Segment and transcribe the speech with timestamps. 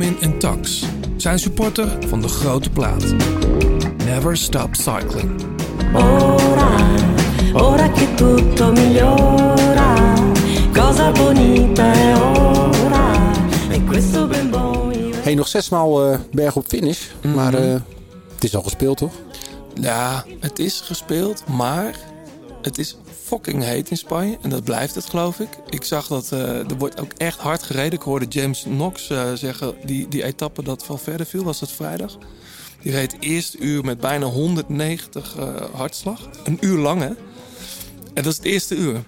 [0.00, 0.84] Garmin en Tax
[1.16, 3.04] zijn supporter van de grote plaat.
[4.04, 5.42] Never stop cycling.
[5.94, 6.96] Ora,
[7.52, 10.14] ora che tutto migliora,
[10.72, 13.32] cosa bonita è ora,
[13.70, 14.50] e questo ben.
[15.22, 17.00] Hey, nog zesmaal eh berg op finish.
[17.34, 17.80] Maar eh,
[18.34, 19.12] het is al gespeeld, toch?
[19.74, 21.94] Ja, het is gespeeld, maar
[22.62, 22.96] het is
[23.30, 24.38] fucking heet in Spanje.
[24.42, 25.48] En dat blijft het, geloof ik.
[25.68, 27.92] Ik zag dat eh, er wordt ook echt hard gereden.
[27.92, 31.70] Ik hoorde James Knox eh, zeggen, die, die etappe dat wel verder viel, was dat
[31.70, 32.18] vrijdag.
[32.82, 36.28] Die reed het eerste uur met bijna 190 eh, hartslag.
[36.44, 37.08] Een uur lang, hè?
[38.14, 39.02] En dat is het eerste uur.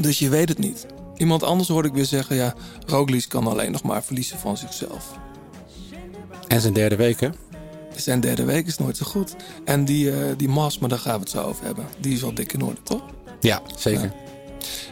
[0.00, 0.86] Dus je weet het niet.
[1.16, 2.54] Iemand anders hoorde ik weer zeggen, ja,
[2.86, 5.18] Roglic kan alleen nog maar verliezen van zichzelf.
[6.48, 7.28] En zijn derde week, hè?
[7.96, 9.36] Zijn derde week is nooit zo goed.
[9.64, 11.86] En die, eh, die Mas, maar daar gaan we het zo over hebben.
[11.98, 13.02] Die is al dik in orde, toch?
[13.42, 14.12] Ja, zeker.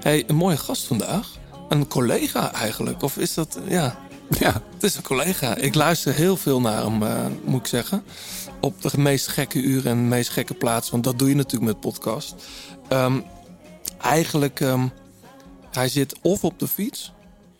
[0.02, 1.28] hey, een mooie gast vandaag.
[1.68, 3.02] Een collega eigenlijk.
[3.02, 3.58] Of is dat...
[3.68, 3.98] Ja,
[4.38, 4.52] Ja.
[4.74, 5.56] het is een collega.
[5.56, 8.02] Ik luister heel veel naar hem, eh, moet ik zeggen.
[8.60, 10.90] Op de meest gekke uren en de meest gekke plaats.
[10.90, 12.34] Want dat doe je natuurlijk met podcast.
[12.88, 13.20] Ehm,
[14.00, 14.86] eigenlijk, ehm,
[15.70, 17.12] hij zit of op de fiets...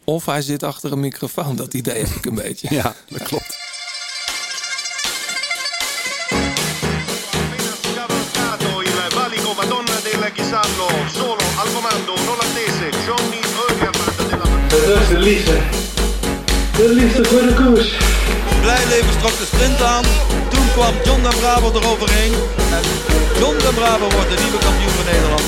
[0.04, 1.56] of hij zit achter een microfoon.
[1.56, 2.74] Dat idee heb ik een beetje.
[2.74, 3.58] Ja, dat klopt.
[10.50, 15.58] Ghisallo, solo al comando, non attese, Johnny Eugerman della Dat is de liefde.
[16.76, 17.94] De liefde voor de koers.
[18.60, 20.04] Blijleven trok de sprint aan.
[20.48, 22.32] Toen kwam John den Braber eroverheen.
[22.76, 22.82] En
[23.38, 25.42] John den Braber wordt de nieuwe kampioen van Nederland.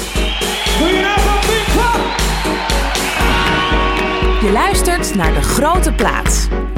[4.42, 6.46] Je luistert naar De Grote Plaats.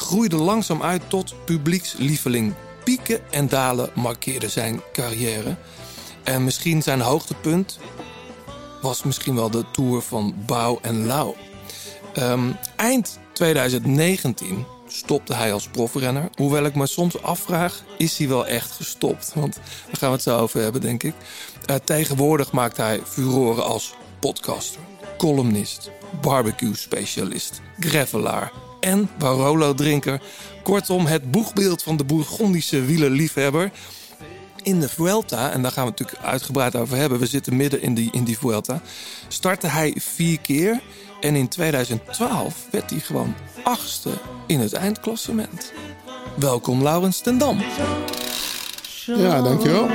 [0.00, 2.54] groeide langzaam uit tot publiekslieveling.
[2.84, 5.56] Pieken en dalen markeerden zijn carrière.
[6.22, 7.78] En misschien zijn hoogtepunt
[8.82, 11.34] was misschien wel de Tour van Bouw en Lau.
[12.14, 16.28] Ehm, eind 2019 stopte hij als profrenner.
[16.34, 19.32] Hoewel ik me soms afvraag, is hij wel echt gestopt?
[19.34, 21.14] Want daar gaan we het zo over hebben, denk ik.
[21.66, 24.80] Eh, tegenwoordig maakt hij furoren als podcaster,
[25.18, 25.90] columnist,
[26.20, 30.20] barbecue-specialist, gravelaar en Barolo-drinker.
[30.62, 33.70] Kortom, het boegbeeld van de Bourgondische wielerliefhebber.
[34.62, 37.18] In de Vuelta, en daar gaan we het natuurlijk uitgebreid over hebben...
[37.18, 38.82] we zitten midden in die, in die Vuelta...
[39.28, 40.80] startte hij vier keer...
[41.20, 44.10] en in 2012 werd hij gewoon achtste
[44.46, 45.72] in het eindklassement.
[46.36, 47.58] Welkom, Laurens ten Dam.
[49.06, 49.88] Ja, dankjewel.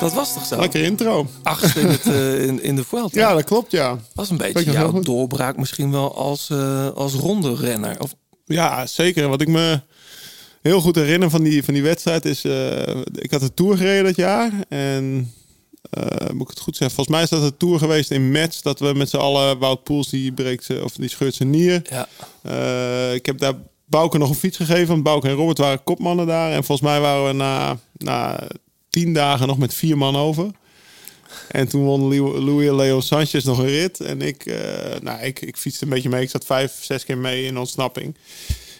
[0.00, 0.60] Dat was toch zo?
[0.60, 1.26] Lekker intro.
[1.42, 3.20] Achtste in, het, eh, in, in de Vuelta.
[3.20, 3.98] Ja, dat klopt, ja.
[4.14, 5.04] was een beetje jouw goed?
[5.04, 8.00] doorbraak misschien wel als, eh als ronde renner.
[8.00, 9.28] Of, Ja, zeker.
[9.28, 9.80] Wat ik me
[10.62, 12.44] heel goed herinner van die, van die wedstrijd is...
[12.44, 14.52] eh, ik had de Tour gereden dat jaar.
[14.68, 15.32] En
[16.32, 16.96] moet ik het goed zeggen?
[16.96, 18.60] Volgens mij is dat de Tour geweest in Metz.
[18.62, 19.58] Dat we met z'n allen...
[19.58, 21.82] Wout Poels, die, breekt ze, of die scheurt zijn nier.
[21.90, 22.08] ja.
[23.12, 23.54] Ik heb daar
[23.86, 24.86] Bouke nog een fiets gegeven.
[24.88, 26.50] Want Bouke en Robert waren kopmannen daar.
[26.50, 28.40] En volgens mij waren we na, na
[28.94, 30.50] tien dagen nog met vier man over.
[31.48, 32.00] En toen won
[32.44, 34.00] Louis Leo Sanchez nog een rit.
[34.00, 36.22] En ik, eh, nou, ik, ik fietste een beetje mee.
[36.22, 38.14] Ik zat vijf, zes keer mee in ontsnapping.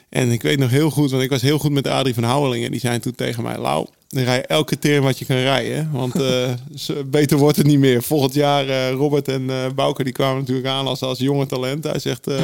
[0.09, 2.71] En ik weet nog heel goed, want ik was heel goed met Adrie van Houwelingen.
[2.71, 5.91] Die zei toen tegen mij, Lau, dan rij elke keer wat je kan rijden.
[5.93, 6.13] Want
[6.85, 8.03] zo- beter wordt het niet meer.
[8.03, 11.85] Volgend jaar, eh, Robert en Bouke, die kwamen natuurlijk aan als, als jonge talent.
[11.85, 12.37] Hij zegt, eh,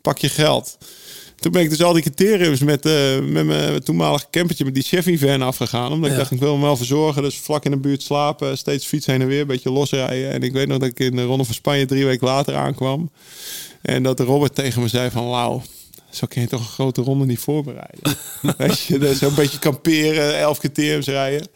[0.00, 0.78] pak je geld.
[1.42, 4.82] Toen ben ik dus al die criteriums met, eh, met mijn toenmalige campertje met die
[4.82, 5.92] Chevy van afgegaan.
[5.92, 6.12] Omdat Ja.
[6.12, 7.22] ik dacht, ik wil hem wel verzorgen.
[7.22, 10.32] Dus vlak in de buurt slapen, steeds fiets heen en weer, een beetje losrijden.
[10.32, 13.10] En ik weet nog dat ik in de Ronde van Spanje drie weken later aankwam.
[13.82, 15.60] En dat Robert tegen me zei van, Lau,
[16.10, 18.16] zo kun je toch een grote ronde niet voorbereiden.
[18.58, 21.48] weet je, dus zo'n beetje kamperen, elf criteriums rijden.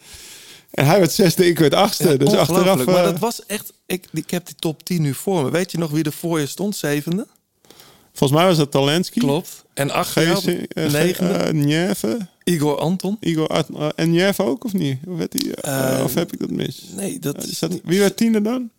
[0.70, 2.16] En hij werd zesde, ik werd achtste.
[2.16, 2.84] dus achteraf...
[2.84, 3.72] Maar eh, dat was echt...
[3.87, 5.50] Ik, ik heb die top 10 nu voor me.
[5.50, 6.76] Weet je nog wie er voor je stond?
[6.76, 7.26] Zevende?
[8.12, 9.19] volgens mij was dat Talensky.
[9.19, 9.64] Klopt.
[9.76, 11.52] En jou, Geesing, eh, negende,
[12.02, 12.14] eh.
[12.44, 13.17] Igor Anton.
[13.20, 14.99] Igor eh, en Jeff ook of niet?
[15.06, 15.56] Of, werd die,
[16.05, 16.82] of heb ik dat mis?
[16.94, 18.70] Nee, dat is dat, wie werd tiende dan?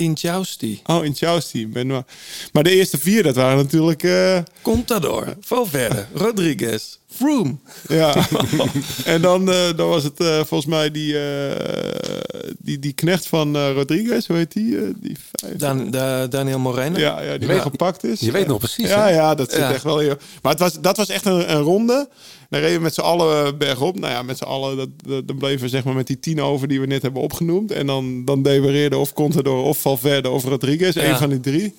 [0.00, 0.80] Inchausti.
[0.86, 1.66] Oh, in.
[1.66, 2.04] Benoit.
[2.52, 4.02] Maar de eerste vier, dat waren natuurlijk...
[4.02, 5.36] eh, Contador.
[5.40, 6.06] Valverde.
[6.14, 6.98] Rodriguez.
[7.14, 7.56] Froome.
[7.88, 8.14] Ja.
[9.04, 12.20] en dan, eh, dan was het eh, volgens mij die, eh,
[12.58, 14.76] die, die knecht van eh, Rodriguez, hoe heet die?
[15.00, 16.98] die vijf- Dan, da- Daniel Moreno.
[16.98, 18.20] ja, ja, die weer gepakt is.
[18.20, 19.08] je weet nog precies, Ja, hè?
[19.14, 19.72] ja, dat zit Ja.
[19.72, 20.14] echt wel heel...
[20.42, 22.08] Maar het was, dat was echt een, een ronde.
[22.50, 23.98] Dan reden we met z'n allen bergop.
[23.98, 26.40] Nou ja, met z'n allen, dat, dat- dan bleven we zeg maar met die tien
[26.42, 27.72] over die we net hebben opgenoemd.
[27.72, 30.94] En dan, dan dewareerde of Contador of Valverde of Rodriguez.
[30.94, 31.02] Ja.
[31.04, 31.74] Een van die drie.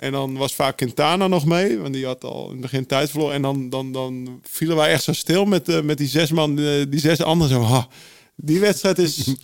[0.00, 3.10] En dan was vaak Quintana nog mee, want die had al in het begin tijd
[3.10, 3.34] verloren.
[3.34, 6.58] En dan, dan, dan vielen wij echt zo stil met, eh, met die zes man,
[6.58, 7.62] eh, die zes anderen zo.
[7.62, 7.88] Ha,
[8.36, 9.34] die wedstrijd is,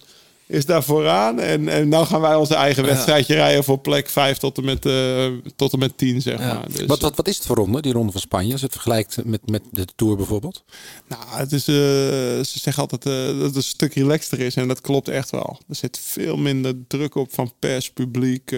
[0.46, 1.40] is daar vooraan.
[1.40, 4.86] En, en nou gaan wij onze eigen wedstrijdje rijden voor plek 5 tot en met,
[4.86, 5.26] eh,
[5.56, 6.54] tot en met 10, zeg Ja.
[6.54, 6.72] maar.
[6.72, 8.52] Dus, Wat, wat, wat is het voor ronde, die ronde van Spanje?
[8.52, 10.64] Als het vergelijkt met, met de Tour bijvoorbeeld?
[11.08, 13.02] Nou, het is, ze zeggen altijd
[13.36, 14.54] dat het een stuk relaxter is.
[14.56, 15.58] En dat klopt echt wel.
[15.68, 18.54] Er zit veel minder druk op van pers, publiek.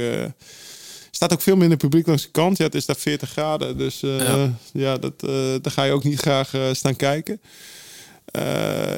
[1.10, 2.56] Staat ook veel minder publiek langs de kant.
[2.56, 3.78] Ja, het is daar 40 graden.
[3.78, 4.52] Dus eh, Ja.
[4.72, 4.96] ja.
[4.99, 5.31] dat, eh,
[5.62, 7.40] daar ga je ook niet graag eh, staan kijken.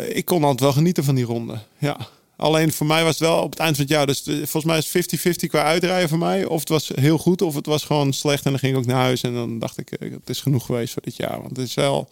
[0.08, 1.58] Ik kon altijd wel genieten van die ronde.
[1.78, 1.96] Ja.
[2.36, 4.06] Alleen voor mij was het wel op het eind van het jaar.
[4.06, 6.44] Dus volgens mij is 50-50 qua uitrijden voor mij.
[6.44, 8.44] Of het was heel goed, of het was gewoon slecht.
[8.44, 9.22] En dan ging ik ook naar huis.
[9.22, 11.40] En dan dacht ik, het is genoeg geweest voor dit jaar.
[11.40, 12.08] Want het is wel.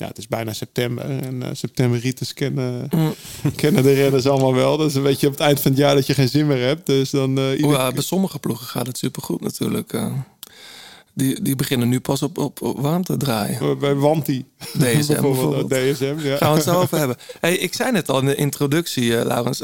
[0.00, 1.04] Ja, het is bijna september.
[1.04, 2.88] En eh septemberritis kennen,
[3.56, 4.76] kennen de renners allemaal wel.
[4.76, 6.66] Dat is een beetje op het eind van het jaar dat je geen zin meer
[6.66, 6.86] hebt.
[6.86, 7.38] Dus dan.
[7.38, 9.92] eh, ieder- Ja, bij sommige ploegen gaat het supergoed natuurlijk.
[9.92, 10.12] eh.
[11.14, 13.78] die, die beginnen nu pas op, op, op warm te draaien.
[13.78, 14.44] bij Wanti.
[14.58, 15.68] DSM bijvoorbeeld.
[15.68, 15.96] bijvoorbeeld.
[15.96, 16.36] DSM, ja.
[16.36, 17.16] Gaan we het zo over hebben.
[17.40, 19.60] Hey, ik zei net al in de introductie, eh Laurens.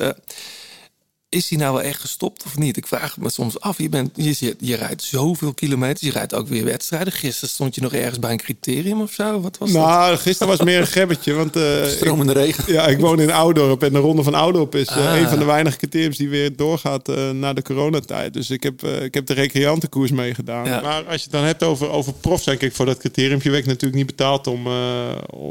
[1.36, 2.76] Is hij nou wel echt gestopt of niet?
[2.76, 3.78] Ik vraag me soms af.
[3.78, 6.00] Je, bent, je, je, je rijdt zoveel kilometers.
[6.00, 7.12] Je rijdt ook weer wedstrijden.
[7.12, 9.40] Gisteren stond je nog ergens bij een criterium of zo.
[9.40, 9.82] Wat was dat?
[9.82, 11.32] Nou, gisteren was meer een gebbetje.
[11.32, 12.72] Want eh, Stromende regen.
[12.72, 15.20] Ja, ik woon in Oudorp en de Ronde van Oudorp is eh, Ah.
[15.20, 18.32] een van de weinige criteriums die weer doorgaat eh, na de coronatijd.
[18.32, 20.64] Dus ik heb, ik heb de recreantenkoers meegedaan.
[20.66, 20.80] Ja.
[20.80, 23.62] Maar als je het dan hebt over, over prof zijn, kijk, voor dat criteriumpje werd
[23.62, 24.66] ik natuurlijk niet betaald om,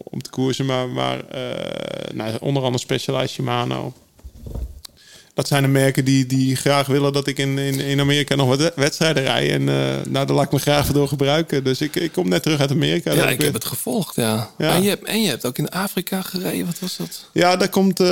[0.03, 0.65] om te koersen.
[0.65, 1.23] Maar, maar
[2.13, 3.93] nou, onder andere Specialized Shimano.
[5.35, 8.47] Dat zijn de merken die, die graag willen dat ik in, in, in Amerika nog
[8.47, 9.51] wat wedstrijden rij.
[9.51, 9.75] En eh,
[10.07, 11.63] nou, daar laat ik me graag door gebruiken.
[11.63, 13.13] Dus ik, ik kom net terug uit Amerika.
[13.13, 14.49] ja, ik heb het gevolgd, ja.
[14.57, 14.73] Ja.
[14.73, 16.65] En, je hebt, en je hebt ook in Afrika gereden.
[16.65, 17.29] Wat was dat?
[17.31, 18.07] Ja, daar komt, eh,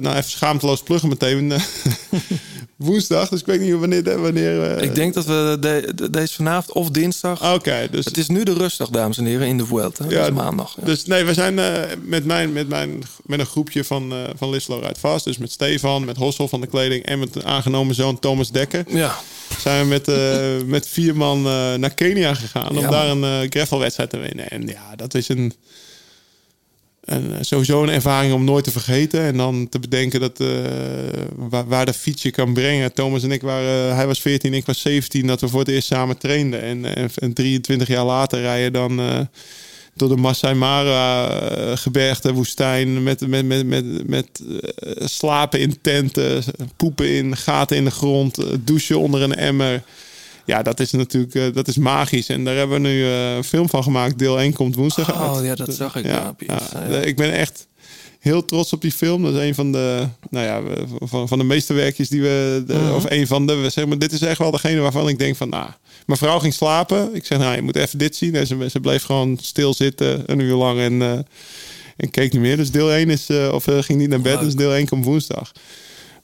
[0.00, 1.52] nou even schaamteloos pluggen meteen,
[2.78, 3.28] woensdag.
[3.28, 4.20] Dus ik weet niet wanneer...
[4.20, 7.54] wanneer eh, ik denk dat we de, de- deze vanavond of dinsdag...
[7.54, 8.04] Oké, dus...
[8.04, 10.04] Het is nu de rustdag, dames en heren, in de Vuelta.
[10.08, 10.74] Ja, is maandag.
[10.78, 10.84] Ja.
[10.84, 14.50] Dus nee, we zijn eh, met, mijn, met, mijn, met een groepje van, eh van
[14.50, 15.24] Lislo Rijdt Vast.
[15.24, 18.84] Dus met Stefan, met Hossel van de Kleding en met de aangenomen zoon Thomas Dekker.
[18.88, 19.18] ja.
[19.60, 20.06] Zijn we met,
[20.76, 21.42] met vier man
[21.80, 24.48] naar Kenia gegaan om daar een gravelwedstrijd te winnen.
[24.50, 25.52] En ja, dat is een,
[27.08, 29.20] een, eh, sowieso een ervaring om nooit te vergeten.
[29.20, 30.48] En dan te bedenken dat, eh,
[31.34, 32.92] waar, waar de fiets je kan brengen.
[32.92, 35.86] Thomas en ik waren, hij was 14, ik was 17, dat we voor het eerst
[35.86, 36.62] samen trainden.
[36.62, 39.20] En, en, en 23 jaar later rijden dan eh,
[39.98, 43.02] door de Masai Mara eh, gebergte, woestijn.
[43.02, 44.42] Met, met, met, met, met
[44.80, 46.42] eh, slapen in tenten,
[46.76, 49.82] poepen in gaten in de grond, eh, douchen onder een emmer.
[50.48, 52.28] Ja, dat is natuurlijk eh, dat is magisch.
[52.28, 54.18] En daar hebben we nu eh, een film van gemaakt.
[54.18, 55.44] Deel 1 komt woensdag Oh, uit.
[55.44, 56.34] ja, dat zag ik, ja.
[57.02, 57.66] Ik ben echt
[58.18, 59.22] heel trots op die film.
[59.22, 60.60] Dat is een van de, nou ja,
[61.00, 62.92] van, van de meeste werkjes die we, de- Mhm.
[62.94, 65.48] of een van de, zeggen maar, dit is echt wel degene waarvan ik denk van,
[65.48, 65.70] nou,
[66.06, 67.14] mijn vrouw ging slapen.
[67.14, 68.34] Ik zeg, nou, je moet even dit zien.
[68.34, 71.12] En ze, ze bleef gewoon stil zitten een uur lang en, eh,
[71.96, 72.56] en keek niet meer.
[72.56, 74.44] Dus deel 1 is, of ging niet naar bed, Leuk.
[74.44, 75.52] dus deel 1 komt woensdag.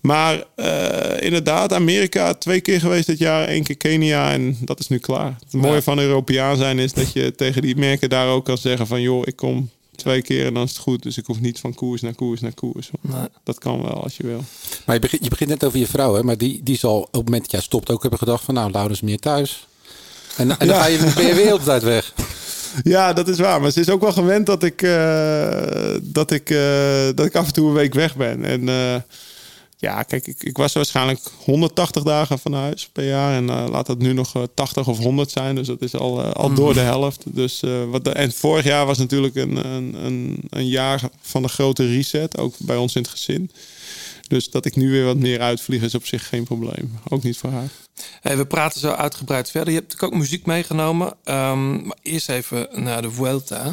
[0.06, 4.88] Maar eh, inderdaad, Amerika twee keer geweest dit jaar, één keer Kenia en dat is
[4.88, 5.36] nu klaar.
[5.44, 5.82] Het mooie Ja.
[5.82, 9.22] van Europeaan zijn is dat je tegen die merken daar ook kan zeggen van joh,
[9.26, 11.02] ik kom twee keer en dan is het goed.
[11.02, 12.90] Dus ik hoef niet van koers naar koers naar koers.
[13.00, 13.26] Nee.
[13.44, 14.44] Dat kan wel als je wil.
[14.86, 16.22] Maar je begint, je begint net over je vrouw, hè?
[16.22, 18.70] maar die, die zal op het moment dat jij stopt ook hebben gedacht van nou,
[18.70, 19.66] Laurens meer thuis.
[20.36, 22.12] En, en dan ga je, ben je weer tijd weg.
[22.82, 23.60] Ja, dat is waar.
[23.60, 27.46] Maar ze is ook wel gewend dat ik, eh, dat ik, eh, dat ik af
[27.46, 28.44] en toe een week weg ben.
[28.44, 28.68] En
[29.84, 33.34] ja, kijk, ik, ik was waarschijnlijk 180 dagen van huis per jaar.
[33.34, 35.54] En eh, laat dat nu nog eh, 80 of 100 zijn.
[35.54, 37.22] Dus dat is al, eh, al door de helft.
[37.24, 41.42] Dus, eh, wat de, en vorig jaar was natuurlijk een, een, een, een jaar van
[41.42, 42.38] een grote reset.
[42.38, 43.50] Ook bij ons in het gezin.
[44.28, 46.98] Dus dat ik nu weer wat meer uitvlieg is op zich geen probleem.
[47.08, 47.68] Ook niet voor haar.
[48.20, 49.72] Hey, we praten zo uitgebreid verder.
[49.72, 51.14] Je hebt natuurlijk ook muziek meegenomen.
[51.24, 53.72] Ehm, maar eerst even naar de Vuelta.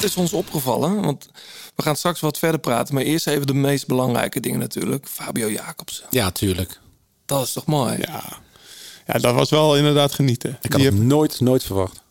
[0.00, 1.00] Wat is ons opgevallen?
[1.02, 1.28] Want
[1.74, 2.94] we gaan straks wat verder praten.
[2.94, 5.06] Maar eerst even de meest belangrijke dingen natuurlijk.
[5.08, 6.06] Fabio Jacobsen.
[6.10, 6.80] Ja, tuurlijk.
[7.26, 7.98] Dat is toch mooi?
[7.98, 8.22] Ja,
[9.06, 10.58] ja dat was wel inderdaad genieten.
[10.62, 12.02] Ik had Die het nooit, nooit verwacht.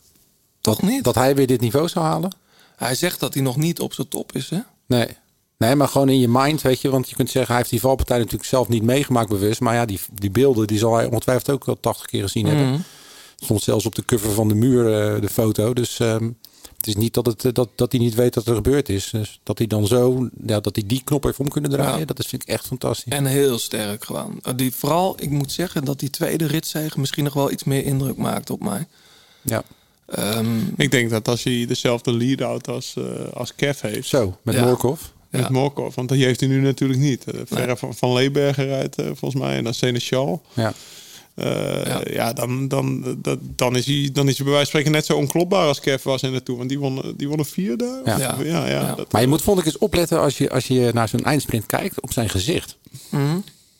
[0.60, 1.04] Toch niet?
[1.04, 2.32] Dat hij weer dit niveau zou halen?
[2.76, 4.58] Hij zegt dat hij nog niet op zijn top is, hè?
[4.86, 5.08] Nee.
[5.58, 6.90] Nee, maar gewoon in je mind, weet je.
[6.90, 9.60] Want je kunt zeggen, hij heeft die valpartij natuurlijk zelf niet meegemaakt bewust.
[9.60, 12.84] Maar ja, die, die beelden, die zal hij ongetwijfeld ook wel 80 keer gezien hebben.
[13.36, 15.72] Stond zelfs op de cover van de muur eh, de foto.
[15.72, 16.30] Dus ehm,
[16.80, 19.10] het is niet dat, het, eh, dat, dat hij niet weet dat er gebeurd is.
[19.10, 21.98] Dus dat hij dan zo, ja, dat hij die knop heeft om kunnen draaien.
[21.98, 22.04] Ja.
[22.04, 23.12] Dat is, vind ik echt fantastisch.
[23.12, 24.40] En heel sterk gewoon.
[24.48, 27.84] Uh, Die, vooral, ik moet zeggen dat die tweede ritzege misschien nog wel iets meer
[27.84, 28.86] indruk maakt op mij.
[29.42, 29.62] Ja.
[30.06, 34.08] Ehm, Ik denk dat als hij dezelfde lead-out als, eh, als Kev heeft.
[34.08, 34.64] Zo, met Ja.
[34.64, 35.00] Morkov.
[35.30, 35.50] Met Ja.
[35.50, 35.94] Morkov.
[35.94, 37.24] Want die heeft hij nu natuurlijk niet.
[37.24, 39.56] Eh, Verre van, van Leeberger rijdt eh, volgens mij.
[39.56, 40.42] En dan Seneschal.
[40.52, 40.72] Ja.
[41.34, 42.00] Eh, Ja.
[42.10, 45.06] ja, dan, dan, dat, dan, is hij, dan is hij bij wijze van spreken net
[45.06, 46.58] zo onklopbaar als Kev was in de Tour.
[46.58, 48.00] Want die won, die won een vierde.
[48.04, 48.18] Ja.
[48.18, 48.94] ja, ja, Ja.
[48.94, 51.66] dat- Maar je moet vond ik eens opletten als je, als je naar zo'n eindsprint
[51.66, 52.78] kijkt op zijn gezicht.
[53.10, 53.36] mhm.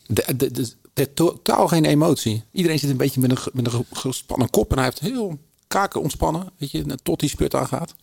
[0.06, 2.42] De, de, de, de- totaal geen emotie.
[2.52, 4.70] Iedereen zit een beetje met een, met een ge- gespannen kop.
[4.70, 6.46] En hij heeft heel kaken ontspannen.
[6.58, 7.94] Weet je, tot die spurt aangaat.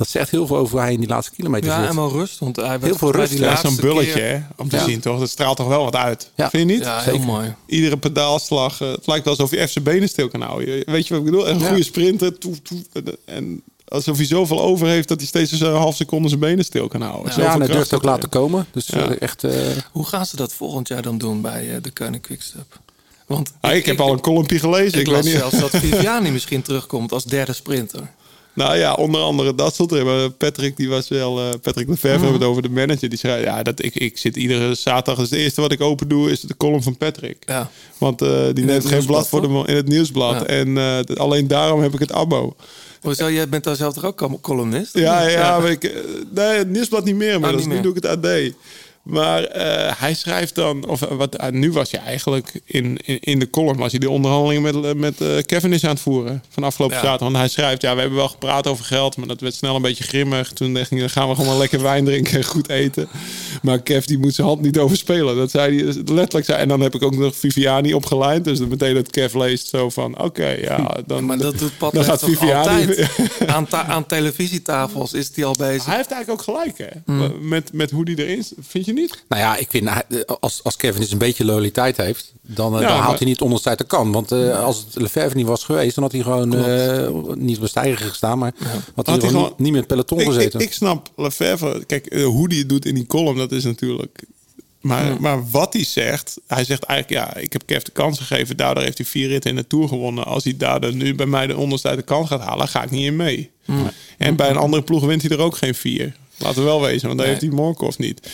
[0.00, 1.88] Dat zegt heel veel over hoe hij in die laatste kilometer ja, zit.
[1.88, 2.38] en wel rust.
[2.38, 4.84] Want hij werd Heel veel rust, ja, ja, zo'n bulletje keer- hè, om te Ja.
[4.84, 5.18] zien toch.
[5.18, 6.30] Dat straalt toch wel wat uit.
[6.34, 6.50] Ja.
[6.50, 6.84] Vind je niet?
[6.84, 7.26] Ja, heel Zeker.
[7.26, 7.54] mooi.
[7.66, 8.80] Iedere pedaalslag.
[8.80, 10.82] eh, het lijkt wel alsof je even zijn benen stil kan houden.
[10.86, 11.48] Weet je wat ik bedoel?
[11.48, 11.66] Een Ja.
[11.68, 12.38] goede sprinter.
[12.38, 12.82] Toe, toe,
[13.24, 16.88] en alsof hij zoveel over heeft dat hij steeds een half seconde zijn benen stil
[16.88, 17.32] kan houden.
[17.36, 18.66] Ja, Ja, en hij durft ook laten komen.
[18.72, 19.08] Dus Ja.
[19.08, 19.44] eh, echt...
[19.44, 19.52] eh,
[19.92, 22.78] Hoe gaan ze dat volgend jaar dan doen bij eh, de Koning Quickstep?
[23.26, 24.98] Want Ah, ik, heb al een columnje gelezen.
[25.00, 25.42] Ik, Ik, las weet niet.
[25.42, 28.10] zelfs dat Viviani misschien terugkomt als derde sprinter.
[28.54, 30.30] Nou ja, onder andere dat soort er.
[30.30, 31.38] Patrick, die was wel.
[31.38, 32.22] eh, Patrick Lefevre Mhm.
[32.22, 33.08] hebben het over de manager.
[33.08, 35.16] Die zei: Ja, dat ik, ik zit iedere zaterdag.
[35.18, 37.36] Dus het eerste wat ik open doe is de column van Patrick.
[37.46, 37.70] Ja.
[37.98, 40.34] Want eh, die neemt geen blad voor de in het nieuwsblad.
[40.40, 40.46] Ja.
[40.46, 42.56] En eh, alleen daarom heb ik het abo.
[43.00, 44.98] Hoezo, jij bent daar zelf toch ook col- columnist?
[44.98, 45.94] Ja, ja, maar ik,
[46.34, 47.40] nee, het nieuwsblad niet meer.
[47.40, 48.26] Maar Oh, niet nu doe ik het AD.
[49.02, 53.20] Maar eh, hij schrijft dan, of eh, wat, eh, nu was je eigenlijk in, in,
[53.20, 56.62] in de column, was hij de onderhandeling met, met Kevin is aan het voeren van
[56.62, 57.02] afgelopen Ja.
[57.02, 57.28] zaterdag.
[57.28, 59.82] Want hij schrijft, ja, we hebben wel gepraat over geld, maar dat werd snel een
[59.82, 60.52] beetje grimmig.
[60.52, 63.08] Toen dacht ik, dan gaan we gewoon lekker wijn drinken en goed eten.
[63.62, 65.36] Maar Kev, die moet zijn hand niet overspelen.
[65.36, 66.44] Dat zei hij letterlijk.
[66.46, 66.58] Zei.
[66.58, 68.44] En dan heb ik ook nog Viviani opgelijnd.
[68.44, 71.92] Dus dan meteen dat Kev leest zo van, oké, ja, dan, Maar dat doet Pat
[71.92, 72.86] dan gaat Viviani...
[72.86, 73.08] altijd.
[73.46, 75.84] aan, aan televisietafels is hij al bezig.
[75.84, 77.00] Hij heeft eigenlijk ook gelijk, hè?
[77.04, 77.48] Hmm.
[77.48, 78.52] Met, met hoe die erin is.
[78.60, 79.24] Vind je niet?
[79.28, 82.80] Nou ja, ik vind hij- als, als Kevin eens een beetje loyaliteit heeft, dan, eh,
[82.80, 84.12] Ja, dan haalt maar- hij niet onder tijd de kan.
[84.12, 87.62] Want eh, als het Lefebvre niet was geweest, dan had hij gewoon eh, niet op
[87.72, 88.52] de gestaan, maar
[88.94, 90.60] had, hij hij gewoon niet, het peloton Ik, ik, gezeten.
[90.60, 91.84] ik snap Lefebvre.
[91.84, 94.22] Kijk, eh, hoe die het doet in die column, dat is natuurlijk...
[94.80, 98.56] Maar, maar wat hij zegt, hij zegt eigenlijk, ja, ik heb Kev de kans gegeven.
[98.56, 100.24] Daardoor heeft hij vier ritten in de Tour gewonnen.
[100.24, 102.90] Als hij daardoor nu bij mij de onderste uit de kans gaat halen, ga ik
[102.90, 103.50] niet in mee.
[104.18, 106.16] En bij een andere ploeg wint hij er ook geen vier.
[106.36, 107.36] Laten we wel wezen, want daar Nee.
[107.38, 108.30] heeft hij Morkov niet.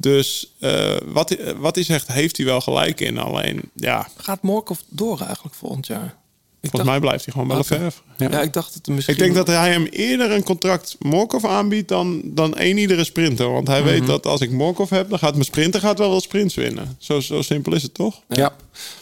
[0.00, 3.18] Dus eh, wat, hij- wat hij zegt, heeft hij wel gelijk in.
[3.18, 6.18] Alleen, ja, Gaat Morkov door eigenlijk volgend jaar?
[6.62, 7.72] Ik volgens mij blijft hij gewoon bij Oké.
[7.74, 8.02] Lefebvre.
[8.30, 8.40] Ja.
[8.40, 9.14] ik dacht het misschien...
[9.14, 13.52] Ik denk dat hij hem eerder een contract Morkov aanbiedt dan, dan één iedere sprinter.
[13.52, 16.20] Want hij weet dat als ik Morkov heb, dan gaat mijn sprinter gaat wel wel
[16.20, 16.96] sprints winnen.
[16.98, 18.20] Zo, zo simpel is het toch?
[18.28, 18.54] ja.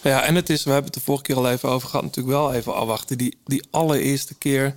[0.03, 2.37] Ja, en het is, we hebben het de vorige keer al even over gehad, natuurlijk
[2.37, 3.19] wel even afwachten.
[3.19, 4.75] Die, die allereerste keer,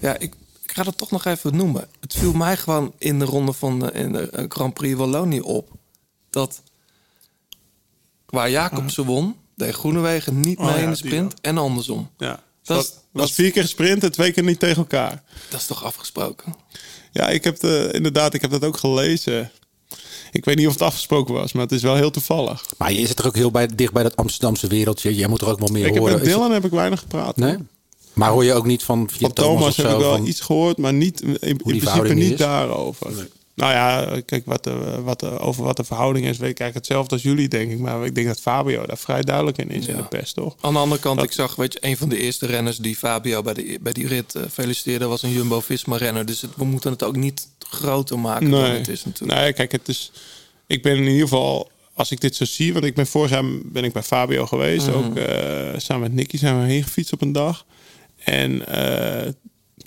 [0.00, 0.32] ja, ik
[0.78, 1.88] ga dat toch nog even noemen.
[2.00, 5.40] Het viel mij gewoon in de ronde van de, in de eh, Grand Prix Wallonië
[5.40, 5.70] op
[6.30, 6.62] dat
[8.26, 12.10] waar Jacobsen won, deed Groenewegen niet Oh mee ja, in de sprint en andersom.
[12.18, 12.42] Ja.
[12.62, 15.22] Dat Dat was, vier keer gesprint en twee keer niet tegen elkaar.
[15.48, 16.54] Dat is toch afgesproken?
[17.12, 19.50] Ja, ik heb de, inderdaad, ik heb dat ook gelezen.
[20.30, 22.64] Ik weet niet of het afgesproken was, maar het is wel heel toevallig.
[22.76, 25.14] Maar je zit er ook heel bij, dicht bij dat Amsterdamse wereldje.
[25.14, 26.14] Jij moet er ook wel meer Ik heb horen.
[26.18, 27.36] met Is Dylan heb ik weinig gepraat.
[27.36, 27.56] nee?
[28.18, 30.08] Maar hoor je ook niet van, via Van Thomas, heb of ik zo?
[30.08, 32.38] wel van- iets gehoord, maar niet, in, in principe niet is?
[32.38, 33.28] daarover.
[33.54, 36.74] Nou ja, kijk, wat de, wat de, over wat de verhouding is, weet ik eigenlijk
[36.74, 37.78] hetzelfde als jullie, denk ik.
[37.78, 40.54] Maar ik denk dat Fabio daar vrij duidelijk in is in de pers, toch?
[40.60, 42.96] Aan de andere kant, Dat- ik zag, weet je, een van de eerste renners die
[42.96, 46.26] Fabio bij, de, bij die rit eh, feliciteerde, was een Jumbo-Visma-renner.
[46.26, 49.40] Dus het- we moeten het ook niet groter maken dan het is natuurlijk.
[49.40, 50.12] Nee, kijk, het is.
[50.66, 53.44] Ik ben in ieder geval, als ik dit zo zie, want ik ben vorig jaar
[53.64, 54.96] ben ik bij Fabio geweest, Mhm.
[54.96, 57.64] ook eh, samen met Nicky zijn we heen gefietst op een dag.
[58.32, 59.32] En eh,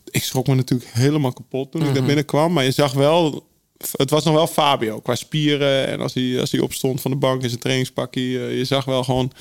[0.09, 1.95] ik schrok me natuurlijk helemaal kapot toen ik Mhm.
[1.95, 2.53] daar binnenkwam.
[2.53, 3.45] Maar je zag wel,
[3.91, 5.87] het was nog wel Fabio qua spieren.
[5.87, 8.85] En als hij, als hij opstond van de bank in zijn trainingspakje, eh, je zag
[8.85, 9.31] wel gewoon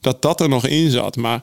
[0.00, 1.16] dat dat er nog in zat.
[1.16, 1.42] Maar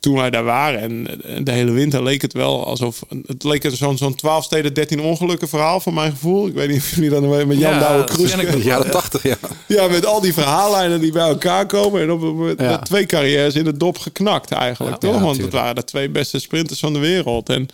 [0.00, 3.74] toen wij daar waren en de hele winter leek het wel alsof het leek het
[3.74, 6.46] zo'n zo'n 12 steden 13 ongelukken verhaal van mijn gevoel.
[6.46, 9.36] Ik weet niet of jullie dan met Jan Ja, Douwe Kroes de 80, ja.
[9.66, 12.02] ja, met al die verhaallijnen die bij elkaar komen.
[12.02, 12.70] En op het moment Ja.
[12.70, 15.14] met twee carrières in de dop geknakt eigenlijk, Ja, toch?
[15.18, 17.48] ja, Want het waren de twee beste sprinters van de wereld.
[17.48, 17.68] En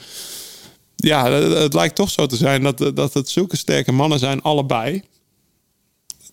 [0.96, 4.42] ja, het, het lijkt toch zo te zijn dat, dat het zulke sterke mannen zijn,
[4.42, 5.02] allebei.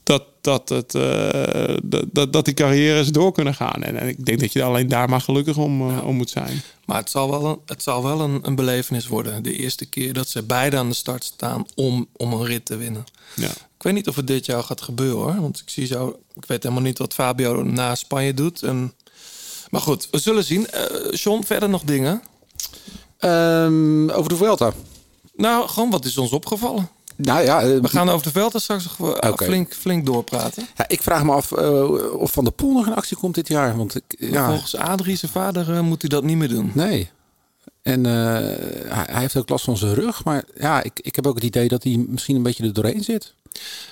[0.03, 3.83] Dat, dat, het, eh, dat, dat, die carrières door kunnen gaan.
[3.83, 6.61] En, en ik denk dat je alleen daar maar gelukkig om, eh, om moet zijn.
[6.85, 9.43] Maar het zal wel, een, het zal wel een, een belevenis worden.
[9.43, 12.77] De eerste keer dat ze beide aan de start staan om, om een rit te
[12.77, 13.03] winnen.
[13.35, 13.49] Ja.
[13.49, 15.41] Ik weet niet of het dit jaar gaat gebeuren hoor.
[15.41, 16.19] Want ik zie zo.
[16.33, 18.63] Ik weet helemaal niet wat Fabio na Spanje doet.
[18.63, 18.93] En,
[19.69, 20.67] Maar goed, we zullen zien.
[20.67, 22.21] Eh John, verder nog dingen?
[23.17, 24.73] Ehm, over de Vuelta.
[25.35, 26.89] Nou, gewoon wat is ons opgevallen?
[27.21, 29.45] Nou ja, eh, We gaan over de Vuelta straks eh, Oké.
[29.45, 30.67] flink, flink doorpraten.
[30.75, 33.47] ja, ik vraag me af eh, of Van der Poel nog in actie komt dit
[33.47, 33.77] jaar.
[33.77, 36.71] Want ik, ja, Volgens Adrie, zijn vader, moet hij dat niet meer doen.
[36.73, 37.09] nee.
[37.81, 40.23] En hij, hij heeft ook last van zijn rug.
[40.23, 43.03] Maar ja, ik, ik heb ook het idee dat hij misschien een beetje er doorheen
[43.03, 43.33] zit.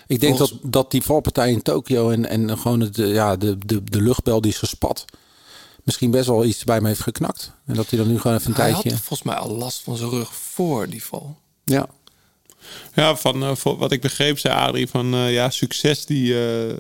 [0.08, 3.58] Ik denk Volgens- dat, dat die valpartij in Tokio en, en gewoon het, ja, de,
[3.66, 5.06] de, de luchtbel die is gespat.
[5.84, 7.52] Misschien best wel iets bij me heeft geknakt.
[7.66, 9.00] En dat hij dan nu gewoon even een Hij had tijdje...
[9.00, 11.38] volgens mij al last van zijn rug voor die val.
[11.64, 11.88] Ja,
[12.96, 16.74] Ja, van eh, voor wat ik begreep, zei Adrie van eh, ja, succes die, eh,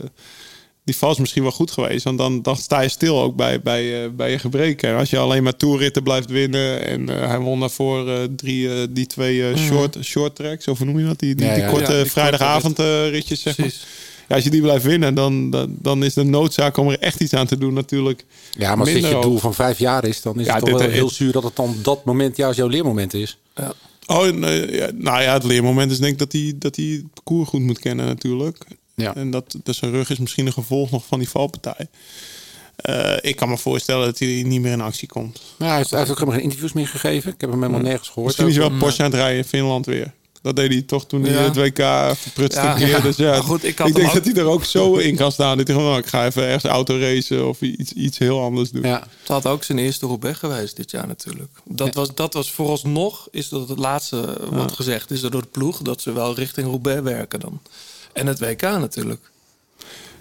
[0.83, 2.03] die val is misschien wel goed geweest.
[2.03, 4.89] Want dan, dan sta je stil ook bij, bij, eh, bij je gebreken.
[4.89, 6.85] En als je alleen maar toerritten blijft winnen.
[6.87, 10.87] En eh, hij won daarvoor eh, drie, die twee eh, short, short tracks, of hoe
[10.87, 11.19] noem je dat?
[11.19, 11.69] Die, die, Ja, die ja.
[11.69, 13.73] korte Ja, die korte vrijdagavond eh, ritjes, zeg maar.
[14.27, 17.19] Ja, als je die blijft winnen, dan, dan, dan is de noodzaak om er echt
[17.19, 18.25] iets aan te doen natuurlijk.
[18.51, 20.21] ja maar als dit je doel van vijf jaar is...
[20.21, 22.67] dan is Ja, het toch wel heel zuur dat het dan dat moment juist jouw
[22.67, 23.37] leermoment is.
[23.55, 23.73] Ja.
[24.09, 27.13] Oh, nee, ja, nou ja, het leermoment is denk ik dat hij, dat hij het
[27.13, 28.65] parcours goed moet kennen natuurlijk.
[28.95, 29.15] Ja.
[29.15, 31.87] En dat dus zijn rug is misschien een gevolg nog van die valpartij.
[32.75, 35.41] Eh, ik kan me voorstellen dat hij niet meer in actie komt.
[35.57, 37.33] Ja, hij, heeft, hij heeft ook helemaal geen interviews meer gegeven.
[37.33, 38.25] Ik heb hem helemaal nergens gehoord.
[38.25, 40.13] Misschien is wel Porsche aan het rijden in Finland weer.
[40.41, 41.41] Dat deed hij toch toen hij Ja.
[41.41, 42.73] het WK verprutste Ja.
[42.73, 42.87] keer.
[42.87, 42.99] Ja.
[42.99, 45.31] Dus ja, Maar goed, ik ik, denk ook- dat hij er ook zo in kan
[45.31, 45.57] staan.
[45.57, 48.71] Dat hij gewoon, nou, ik ga even ergens auto racen of iets, iets heel anders
[48.71, 48.83] doen.
[48.83, 48.99] Ja.
[49.19, 51.51] Het had ook zijn eerste Roubaix geweest dit jaar natuurlijk.
[51.65, 55.77] Dat, was, dat was vooralsnog, is dat het laatste wat gezegd is door de ploeg...
[55.81, 57.59] dat ze wel richting Roubaix werken dan.
[58.13, 59.31] En het WK natuurlijk.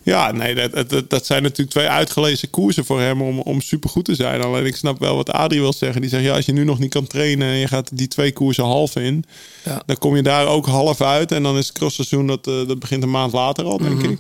[0.08, 4.04] Ja, nee, dat, dat, dat zijn natuurlijk twee uitgelezen koersen voor hem om, om supergoed
[4.04, 4.42] te zijn.
[4.42, 6.00] Alleen ik snap wel wat Adrie wil zeggen.
[6.00, 8.32] Die zegt, ja, als je nu nog niet kan trainen en je gaat die twee
[8.32, 9.24] koersen half in,
[9.64, 9.82] Ja.
[9.86, 11.32] dan kom je daar ook half uit.
[11.32, 14.18] En dan is het crossseizoen, dat, eh, dat begint een maand later al, denk ik.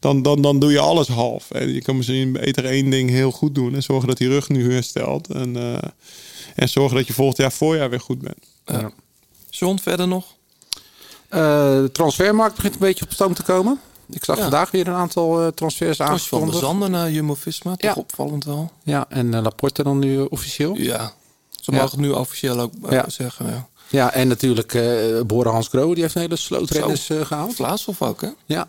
[0.00, 1.50] Dan, dan, dan doe je alles half.
[1.50, 4.48] En je kan misschien beter één ding heel goed doen en zorgen dat die rug
[4.48, 5.28] nu herstelt.
[5.28, 5.88] En, eh,
[6.54, 8.46] en zorgen dat je volgend jaar voorjaar weer goed bent.
[9.50, 10.24] John, verder nog?
[11.28, 11.40] Eh,
[11.70, 13.80] de transfermarkt begint een beetje op stoom te komen.
[14.10, 14.42] Ik zag Ja.
[14.42, 16.58] vandaag weer een aantal eh, transfers Als van der aangekondigd.
[16.58, 18.00] Zanden naar Jumbo-Visma, toch Ja.
[18.00, 18.70] opvallend wel.
[18.82, 20.74] Ja, en eh, Laporte dan nu eh, officieel.
[20.76, 21.12] Ja,
[21.50, 21.78] ze Ja.
[21.80, 23.08] mogen het nu officieel ook eh, Ja.
[23.08, 23.46] zeggen.
[23.46, 23.68] Ja.
[23.88, 27.54] Ja, en natuurlijk eh Bora Hans Grohe, die heeft een hele slootrenners eh gehaald.
[27.54, 28.28] Vlaashoff ook, hè?
[28.46, 28.68] Ja.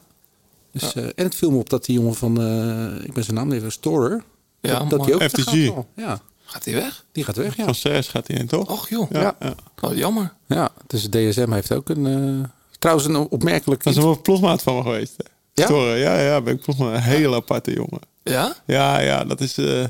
[0.71, 3.35] Dus, eh, en het viel me op dat die jongen van, eh, ik ben zijn
[3.35, 4.23] naam even, Storer.
[4.61, 5.69] Ja, dat, die ook FTG.
[5.75, 5.87] al.
[5.95, 7.05] Ja, Gaat hij weg?
[7.11, 7.73] die gaat weg, ja.
[7.73, 8.69] Van gaat hij in, toch?
[8.69, 9.55] Och joh, ja, ja.
[9.81, 10.33] Oh, jammer.
[10.47, 14.75] Ja, dus DSM heeft ook een, eh, trouwens een opmerkelijk Dat is een ploegmaat van
[14.75, 15.13] me geweest.
[15.17, 15.23] Hè?
[15.57, 15.65] Ja?
[15.65, 16.93] Storen, ja, ja, ben ik ploegmaat.
[16.93, 17.99] Een hele aparte jongen.
[18.23, 18.55] Ja?
[18.65, 19.57] Ja, ja, dat is.
[19.57, 19.83] eh,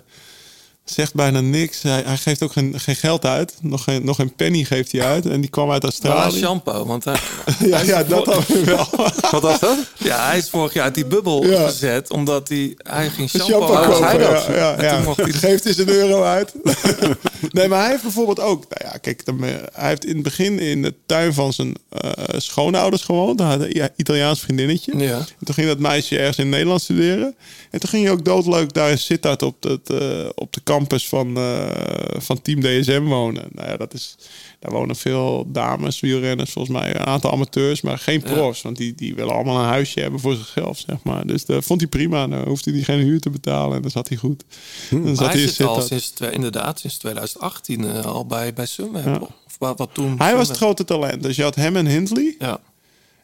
[0.92, 1.82] zegt bijna niks.
[1.82, 3.54] Hij, hij geeft ook geen, geen geld uit.
[3.62, 5.26] Nog geen, nog geen penny geeft hij uit.
[5.26, 6.38] En die kwam uit Wel Australië.
[6.40, 7.18] shampoo, want hij,
[7.70, 8.88] Ja, ja, dat dan weer wel.
[9.32, 9.78] Wat was dat?
[9.98, 11.66] ja, hij is vorig jaar uit die bubbel Ja.
[11.68, 14.04] gezet, omdat hij, hij ging shampoo, shampoo kopen.
[14.08, 14.46] hij dat?
[14.48, 14.96] Ja, ja, En ja.
[14.96, 16.54] toen mocht hij- Geeft eens een euro uit.
[17.52, 18.66] nee, maar hij heeft bijvoorbeeld ook...
[18.70, 21.76] Nou ja, kijk, dan, eh, hij heeft in het begin in de tuin van zijn
[21.90, 23.40] eh, schoonouders gewoond.
[23.40, 24.98] Hij had een Italiaans vriendinnetje.
[24.98, 25.18] Ja.
[25.18, 27.36] En toen ging dat meisje ergens in Nederland studeren.
[27.72, 31.08] En toen ging hij ook doodleuk daar in Sittard op, het, eh, op de campus
[31.08, 31.70] van, eh,
[32.18, 33.46] van Team DSM wonen.
[33.52, 34.16] Nou ja, dat is,
[34.60, 38.62] daar wonen veel dames, wielrenners, volgens mij een aantal amateurs, maar geen profs.
[38.62, 41.28] Want die, die willen allemaal een huisje hebben voor zichzelf, zeg maar.
[41.28, 42.28] Dus dat vond hij prima.
[42.28, 44.44] Dan hoefde hij geen huur te betalen en dan zat hij goed.
[44.90, 49.22] Dan zat hij in zit al sinds, inderdaad, sinds 2018 eh, al bij, bij Sunweb.
[49.22, 51.24] Of wat, wat toen Hij was het grote talent.
[51.24, 52.36] Dus je had hem en Hindley.
[52.40, 52.60] Ja.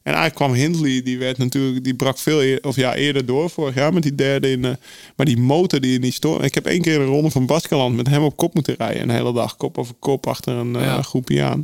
[0.03, 3.49] En eigenlijk kwam Hindley, die werd natuurlijk, die brak veel eer, of ja, eerder door
[3.49, 4.65] vorig jaar met die derde in.
[4.65, 4.71] eh,
[5.15, 6.41] maar die motor die in die storm.
[6.41, 9.01] Ik heb één keer een ronde van Baskeland met hem op kop moeten rijden.
[9.01, 11.01] Een hele dag kop over kop achter een eh, Ja.
[11.01, 11.63] groepje aan.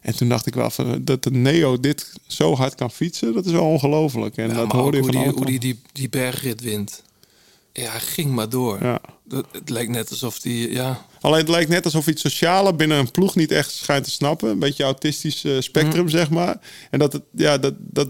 [0.00, 3.44] En toen dacht ik wel van, dat de Neo dit zo hard kan fietsen, dat
[3.46, 4.36] is wel ongelooflijk.
[4.36, 7.02] En Ja, dat hoorde je hoe van die, hoe die, die, die bergrit wint.
[7.72, 8.78] Ja, hij ging maar door.
[8.82, 9.00] Ja.
[9.24, 11.06] Dat, het leek net alsof die, ja...
[11.22, 14.50] Alleen het lijkt net alsof iets socialer binnen een ploeg niet echt schijnt te snappen.
[14.50, 16.56] Een beetje autistisch eh, spectrum, zeg maar.
[16.90, 18.08] En dat, het, ja, dat, dat,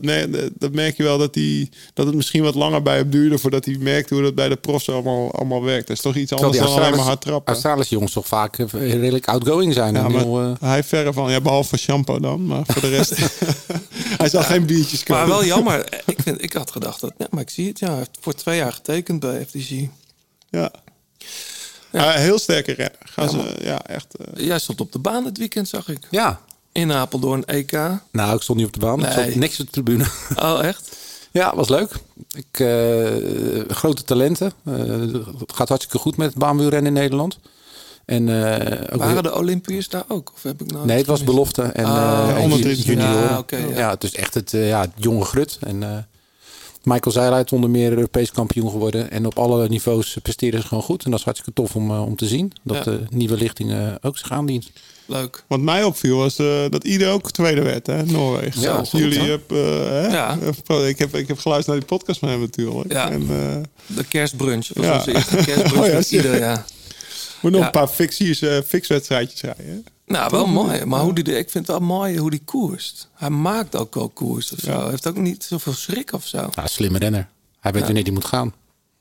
[0.54, 3.64] dat merk je wel dat, die, dat het misschien wat langer bij hem duurde voordat
[3.64, 5.86] hij merkte hoe dat bij de profs allemaal, allemaal werkt.
[5.86, 7.52] Dat is toch iets anders dan alleen maar hard trappen.
[7.52, 9.94] Australische jongens toch vaak eh, redelijk outgoing zijn.
[9.94, 12.88] Ja, en maar heel, eh, hij verre van, ja, behalve shampoo dan, maar voor de
[12.88, 13.14] rest.
[14.22, 15.14] hij zal geen biertjes kopen.
[15.14, 16.02] Maar wel jammer.
[16.06, 17.12] ik, vind, ik had gedacht dat...
[17.18, 17.88] Ja, maar ik zie het, ja.
[17.88, 19.86] Hij heeft voor twee jaar getekend bij FDG.
[20.50, 20.70] Ja.
[21.92, 22.98] Ja, heel sterke renner.
[23.04, 24.14] Gaan ze, ja, echt.
[24.34, 25.98] eh, Jij stond op de baan dit weekend, zag ik.
[26.10, 26.40] ja,
[26.72, 27.72] In Apeldoorn, EK.
[28.12, 28.98] nou, ik stond niet op de baan.
[28.98, 29.12] Ik Nee.
[29.12, 30.04] stond niks op de tribune.
[30.36, 30.96] Oh, echt?
[31.30, 31.90] Ja, was leuk.
[32.34, 34.52] Ik, eh, grote talenten.
[34.64, 34.74] Eh,
[35.38, 37.38] het gaat hartstikke goed met het baanwielrennen in Nederland.
[38.04, 40.32] En, eh, ook Waren weer- de Olympiërs daar ook?
[40.34, 43.04] Of heb ik nou nee, het was belofte en, Ah, eh, en onder ju- 23.
[43.06, 43.44] junioren.
[43.48, 43.78] Ja, ja.
[43.78, 45.58] ja, het is echt het, eh, ja, het jonge grut.
[45.60, 45.88] En, eh,
[46.84, 49.10] Michael Zeiluit onder meer Europees kampioen geworden.
[49.10, 51.04] En op alle niveaus presteren ze gewoon goed.
[51.04, 52.52] En dat is hartstikke tof om, eh, om te zien.
[52.62, 52.82] Dat Ja.
[52.82, 54.70] de nieuwe lichting eh, ook zich aandient.
[55.06, 55.44] Leuk.
[55.48, 58.60] Wat mij opviel was eh, dat ieder ook tweede werd, hè, Noorwegen.
[58.60, 60.10] Ja, Dus goed, jullie hebben, eh?
[60.12, 60.38] Ja.
[60.86, 62.92] Ik, heb, ik heb geluisterd naar die podcast van hem natuurlijk.
[62.92, 63.10] Ja.
[63.10, 63.56] En, eh,
[63.96, 64.68] De kerstbrunch.
[64.74, 64.94] Was Ja.
[64.98, 66.64] onze eerste kerstbrunch Oh met ieder, ja.
[67.42, 67.66] Moet nog Ja.
[67.66, 69.84] een paar ficties, eh, fixwedstrijdjes rijden.
[70.06, 70.84] Nou, wel mooi.
[70.84, 73.08] Maar hoe die, ik vind het wel mooi hoe die koerst.
[73.14, 74.80] Hij maakt ook wel koers of zo.
[74.80, 76.48] Hij heeft ook niet zoveel schrik of zo.
[76.54, 77.28] Ja, slimme renner.
[77.60, 78.54] Hij weet wanneer hij moet gaan.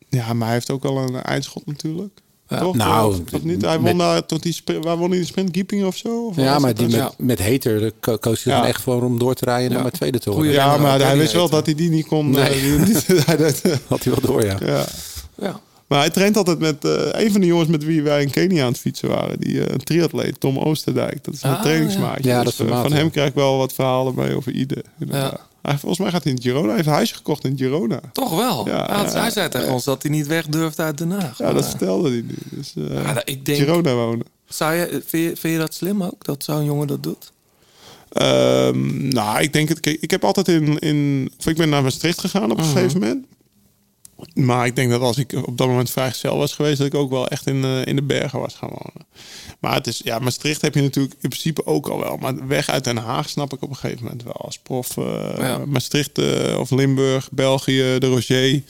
[0.09, 2.19] Ja, maar hij heeft ook wel een eindschot natuurlijk.
[2.47, 2.59] Ja.
[2.59, 2.75] Toch?
[2.75, 3.61] Nou, Of- of niet?
[3.61, 5.51] Hij won daar tot die, waar won hij de sprint?
[5.51, 6.25] Keeping of zo?
[6.25, 6.99] Of Ja, maar die dan?
[6.99, 8.59] met, met Hater de ko- koos hij Ja.
[8.59, 10.51] gewoon echt voor om door te rijden dan maar tweede te worden.
[10.51, 12.29] Ja, maar hij die wist wel dat hij die niet kon.
[12.29, 12.75] Nee.
[12.77, 14.57] eh, die- hij dat- Had hij wel door, ja.
[15.39, 15.59] ja.
[15.91, 18.61] Maar hij traint altijd met eh, een van de jongens met wie wij in Kenia
[18.63, 19.39] aan het fietsen waren.
[19.39, 21.23] Die eh, een triatleet, Tom Oosterdijk.
[21.23, 22.29] Dat is een Ah, trainingsmaatje.
[22.29, 22.43] ja.
[22.43, 24.83] Dus, is een eh, maat, van hem krijg ik wel wat verhalen mee over Ide.
[24.99, 25.31] inderdaad.
[25.31, 25.39] Ja.
[25.61, 26.65] Hij, volgens mij gaat hij in Girona.
[26.67, 27.99] Hij heeft een huisje gekocht in Girona.
[28.13, 28.67] Toch wel.
[28.67, 28.75] Ja,
[29.05, 31.37] Ja, hij zei tegen ons dat hij niet weg durfde uit Den Haag.
[31.37, 32.35] Ja, dat vertelde hij nu.
[32.49, 34.25] Dus, eh, Ja, nou, ik denk- Girona wonen.
[34.47, 37.31] zou je, vind, je, vind je dat slim ook, dat zo'n jongen dat doet?
[38.11, 39.79] Ehm, nou, ik denk het.
[39.79, 41.31] Kijk, ik heb altijd in, in.
[41.45, 42.67] Ik ben naar Maastricht gegaan op Mhm.
[42.67, 43.25] een gegeven moment.
[44.33, 47.09] Maar ik denk dat als ik op dat moment vrijgezel was geweest, dat ik ook
[47.09, 49.07] wel echt in, eh, in de bergen was gaan wonen.
[49.59, 52.17] Maar het is, ja, Maastricht heb je natuurlijk in principe ook al wel.
[52.17, 54.33] Maar weg uit Den Haag snap ik op een gegeven moment wel.
[54.33, 55.61] Als prof eh, Ja.
[55.65, 58.61] Maastricht eh, of Limburg, België, de Roger.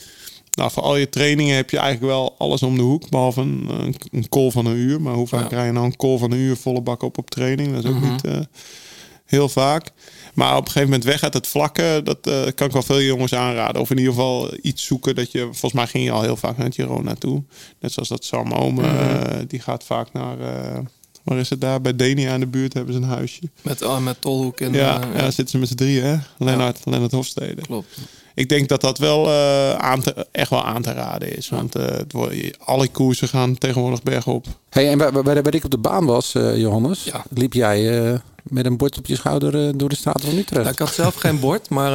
[0.54, 3.08] Nou, voor al je trainingen heb je eigenlijk wel alles om de hoek.
[3.10, 5.00] Behalve een, een, een call van een uur.
[5.00, 5.56] Maar hoe vaak Ja.
[5.56, 7.74] rij je nou een call van een uur volle bak op op training?
[7.74, 8.10] Dat is ook Mhm.
[8.12, 8.24] niet...
[9.32, 9.90] heel vaak.
[10.34, 13.02] Maar op een gegeven moment weg uit het vlakke, dat eh, kan ik wel veel
[13.02, 13.80] jongens aanraden.
[13.80, 16.56] Of in ieder geval iets zoeken dat je, volgens mij ging je al heel vaak
[16.56, 17.42] naar Girona toe.
[17.80, 20.78] Net zoals dat Sam Ome, eh, die gaat vaak naar, eh,
[21.22, 21.80] waar is het daar?
[21.80, 23.40] Bij Denia in de buurt hebben ze een huisje.
[23.62, 24.72] Met, oh, met Tolhoek en...
[24.72, 26.16] ja, ja, daar zitten ze met z'n drieën, hè?
[26.38, 27.62] Lennart, Lennart Hofstede.
[27.62, 27.98] Klopt.
[28.34, 31.48] Ik denk dat dat wel eh, aan te, echt wel aan te raden is.
[31.48, 34.46] Want eh, het wordt- alle koersen gaan tegenwoordig bergop.
[34.70, 37.24] Hey, en waar, waar, waar ik op de baan was, eh, Johannes, Ja.
[37.30, 40.50] liep jij eh, met een bord op je schouder eh, door de straat van Utrecht.
[40.62, 41.92] Nou, ik had zelf geen bord, maar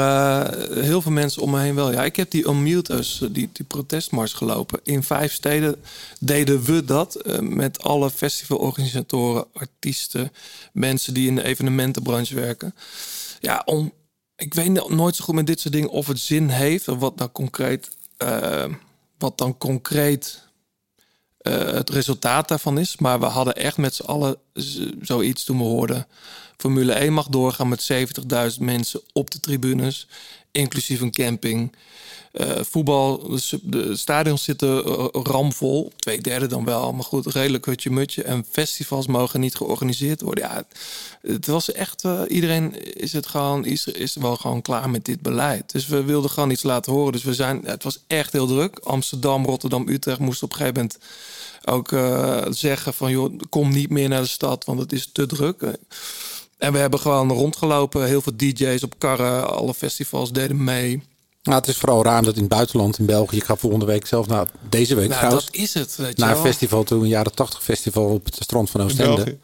[0.47, 1.91] eh, heel veel mensen om me heen wel.
[1.91, 4.79] Ja, ik heb die Unmute Us, eh, die, die protestmars gelopen.
[4.83, 5.75] In vijf steden
[6.19, 10.31] deden we dat met alle festivalorganisatoren, artiesten,
[10.73, 12.73] mensen die in de evenementenbranche werken.
[13.39, 13.91] Ja, om,
[14.37, 16.99] ik weet no- nooit zo goed met dit soort dingen of het zin heeft of
[16.99, 18.65] wat dan concreet, eh,
[19.17, 20.45] wat dan concreet
[21.37, 22.97] eh, het resultaat daarvan is.
[22.97, 24.37] Maar we hadden echt met z'n allen
[25.01, 26.07] zoiets toen we hoorden.
[26.57, 30.07] Formule 1 mag doorgaan met 70.000 mensen op de tribunes,
[30.57, 31.71] inclusief een camping.
[32.37, 33.29] Eh, voetbal,
[33.63, 38.23] de, stadions zitten eh, ramvol, twee derde dan wel, maar goed, redelijk hutje-mutje.
[38.23, 40.43] En festivals mogen niet georganiseerd worden.
[40.43, 40.63] Ja,
[41.21, 45.21] het, was echt, eh, iedereen is het gewoon, is, is wel gewoon klaar met dit
[45.21, 45.71] beleid.
[45.71, 47.11] Dus we wilden gewoon iets laten horen.
[47.11, 48.79] Dus we zijn, het was echt heel druk.
[48.79, 50.99] Amsterdam, Rotterdam, Utrecht moesten op een gegeven moment
[51.65, 51.89] ook
[52.55, 55.77] zeggen van joh, kom niet meer naar de stad, want het is te druk.
[56.57, 61.03] En we hebben gewoon rondgelopen, heel veel DJ's op karren, alle festivals deden mee.
[61.43, 64.05] Nou, het is vooral raar dat in het buitenland, in België, ik ga volgende week
[64.05, 67.01] zelf, nou, deze week Nou, trouwens, dat is het, weet je naar een festival toe,
[67.01, 69.37] een jaren 80 festival op het strand van Oostende.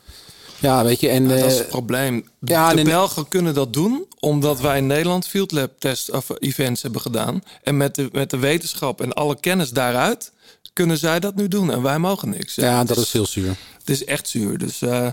[0.60, 2.30] Ja, weet je, en dat is eh, het probleem.
[2.40, 6.12] ja, de en in- Belgen kunnen dat doen omdat wij in Nederland field lab test
[6.12, 7.44] of events hebben gedaan.
[7.64, 10.32] En met de, met de wetenschap en alle kennis daaruit
[10.74, 12.56] kunnen zij dat nu doen en wij mogen niks.
[12.56, 13.56] ja, dat is heel zuur.
[13.80, 14.58] Het is echt zuur.
[14.58, 15.08] Dus eh,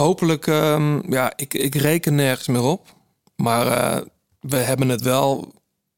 [0.00, 2.94] hopelijk, ehm, ja, ik, ik reken nergens meer op.
[3.36, 4.02] Maar eh,
[4.40, 5.54] we hebben het wel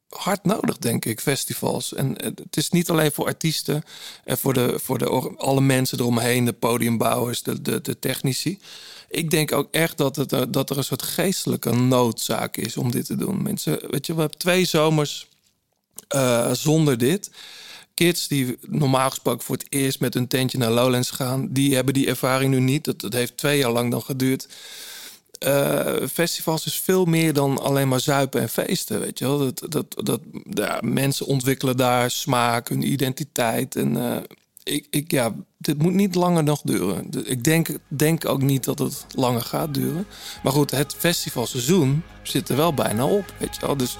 [0.09, 1.95] hard nodig, denk ik, festivals.
[1.95, 3.83] En het is niet alleen voor artiesten
[4.25, 8.59] en voor, de, voor de, alle mensen eromheen, de podiumbouwers, de, de, de technici.
[9.09, 13.07] Ik denk ook echt dat, het, dat er een soort geestelijke noodzaak is om dit
[13.07, 13.43] te doen.
[13.43, 15.29] Mensen, weet je, we hebben twee zomers
[16.09, 17.31] eh, zonder dit.
[17.99, 21.95] Kids die normaal gesproken voor het eerst met een tentje naar Lowlands gaan, die hebben
[21.95, 22.85] die ervaring nu niet.
[22.85, 24.49] Dat, dat heeft twee jaar lang dan geduurd.
[25.39, 29.39] Eh, festivals is veel meer dan alleen maar zuipen en feesten, weet je wel.
[29.39, 29.97] Dat, dat,
[30.45, 33.77] dat, mensen ontwikkelen daar smaak, hun identiteit.
[33.77, 34.23] En eh,
[34.63, 37.11] ik, ik, ja, dit moet niet langer nog duren.
[37.25, 40.07] Ik denk, denk ook niet dat het langer gaat duren.
[40.43, 43.77] Maar goed, het festivalseizoen zit er wel bijna op, weet je wel.
[43.77, 43.97] Dus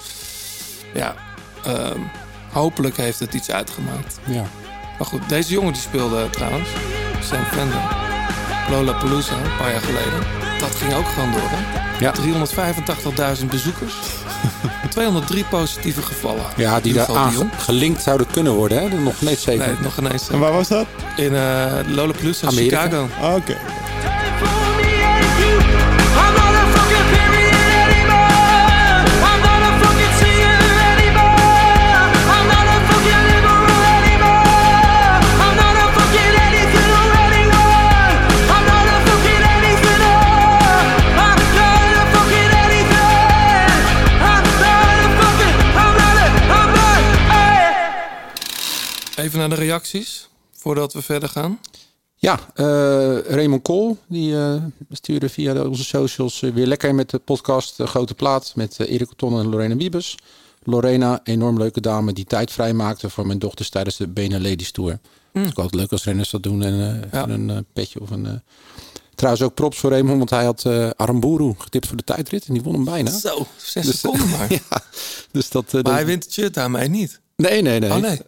[0.93, 1.15] ja,
[1.63, 2.01] ehm,
[2.51, 4.19] hopelijk heeft het iets uitgemaakt.
[4.25, 4.43] Ja.
[4.97, 6.69] Maar goed, deze jongen die speelde trouwens,
[7.21, 7.81] Sam Fender,
[8.69, 10.19] Lollapalooza, een paar jaar geleden.
[10.59, 11.79] Dat ging ook gewoon door, hè?
[11.99, 12.13] Ja.
[13.39, 13.93] 385.000 bezoekers.
[14.89, 16.43] 203 positieve gevallen.
[16.55, 18.99] Ja, die daar aan gelinkt zouden kunnen worden, hè?
[18.99, 19.67] Nog net zeker.
[19.67, 20.29] Nee, nog ineens.
[20.29, 20.85] En waar was dat?
[21.15, 22.81] In uh, Lollapalooza, Amerika.
[22.81, 23.07] Chicago.
[23.21, 23.57] Ah, Oké.
[49.19, 51.59] Even naar de reacties, voordat we verder gaan.
[52.15, 57.19] Ja, eh, Raymond Kool, die eh, stuurde via onze socials eh, weer lekker met de
[57.19, 60.17] podcast De Grote Plaat met Erik Coton en Lorena Wiebes.
[60.63, 64.99] Lorena, enorm leuke dame die tijd vrijmaakte voor mijn dochters tijdens de Benen Ladies Tour.
[65.31, 67.27] Het is ook altijd leuk als renners dat doen en Ja.
[67.27, 68.41] een petje of een...
[69.15, 72.53] Trouwens ook props voor Raymond, want hij had eh Aramburu getipt voor de tijdrit en
[72.53, 73.11] die won hem bijna.
[73.11, 74.51] Zo, zes Dus, seconden maar.
[74.69, 74.81] ja,
[75.31, 75.73] dus dat...
[75.73, 77.19] Maar hij wint het shirt daarmee niet.
[77.39, 77.89] Nee, nee, nee.
[77.91, 78.19] Oh nee.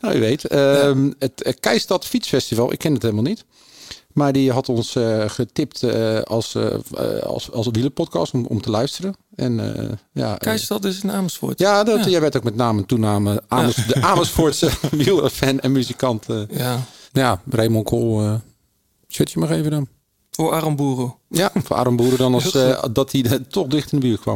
[0.00, 0.44] Nou, je weet.
[0.46, 3.44] ehm, Het eh, Keistad Fietsfestival, ik ken het helemaal niet.
[4.12, 6.66] Maar die had ons eh, getipt eh, als, eh,
[7.22, 9.14] als, als wielerpodcast om, om te luisteren.
[9.34, 9.60] En
[10.12, 11.58] ja, Keizerstad is in Amersfoort.
[11.58, 12.10] ja, dat, Ja.
[12.10, 16.26] jij werd ook met naam en toename Amers, de Amersfoortse wielerfan en muzikant.
[16.50, 16.80] Ja.
[17.12, 18.34] ja, Raymond Kool, eh
[19.08, 19.88] shirtje maar even dan.
[20.30, 21.10] Voor Aramburu.
[21.28, 22.52] Ja, voor Aram Boeren dan als
[22.92, 24.34] dat hij toch dicht in de buurt kwam.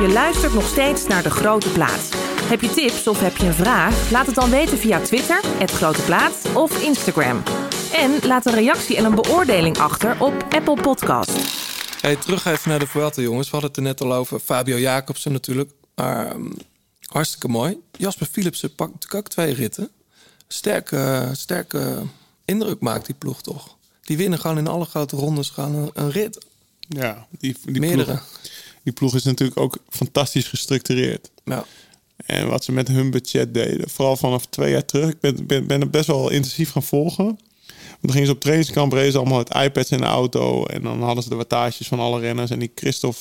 [0.00, 2.08] Je luistert nog steeds naar De Grote Plaat.
[2.42, 4.10] Heb je tips of heb je een vraag?
[4.10, 7.42] Laat het dan weten via Twitter, het Grote Plaat of Instagram.
[7.92, 11.30] En laat een reactie en een beoordeling achter op Apple Podcast.
[12.00, 13.46] Hey, terug even naar de Vuelta, jongens.
[13.46, 14.38] We hadden het er net al over.
[14.38, 15.70] Fabio Jacobsen natuurlijk.
[15.94, 16.50] Maar ehm,
[17.06, 17.80] hartstikke mooi.
[17.96, 19.90] Jasper Philipsen pakt natuurlijk ook twee ritten.
[20.48, 22.02] Sterke, sterke
[22.44, 23.76] indruk maakt die ploeg toch.
[24.02, 26.46] Die winnen gewoon in alle grote rondes gewoon een, een rit.
[26.88, 28.04] Ja, die, die, Meerdere.
[28.04, 28.22] ploeg,
[28.84, 31.30] die ploeg is natuurlijk ook fantastisch gestructureerd.
[31.44, 31.64] Ja.
[32.26, 35.08] En wat ze met hun budget deden, vooral vanaf twee jaar terug.
[35.10, 37.24] Ik ben, ben, ben het best wel intensief gaan volgen.
[37.24, 40.64] Want dan gingen ze op trainingskamp, reden ze allemaal met iPads in de auto.
[40.66, 42.50] En dan hadden ze de wattages van alle renners.
[42.50, 43.18] En die Christophe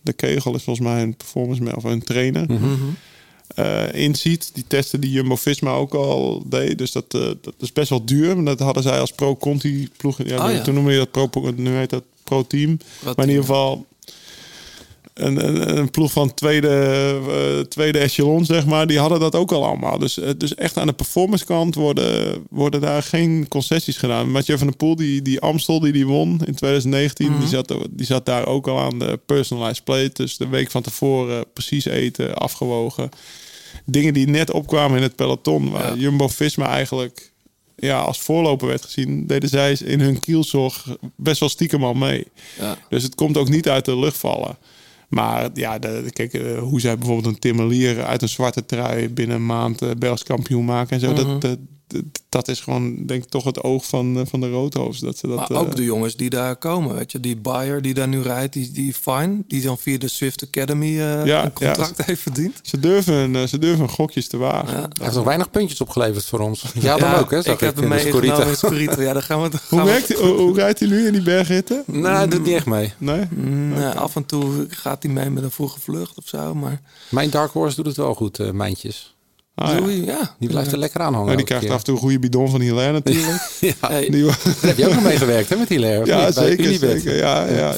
[0.00, 2.46] de Kegel is volgens mij hun performance man, of hun trainer.
[3.54, 4.50] eh inziet.
[4.54, 6.78] Die testen die Jumbo-Visma ook al deed.
[6.78, 8.36] Dus dat, eh, dat is best wel duur.
[8.36, 10.18] Maar dat hadden zij als pro-Conti ploeg.
[10.24, 10.62] Ja, Oh ja.
[10.62, 12.78] Toen noemde je dat pro, nu heet dat pro-team.
[13.04, 13.86] Maar in ieder geval
[15.26, 16.68] een, een, een ploeg van tweede,
[17.28, 18.86] eh, tweede echelon, zeg maar.
[18.86, 19.98] Die hadden dat ook al allemaal.
[19.98, 24.30] Dus, eh, dus echt aan de performance kant worden, worden daar geen concessies gedaan.
[24.30, 27.38] Mathieu van der Poel, die, die Amstel die die won in 2019...
[27.38, 30.10] die, zat, die zat daar ook al aan de personalized plate.
[30.14, 33.10] Dus de week van tevoren precies eten, afgewogen
[33.84, 37.32] dingen die net opkwamen in het peloton, waar Jumbo-Visma eigenlijk
[37.76, 42.26] ja, als voorloper werd gezien, deden zij in hun kielzorg best wel stiekem al mee.
[42.58, 42.78] Ja.
[42.88, 44.56] Dus het komt ook niet uit de lucht vallen.
[45.10, 49.36] Maar ja, de, kijk, eh, hoe zij bijvoorbeeld een Timmerlier uit een zwarte trui binnen
[49.36, 51.16] een maand uh, Belgisch kampioen maken en zo, Mhm.
[51.16, 51.58] dat, dat, dat,
[52.28, 55.00] dat is gewoon, denk ik, toch het oog van, eh, van de roodhoofds.
[55.00, 57.20] Dat ze dat, Maar ook eh, de jongens die daar komen, weet je.
[57.20, 60.86] Die Bayer die daar nu rijdt, die, die Fine, die dan via de Swift Academy
[61.00, 62.04] eh, Ja, een contract ja.
[62.06, 62.58] heeft verdiend.
[62.62, 64.74] Ze durven, eh, ze durven gokjes te wagen.
[64.76, 66.64] Hij heeft nog weinig puntjes opgeleverd voor ons.
[66.74, 67.42] Ja, dan ook, hè?
[67.42, 68.26] zag ik heb hem meegenomen.
[68.98, 69.60] Ja, daar gaan we het.
[69.68, 71.82] Hoe, werkt, hij- hoe, hoe rijdt hij nu in die bergritten?
[71.86, 72.92] Nee, hij doet niet echt mee.
[72.98, 73.24] Nee?
[73.30, 76.80] Nee, af en toe gaat hij mee met een vroege vlucht of zo, maar...
[77.08, 79.14] Mijn Dark Horse doet het wel goed, eh Mijntjes.
[79.54, 79.88] Ah, ja.
[80.12, 80.34] Ja.
[80.38, 81.30] Die blijft er lekker aan hangen.
[81.30, 81.72] Ja, die krijgt keer.
[81.72, 83.50] af en toe een goede bidon van Hilaire natuurlijk.
[83.60, 86.06] Ja, Hey, Die, daar heb je ook nog mee gewerkt, hè, met Hilaire?
[86.06, 86.34] ja, niet?
[86.34, 86.64] Zeker.
[86.64, 87.02] Unibet.
[87.02, 87.74] zeker ja, ja.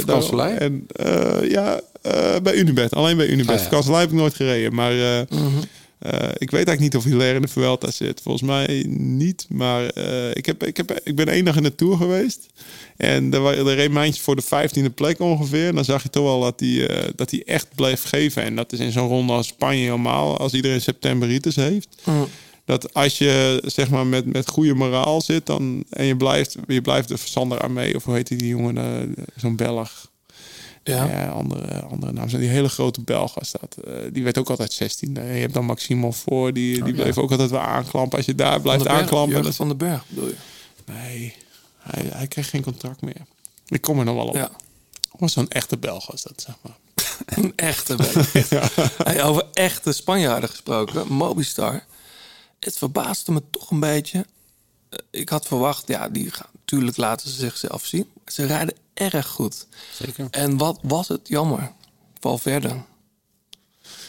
[0.58, 2.94] En eh, ja, eh, bij Unibet.
[2.94, 3.54] Alleen bij Unibet.
[3.54, 3.60] Ah,
[4.00, 4.74] heb ik nooit gereden.
[4.74, 5.46] Maar eh, Mhm.
[6.36, 8.20] Ik weet eigenlijk niet of Hilaire in de Vuelta zit.
[8.22, 9.46] Volgens mij niet.
[9.48, 12.46] Maar eh, ik, heb, ik, heb, ik ben één dag in de Tour geweest.
[12.96, 15.68] En er, er reed Mijntjes voor de vijftiende plek ongeveer.
[15.68, 18.42] En dan zag je toch wel dat hij, eh, dat hij echt bleef geven.
[18.42, 20.38] En dat is in zo'n ronde als Spanje helemaal.
[20.38, 21.88] Als iedereen septemberitis heeft.
[22.04, 22.26] Mm.
[22.64, 26.80] Dat als je zeg maar met, met goede moraal zit dan, en je blijft, je
[26.80, 30.10] blijft de Sander Armee, of hoe heet die, jongen, eh, zo'n Belg.
[30.84, 31.04] Ja.
[31.04, 32.28] Ja, andere, andere naam.
[32.28, 33.76] Zijn die hele grote Belg was dat.
[33.84, 35.14] Eh, die werd ook altijd 16.
[35.14, 38.16] je hebt dan Maximo voor, die, die bleef ook altijd wel aanklampen.
[38.16, 39.26] Als je daar blijft aanklampen.
[39.28, 40.36] Jurgen dan- van den Berg bedoel je?
[40.86, 41.34] Nee,
[41.78, 43.20] hij, hij kreeg geen contract meer.
[43.66, 44.34] Ik kom er nog wel op.
[44.34, 44.50] Ja.
[45.18, 46.76] Was zo'n echte Belg was dat, zeg maar.
[47.44, 48.62] Een echte beetje.
[49.04, 51.84] Hey, over echte Spanjaarden gesproken, Mobistar.
[52.60, 54.26] Het verbaasde me toch een beetje.
[54.88, 58.06] Eh, Ik had verwacht, ja, die gaan natuurlijk laten ze zichzelf zien.
[58.26, 59.66] Ze rijden erg goed.
[59.92, 60.26] Zeker.
[60.30, 61.72] En wat was het jammer?
[62.20, 62.74] Valverde.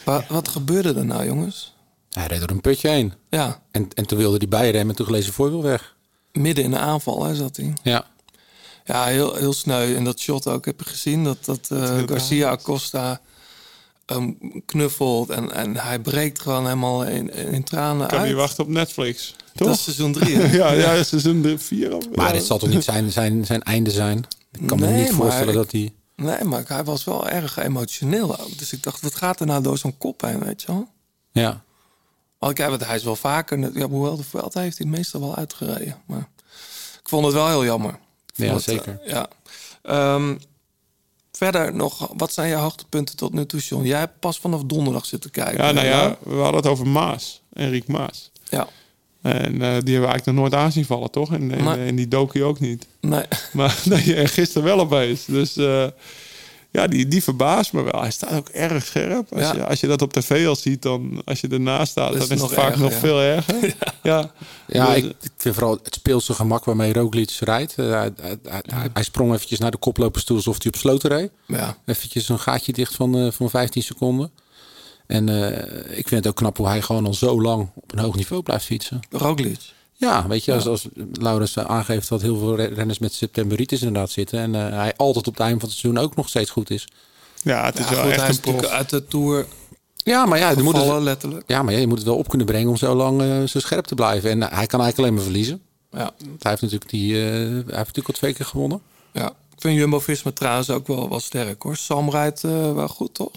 [0.04, 1.74] Wat, wat gebeurde er nou, jongens?
[2.10, 3.12] Hij reed door een putje heen.
[3.30, 5.96] Ja, En, en toen wilde hij bijremmen en toen gleed zijn voorwiel weg.
[6.32, 7.72] midden in de aanval hè, zat hij.
[7.82, 8.04] Ja.
[8.84, 9.96] Ja, heel, heel sneu.
[9.96, 11.24] En dat shot ook heb je gezien.
[11.24, 13.20] Dat, dat eh, Garcia Acosta
[14.06, 15.30] hem knuffelt.
[15.30, 18.28] En, en hij breekt gewoon helemaal in, in tranen Kan uit.
[18.28, 19.34] je wachten op Netflix.
[19.54, 19.66] Toch?
[19.68, 20.36] Dat is seizoen drie.
[20.36, 20.56] hè?
[20.62, 21.58] ja, ja, seizoen 4.
[21.58, 22.32] Vier, of- Maar ja.
[22.32, 24.24] dit zal toch niet zijn, zijn, zijn einde zijn?
[24.60, 25.94] Ik kan me niet voorstellen ik- dat hij...
[26.16, 28.58] Nee, maar hij was wel erg emotioneel ook.
[28.58, 30.88] Dus ik dacht, wat gaat er nou door zo'n kop heen, weet je wel?
[31.32, 31.62] Ja.
[32.38, 33.78] Kijk, want hij is wel vaker...
[33.78, 36.02] Ja, hoewel de Vuelta heeft hij meestal wel uitgereden.
[36.06, 36.28] Maar
[37.02, 37.90] ik vond het wel heel jammer.
[37.92, 39.00] Ik Ja, het, zeker.
[39.02, 39.28] eh, ja.
[39.82, 40.36] Ehm,
[41.32, 43.84] verder nog, wat zijn je hoogtepunten tot nu toe, John?
[43.84, 45.64] Jij hebt pas vanaf donderdag zitten kijken.
[45.64, 47.42] Ja, nou ja, we hadden het over Maas.
[47.52, 48.30] Enrique Maas.
[48.48, 48.68] Ja.
[49.32, 51.32] En eh, die hebben we eigenlijk nog nooit aanzien vallen, toch?
[51.32, 51.86] En, en, Nee.
[51.86, 52.86] en die doki ook niet.
[53.00, 53.24] Nee.
[53.52, 55.24] Maar nee, en gisteren wel opeens.
[55.24, 55.86] Dus eh,
[56.70, 58.00] ja, die, die verbaast me wel.
[58.00, 59.32] Hij staat ook erg scherp.
[59.32, 59.52] Als, Ja.
[59.54, 62.28] je, als je dat op tv al ziet, dan als je ernaast staat, Dat dan
[62.28, 62.98] is is het nog vaak erger, nog ja.
[62.98, 63.74] veel erger.
[64.02, 64.30] ja.
[64.66, 67.74] Ja, Dus, ik, ik vind vooral het speelse gemak waarmee Roglic rijdt.
[67.78, 71.10] Eh, hij, hij, hij, hij sprong eventjes naar de koplopers toe alsof hij op sloten
[71.10, 71.30] reed.
[71.46, 71.76] Ja.
[71.86, 74.30] Eventjes een gaatje dicht van, eh, van 15 seconden.
[75.06, 77.98] En eh, ik vind het ook knap hoe hij gewoon al zo lang op een
[77.98, 79.00] hoog niveau blijft fietsen.
[79.10, 79.60] Roglic.
[79.96, 83.82] Ja, weet je, als, als Laurens eh, aangeeft dat heel veel re- renners met septemberitis
[83.82, 84.38] inderdaad zitten.
[84.38, 86.88] En eh, hij altijd op het einde van het seizoen ook nog steeds goed is.
[87.42, 88.64] ja, het is Ja, wel goed, hij echt is een prof.
[88.70, 89.46] uit de Tour
[89.96, 91.44] Ja, maar ja, je moet, het, letterlijk.
[91.46, 93.84] ja, maar ja, je moet het wel op kunnen brengen om zo lang zo scherp
[93.84, 94.30] te blijven.
[94.30, 95.60] En hij kan eigenlijk alleen maar verliezen.
[95.90, 95.98] Ja.
[96.18, 98.80] Want Hij heeft natuurlijk, die, eh, hij heeft natuurlijk al twee keer gewonnen.
[99.12, 99.28] ja.
[99.28, 101.76] Ik vind Jumbo-Visma trouwens ook wel, wel sterk hoor.
[101.76, 103.30] Sam rijdt eh, wel goed, toch?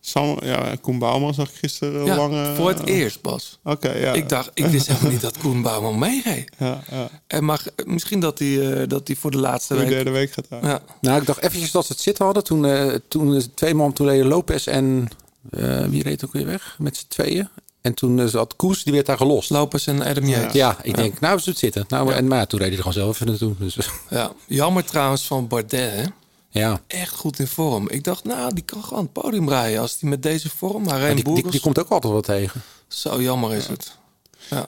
[0.00, 2.34] Sam, ja, Koen Bouwman zag ik gisteren Ja, lang...
[2.34, 3.58] eh, voor het eerst, Bas.
[3.64, 4.12] Oké, ja.
[4.12, 6.50] Ik dacht, ik wist helemaal niet dat Koen Bouwman meereed.
[6.58, 7.08] Ja, ja.
[7.26, 9.88] En mag, misschien dat hij, eh, dat hij voor de laatste De week...
[9.88, 10.46] derde week gaat.
[10.62, 12.44] Ja, Nou, ik dacht eventjes dat ze het zitten hadden.
[12.44, 15.08] Toen, eh, toen eh, twee man, toen reden Lopez en
[15.50, 16.76] eh, wie reed ook weer weg?
[16.78, 17.48] Met z'n tweeën.
[17.80, 19.50] En toen eh, zat Koes, die werd daar gelost.
[19.50, 20.52] Lopez en Adam Yates.
[20.52, 21.84] Ja, ik denk, nou, ze het zitten.
[21.88, 23.54] Nou, en, maar ja, toen reed hij er gewoon zelf even naartoe.
[23.58, 23.76] Dus
[24.10, 24.32] Ja.
[24.46, 26.02] Jammer trouwens van Bardet, hè?
[26.50, 27.88] Ja, Echt goed in vorm.
[27.88, 30.82] Ik dacht, nou, die kan gewoon het podium rijden als hij met deze vorm.
[30.82, 32.62] Maar maar Rijn die, die, die komt ook altijd wat tegen.
[32.88, 33.98] zo jammer is het.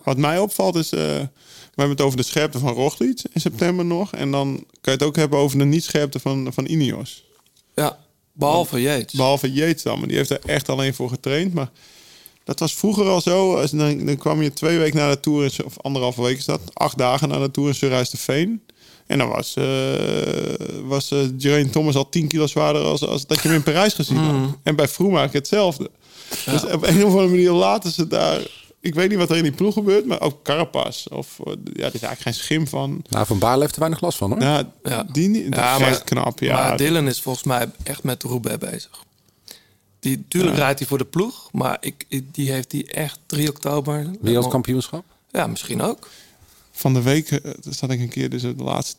[0.03, 1.29] Wat mij opvalt is, eh, we
[1.81, 4.12] hebben het over de scherpte van Roglic in september nog.
[4.12, 7.25] En dan kan je het ook hebben over de niet-scherpte van, van Ineos.
[7.75, 7.99] Ja,
[8.33, 9.12] behalve Yates.
[9.12, 11.55] Behalve Yates dan, maar die heeft er echt alleen voor getraind.
[11.55, 11.71] Maar
[12.45, 13.57] dat was vroeger al zo.
[13.57, 16.61] Als, dan, dan kwam je twee weken na de Tour, of anderhalve week is dat,
[16.73, 18.62] acht dagen na de Tour in Surhuis de Veen.
[19.12, 19.64] En dan was, eh
[20.85, 23.94] was eh Geraint Thomas al 10 kilo zwaarder als, als dat je hem in Parijs
[23.94, 24.57] gezien had.
[24.62, 25.90] En bij Froome eigenlijk hetzelfde.
[26.44, 28.40] Dus op een of andere manier laten ze daar...
[28.81, 31.07] Ik weet niet wat er in die ploeg gebeurt, maar ook Carapaz.
[31.07, 33.05] Of, eh, ja, er is eigenlijk geen schim van.
[33.09, 34.40] Nou, Van Baarle heeft er weinig last van hoor.
[34.42, 35.07] Ja, Ja.
[35.12, 35.55] die niet.
[35.55, 36.38] Ja, is maar- knap.
[36.40, 38.90] Ja, Maar Dylan is volgens mij echt met de Roubaix bezig.
[40.01, 44.11] Die, tuurlijk rijdt hij voor de ploeg, maar ik, die heeft die echt 3 oktober.
[44.20, 45.05] Wereldkampioenschap.
[45.31, 46.09] Ja, misschien ook.
[46.72, 48.96] van de week zat ik een keer dus de laatste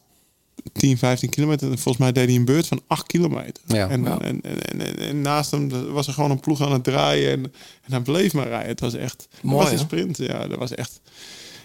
[0.73, 1.67] 10, 15 kilometer.
[1.71, 3.63] En Volgens mij deed hij een beurt van 8 kilometer.
[3.67, 3.89] Ja.
[3.89, 4.19] En, Ja.
[4.19, 7.31] En, en, en, en naast hem was er gewoon een ploeg aan het draaien.
[7.31, 7.43] En,
[7.83, 8.67] en hij bleef maar rijden.
[8.67, 9.27] Het was echt...
[9.41, 10.17] Mooi, was een sprint.
[10.17, 11.01] Ja, dat was echt...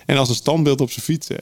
[0.07, 1.29] En als een standbeeld op zijn fiets.
[1.29, 1.37] Hè.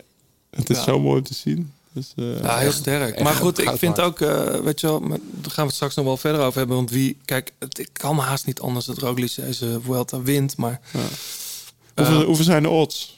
[0.51, 0.83] Het is Ja.
[0.83, 1.73] zo mooi om te zien.
[1.93, 3.15] Dus, eh, Ja, heel sterk.
[3.15, 5.95] echt maar goed, ik vind ook, eh, weet je wel, daar gaan we het straks
[5.95, 6.77] nog wel verder over hebben.
[6.77, 10.57] Want wie, kijk, het ik kan haast niet anders dat Roglic deze Vuelta wint.
[10.57, 10.81] Maar
[11.95, 13.16] hoeveel, eh, hoeveel zijn de odds?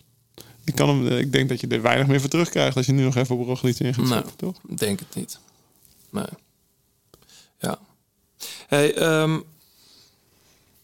[0.68, 3.02] Ik, kan hem, ik denk dat je er weinig meer voor terugkrijgt als je nu
[3.02, 4.14] nog even op Roglic in gaat Nou.
[4.14, 4.56] zetten, toch?
[4.68, 5.38] ik denk het niet.
[6.10, 6.24] Nee.
[7.58, 7.78] Ja.
[8.66, 9.38] Hey, ehm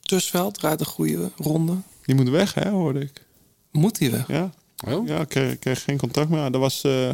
[0.01, 1.77] Tussveld rijdt een goede ronde.
[2.05, 3.25] Die moet weg, hè, hoorde ik.
[3.71, 4.29] Moet hij weg?
[4.29, 4.53] Ja,
[4.89, 5.07] Oh.
[5.07, 6.51] ja ik kreeg, ik kreeg geen contact meer.
[6.51, 7.13] Dat was, eh,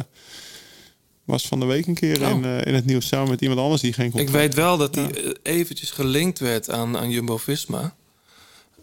[1.23, 2.29] was van de week een keer Oh.
[2.29, 4.77] in, eh, in het nieuws samen met iemand anders die geen Ik contact weet wel
[4.77, 7.95] dat hij eh, eventjes gelinkt werd aan, aan Jumbo-Visma.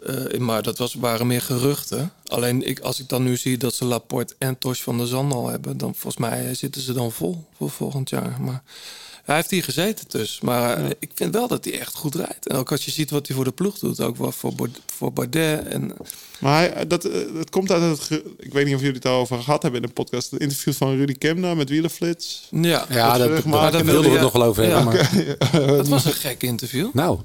[0.06, 2.12] Eh, maar dat was, waren meer geruchten.
[2.26, 5.32] Alleen ik, als ik dan nu zie dat ze Laporte en Tosh van der Zand
[5.32, 5.76] al hebben...
[5.76, 8.36] dan volgens mij zitten ze dan vol voor volgend jaar.
[8.40, 8.62] Maar
[9.24, 10.40] hij heeft hier gezeten dus.
[10.40, 12.46] Maar eh, ik vind wel dat hij echt goed rijdt.
[12.48, 14.00] En ook als je ziet wat hij voor de ploeg doet.
[14.00, 14.52] Ook wel voor,
[14.96, 15.66] voor Bardet.
[15.66, 15.92] En,
[16.40, 18.00] Maar hij, dat, eh, dat komt uit het...
[18.00, 20.30] ge- Ik weet niet of jullie het al over gehad hebben in de podcast.
[20.30, 22.48] Het interview van Rudy Kemna met Wielerflits.
[22.50, 24.94] ja, Ja, Dat dat, dat, maar daar dat wilden we het nog wel over hebben.
[24.94, 25.08] ja.
[25.52, 26.88] Maar, dat was een gek interview.
[26.92, 27.18] nou,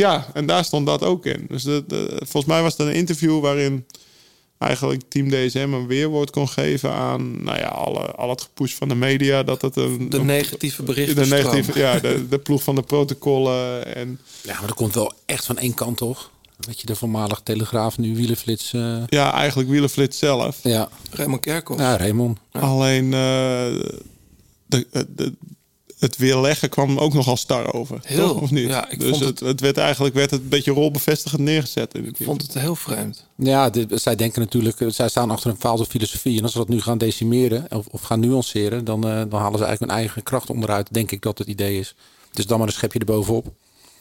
[0.00, 1.44] Ja, en daar stond dat ook in.
[1.48, 3.84] Dus de, de- volgens mij was het een interview waarin
[4.58, 8.88] eigenlijk Team DSM een weerwoord kon geven aan nou ja, alle, al het gepush van
[8.88, 9.42] de media.
[9.42, 11.16] Dat het een, De negatieve berichten.
[11.22, 13.94] de negatieve, ja, de, de ploeg van de protocollen.
[13.94, 16.30] En ja, maar dat komt wel echt van één kant toch?
[16.60, 18.72] Weet je, de voormalig Telegraaf, nu Wielenflits.
[18.72, 20.58] eh, ja, eigenlijk Wielerflits zelf.
[20.62, 21.80] ja, Raymond Kerkhoff.
[21.80, 22.38] ja, Raymond.
[22.52, 23.20] Alleen eh,
[24.66, 25.32] de, de,
[26.00, 27.98] het weerleggen kwam ook nogal star over.
[28.02, 28.40] Heel, toch?
[28.42, 28.68] Of niet?
[28.68, 31.94] ja, ik dus vond het, het werd eigenlijk werd het een beetje rolbevestigend neergezet.
[31.94, 33.26] In Ik vond het heel vreemd.
[33.36, 36.36] Ja, dit- zij denken natuurlijk, zij staan achter een bepaalde filosofie.
[36.36, 39.58] En als ze dat nu gaan decimeren of, of gaan nuanceren, dan, eh, dan halen
[39.58, 40.92] ze eigenlijk hun eigen kracht onderuit.
[40.92, 41.94] Denk ik dat het idee is.
[42.32, 43.52] Dus dan maar een schepje erbovenop.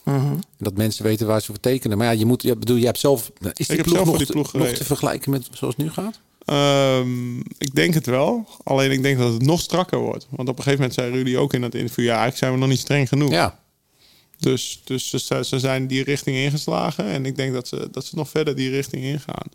[0.04, 1.98] En dat mensen weten waar ze voor tekenen.
[1.98, 3.32] Maar ja, je moet, ja, bedoel, je hebt zelf.
[3.54, 5.76] Is die heb ploeg, zelf nog, voor die te- ploeg nog te vergelijken met zoals
[5.78, 6.20] het nu gaat?
[6.50, 8.48] Ehm, ik denk het wel.
[8.64, 10.28] Alleen ik denk dat het nog strakker wordt.
[10.30, 12.04] Want op een gegeven moment zei Rudy ook in dat interview...
[12.06, 13.32] ja, eigenlijk zijn we nog niet streng genoeg.
[13.32, 13.60] Ja,
[14.40, 17.06] Dus, dus ze, ze zijn die richting ingeslagen.
[17.06, 19.48] En ik denk dat ze, dat ze nog verder die richting ingaan.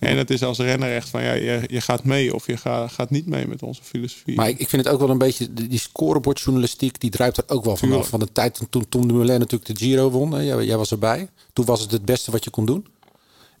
[0.00, 1.22] En het is als renner echt van...
[1.22, 4.36] ja, je, je gaat mee of je ga- gaat niet mee met onze filosofie.
[4.36, 7.64] maar ik, ik vind het ook wel een beetje, die scorebordjournalistiek, die druipt er ook
[7.64, 8.08] wel vanaf.
[8.08, 10.32] Van de tijd toen Tom de Moulin natuurlijk de Giro won.
[10.32, 11.28] Hè, jij, jij was erbij.
[11.52, 12.86] Toen was het het beste wat je kon doen.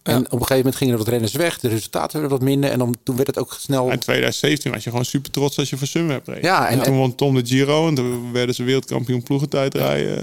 [0.02, 1.58] En op een gegeven moment gingen er wat renners weg.
[1.58, 2.70] De resultaten werden wat minder.
[2.70, 3.90] En dan, toen werd het ook snel...
[3.90, 6.42] In 2017 was je gewoon super trots als je voor Sunweb reed.
[6.42, 10.22] Ja, en- toen won Tom de Giro en toen werden ze wereldkampioen ploegentijdrijden.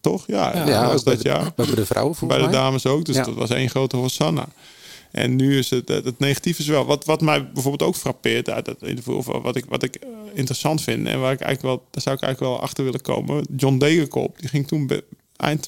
[0.00, 0.24] Toch?
[0.26, 1.52] Ja, Ja, dat was dat de- jaar.
[1.56, 2.52] bij de vrouwen Bij de mij.
[2.52, 3.04] dames ook.
[3.04, 4.48] Dus dat was één grote Hosanna.
[5.10, 6.84] En nu is het, het, negatieve is wel.
[6.84, 10.08] Wat, wat mij bijvoorbeeld ook frappeert uit dat interview, of wat ik, wat ik eh,
[10.34, 13.46] interessant vind en waar ik eigenlijk wel, daar zou ik eigenlijk wel achter willen komen.
[13.56, 15.04] John Degenkop, die ging toen be-
[15.36, 15.66] eind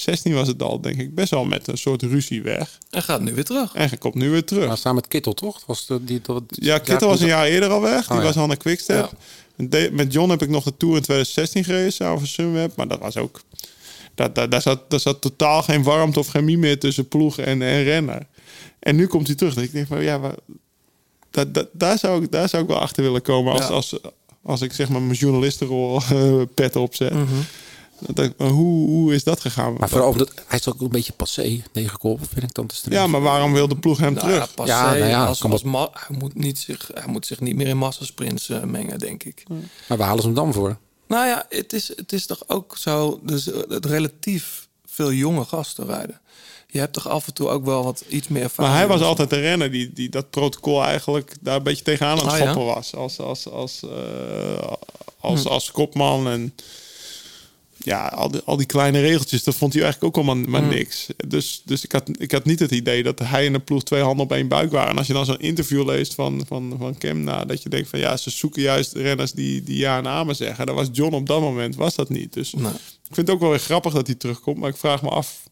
[0.00, 2.78] 2016 was het al, denk ik, best wel met een soort ruzie weg.
[2.90, 3.74] En gaat nu weer terug.
[3.74, 4.66] En komt nu weer terug.
[4.66, 5.54] Maar samen met Kittel, toch?
[5.54, 8.00] Dat Was de, die, dat, Ja, Kittel was een jaar eerder al weg.
[8.06, 8.26] Die Oh, ja.
[8.28, 9.10] was al naar Quickstep.
[9.56, 12.76] De- Met John heb ik nog de Tour in 2016 gereden, samen voor Sunweb.
[12.76, 13.40] Maar dat was ook...
[14.14, 17.62] Daar, daar, daar, zat, daar zat totaal geen warmte of chemie meer tussen ploeg en,
[17.62, 18.26] en renner.
[18.78, 19.56] En nu komt hij terug.
[19.56, 20.34] En ik denk van, ja, maar,
[21.30, 23.52] dat, dat, daar, zou ik, daar zou ik wel achter willen komen.
[23.52, 23.74] Als, Ja.
[23.74, 23.94] als,
[24.42, 27.12] als ik zeg maar mijn journalistenrol eh, pet opzet.
[27.98, 29.74] Dat, maar hoe, hoe is dat gegaan?
[29.78, 32.94] Maar vooral omdat hij is ook een beetje passé, Degenkop, vind ik dan te streng.
[32.94, 34.52] ja, maar waarom wil de ploeg hem Nou, terug?
[34.64, 37.66] ja, nou ja, als, als ma- hij, moet niet zich, hij moet zich niet meer
[37.66, 39.44] in massasprints eh, mengen, denk ik.
[39.88, 40.76] Maar waar halen ze hem dan voor?
[41.08, 45.44] Nou ja, het is, het is toch ook zo dus, eh, dat relatief veel jonge
[45.44, 46.20] gasten rijden.
[46.68, 48.72] Je hebt toch af en toe ook wel wat iets meer ervaring.
[48.74, 52.18] Maar hij was altijd de renner die, die dat protocol eigenlijk daar een beetje tegenaan
[52.20, 52.42] aan het ja?
[52.52, 52.94] schoppen was.
[52.94, 54.72] Als, als, als, eh,
[55.20, 55.48] als, Hm.
[55.48, 56.28] als kopman.
[56.28, 56.54] En
[57.86, 60.68] ja, al die, al die kleine regeltjes, dat vond hij eigenlijk ook allemaal maar Hm.
[60.68, 61.06] niks.
[61.26, 64.02] Dus, dus ik, had, ik had niet het idee dat hij en de ploeg twee
[64.02, 64.90] handen op één buik waren.
[64.90, 67.98] En als je dan zo'n interview leest van, van, van Kemna, dat je denkt van
[67.98, 70.66] ja, ze zoeken juist renners die, die ja en amen zeggen.
[70.66, 72.32] Dat was John op dat moment, was dat niet.
[72.32, 72.72] Dus Nee.
[73.08, 74.58] ik vind het ook wel weer grappig dat hij terugkomt.
[74.58, 75.42] Maar ik vraag me af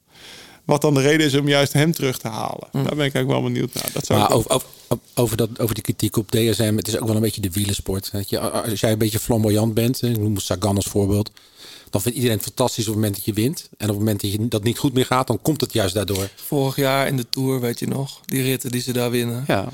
[0.64, 2.68] wat dan de reden is om juist hem terug te halen.
[2.72, 3.90] Daar ben ik eigenlijk wel benieuwd naar.
[3.92, 4.68] Dat zou Maar over, over,
[5.14, 8.10] over, dat, over die kritiek op DSM, het is ook wel een beetje de wielersport.
[8.10, 11.30] Weet je, als jij een beetje flamboyant bent, ik noem Sagan als voorbeeld,
[11.94, 13.68] dan vindt iedereen het fantastisch op het moment dat je wint.
[13.76, 15.94] En op het moment dat je dat niet goed meer gaat, dan komt het juist
[15.94, 16.28] daardoor.
[16.34, 19.44] Vorig jaar in de Tour, weet je nog, die ritten die ze daar winnen.
[19.46, 19.68] Ja.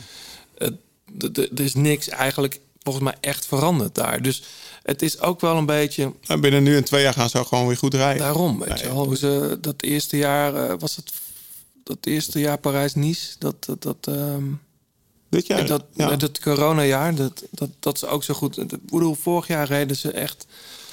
[1.35, 4.23] Er is niks eigenlijk volgens mij echt veranderd daar.
[4.23, 4.43] Dus
[4.83, 7.67] het is ook wel een beetje En binnen nu en twee jaar gaan ze gewoon
[7.67, 8.23] weer goed rijden.
[8.23, 8.59] daarom.
[8.59, 11.13] Weet je wel, ze dat eerste jaar eh, was het
[11.85, 14.45] dat eerste jaar Parijs-Nice dat dat, dat ehm,
[15.29, 15.67] Dit jaar?
[15.67, 16.17] dat, ja.
[16.17, 18.59] dat coronajaar dat, dat dat ze ook zo goed.
[18.59, 20.47] Ik bedoel, vorig jaar reden ze echt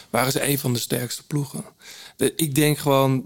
[0.10, 1.64] waren ze een van de sterkste ploegen.
[2.18, 3.26] De- ik denk gewoon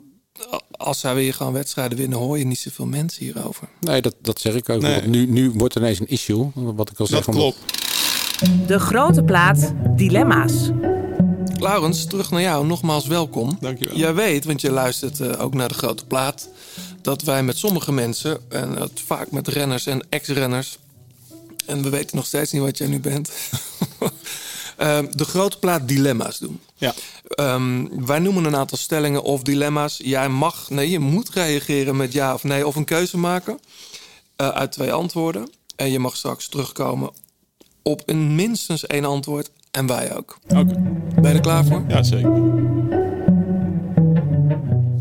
[0.71, 3.67] als zij weer gaan wedstrijden winnen, hoor je niet zoveel mensen hierover.
[3.79, 4.81] Nee, dat, dat zeg ik ook.
[4.81, 5.01] Nee.
[5.07, 7.25] Nu, nu wordt er ineens een issue, wat ik al zeg.
[7.25, 8.67] dat omdat- klopt.
[8.67, 10.53] De grote plaat Dilemma's.
[11.59, 12.65] Laurens, terug naar jou.
[12.65, 13.57] Nogmaals welkom.
[13.59, 13.95] Dankjewel.
[13.97, 16.49] Jij weet, want je luistert eh, ook naar de grote plaat,
[17.01, 20.77] dat wij met sommige mensen, en dat vaak met renners en ex-renners,
[21.65, 23.29] en we weten nog steeds niet wat jij nu bent,
[24.81, 26.59] ehm, de grote plaat dilemma's doen.
[26.75, 26.93] Ja.
[27.27, 29.99] Ehm, wij noemen een aantal stellingen of dilemma's.
[30.03, 33.59] Jij mag, nee, je moet reageren met ja of nee, of een keuze maken
[34.35, 35.49] eh, uit twee antwoorden.
[35.75, 37.11] En je mag straks terugkomen
[37.81, 39.51] op een minstens één antwoord.
[39.71, 40.37] En wij ook.
[40.43, 40.63] Oké.
[41.21, 41.83] Ben je er klaar voor?
[41.87, 42.31] Ja, zeker.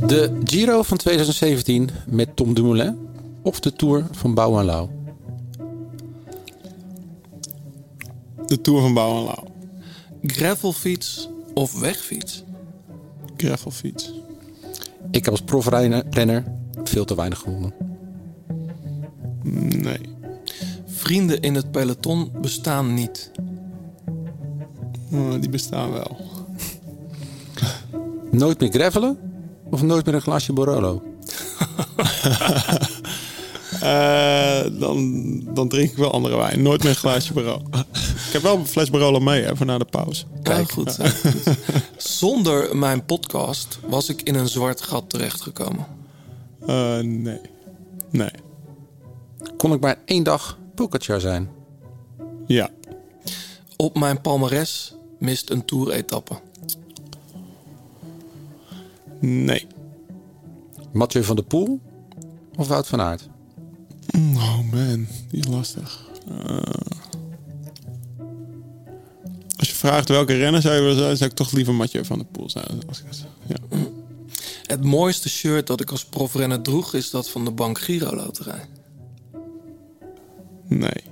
[0.07, 3.09] De Giro van 2017 met Tom Dumoulin
[3.43, 4.89] of de Tour van Bouw en Lau?
[8.47, 9.50] De Tour van Bouw en Lau.
[10.23, 12.45] Gravelfiets of wegfiets?
[13.37, 14.13] Gravelfiets.
[15.11, 16.45] Ik heb als profrenner
[16.85, 17.75] veel te weinig gewonnen.
[19.83, 20.01] Nee.
[20.87, 23.31] Vrienden in het peloton bestaan niet.
[25.13, 26.17] Oh, die bestaan wel.
[28.31, 29.19] Nooit meer gravelen
[29.71, 31.03] of nooit meer een glaasje Borolo?
[33.81, 36.63] Eh, dan, dan drink ik wel andere wijn.
[36.63, 37.63] Nooit meer een glaasje Barolo.
[38.27, 40.25] ik heb wel een fles Barolo mee voor na de pauze.
[40.43, 40.71] Kijk.
[40.71, 40.99] goed.
[41.97, 45.87] Zonder mijn podcast was ik in een zwart gat terechtgekomen.
[46.67, 47.41] Eh, nee.
[48.11, 48.31] Nee.
[49.57, 51.51] Kon ik maar één dag Pogacar zijn?
[52.47, 52.71] Ja.
[53.77, 56.35] Op mijn palmares mist een tour-etappe.
[59.21, 59.67] Nee.
[60.93, 61.81] Mathieu van der Poel
[62.57, 63.29] of Wout van Aert?
[65.31, 66.01] Die is lastig.
[66.29, 66.57] Eh,
[69.57, 72.19] als je vraagt welke renner zou je willen zijn, zou ik toch liever Mathieu van
[72.19, 72.83] der Poel zijn.
[72.89, 73.79] Als ik dat, ja.
[74.67, 78.69] Het mooiste shirt dat ik als profrenner droeg is dat van de Bank Giro Loterij.
[80.67, 81.03] Nee.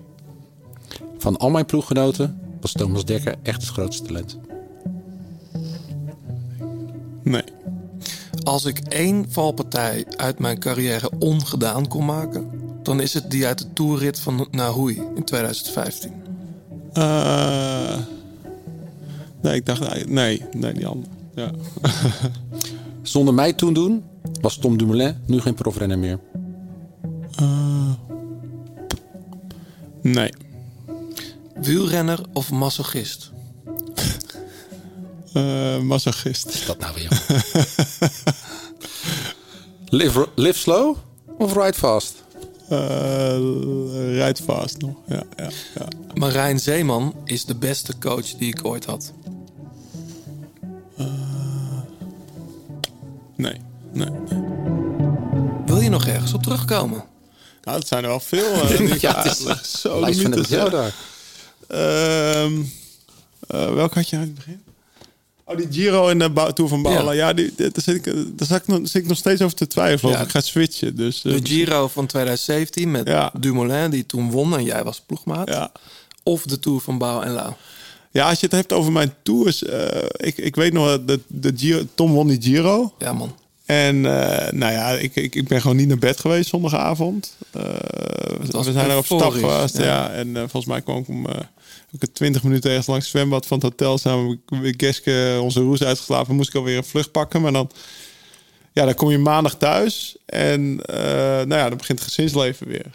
[1.19, 4.39] Van al mijn ploeggenoten was Thomas Dekker echt het grootste talent.
[7.23, 7.45] Nee.
[8.43, 12.58] Als ik één valpartij uit mijn carrière ongedaan kon maken,
[12.89, 16.13] dan is het die uit de toerrit van Nahoei in 2015.
[16.93, 17.99] Eh,
[19.43, 21.13] nee, ik dacht, nee, nee, die andere.
[21.35, 21.51] Ja.
[23.03, 24.05] Zonder mij toen doen
[24.41, 26.19] was Tom Dumoulin nu geen profrenner meer.
[30.03, 30.33] Nee.
[31.55, 33.31] Wielrenner of masochist?
[35.33, 36.67] Eh masochist.
[36.67, 37.23] Dat nou weer.
[40.01, 40.97] live, live slow
[41.39, 42.27] of ride fast?
[42.69, 43.39] Eh
[44.15, 44.95] rijd vast nog.
[45.07, 45.89] Ja, ja, ja.
[46.15, 49.13] Marijn Zeeman is de beste coach die ik ooit had.
[53.37, 53.61] Nee.
[53.93, 54.09] nee.
[55.67, 57.05] Wil je nog ergens op terugkomen?
[57.63, 58.53] Nou, dat zijn er wel veel.
[58.53, 60.91] eh, die ik Ja, het is zo Lijst van de.
[61.69, 62.63] Ehm,
[63.47, 64.63] eh, welke had je aan het begin?
[65.49, 67.17] Oh, die Giro en de Bou- Tour van Balen.
[67.17, 67.27] Ja.
[67.29, 69.67] Ja, die, daar, zit ik, daar zit ik nog, zit ik nog steeds over te
[69.67, 70.13] twijfelen.
[70.13, 70.19] Ja.
[70.21, 70.97] Of ik ga switchen.
[70.97, 73.31] Dus, eh, De Giro van 2017 met Ja.
[73.39, 75.49] Dumoulin, die toen won en jij was ploegmaat.
[75.49, 75.73] Ja.
[76.23, 77.53] Of de Tour van Bouw en Lau.
[78.11, 79.65] ja, als je het hebt over mijn tours.
[79.65, 82.93] eh, ik, ik weet nog, dat de, Giro, Tom won die Giro.
[82.99, 83.35] Ja, man.
[83.65, 87.37] En eh, nou ja, ik, ik, ik ben gewoon niet naar bed geweest zondagavond.
[87.51, 87.63] Eh,
[88.51, 89.77] was we zijn er op stap geweest.
[89.77, 89.85] ja.
[89.85, 90.11] Ja.
[90.11, 91.35] En eh, volgens mij kwam ik om eh,
[91.91, 95.83] ik heb 20 minuten ergens langs zwembad van het hotel samen met Geske onze roes
[95.83, 96.35] uitgeslapen.
[96.35, 97.43] Moest ik alweer een vlucht pakken.
[97.43, 97.71] Maar dan,
[98.73, 100.17] ja, dan kom je maandag thuis.
[100.27, 100.99] En eh,
[101.35, 102.91] nou ja, dan begint het gezinsleven weer.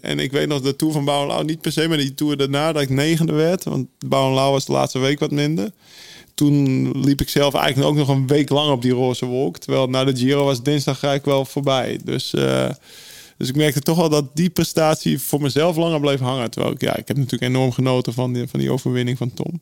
[0.00, 2.72] En ik weet nog de Tour van Bouwenlau niet per se, maar die Tour daarna
[2.72, 3.64] dat ik negende werd.
[3.64, 5.70] Want Bouwenlau was de laatste week wat minder
[6.38, 9.58] toen liep ik zelf eigenlijk ook nog een week lang op die roze wolk.
[9.58, 12.00] Terwijl na de Giro was dinsdag eigenlijk wel voorbij.
[12.04, 12.68] Dus, eh,
[13.38, 16.50] dus ik merkte toch wel dat die prestatie voor mezelf langer bleef hangen.
[16.50, 19.60] Terwijl ik, ja, ik heb natuurlijk enorm genoten van die, van die overwinning van Tom.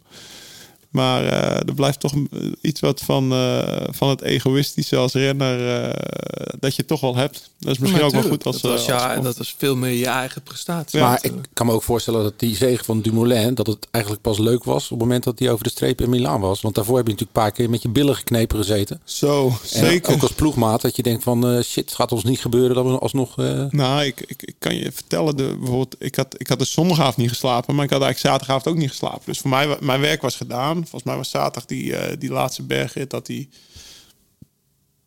[0.96, 5.82] Maar eh, er blijft toch een- iets wat van, eh, van het egoïstische als renner
[5.84, 7.50] eh, dat je toch wel hebt.
[7.58, 9.24] Dat is misschien ook wel goed als, dat was, eh, als ja, prof.
[9.24, 11.00] dat is veel meer je eigen prestatie.
[11.00, 13.54] maar ik kan me ook voorstellen dat die zege van Dumoulin...
[13.54, 16.10] dat het eigenlijk pas leuk was op het moment dat hij over de streep in
[16.10, 16.60] Milaan was.
[16.60, 19.00] Want daarvoor heb je natuurlijk een paar keer met je billen geknepen gezeten.
[19.04, 20.12] Zo, En zeker.
[20.14, 21.46] ook als ploegmaat dat je denkt van...
[21.46, 23.38] eh, shit, het gaat ons niet gebeuren dat we alsnog...
[23.38, 26.64] eh, Nou, ik, ik, ik kan je vertellen, de, bijvoorbeeld, ik had, ik had de
[26.64, 29.20] zondagavond niet geslapen, maar ik had eigenlijk zaterdagavond ook niet geslapen.
[29.24, 30.85] Dus voor mij, mijn werk was gedaan.
[30.88, 33.48] Volgens mij was zaterdag die, eh, die laatste bergrit, dat hij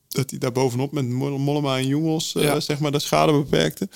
[0.10, 2.60] dat hij daar bovenop met Mol- Mollema en Jongels, eh, Ja.
[2.60, 3.90] zeg maar, de schade beperkte.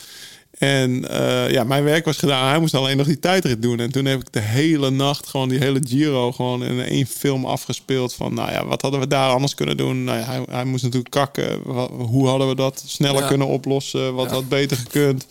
[0.58, 2.50] En eh, ja, mijn werk was gedaan.
[2.50, 3.80] Hij moest alleen nog die tijdrit doen.
[3.80, 7.46] En toen heb ik de hele nacht gewoon die hele Giro gewoon in één film
[7.46, 8.14] afgespeeld.
[8.14, 10.04] Van, nou ja, wat hadden we daar anders kunnen doen?
[10.04, 11.60] Nou ja, hij, hij moest natuurlijk kakken.
[11.92, 13.28] Hoe hadden we dat sneller Ja.
[13.28, 14.14] kunnen oplossen?
[14.14, 15.26] Wat had beter gekund?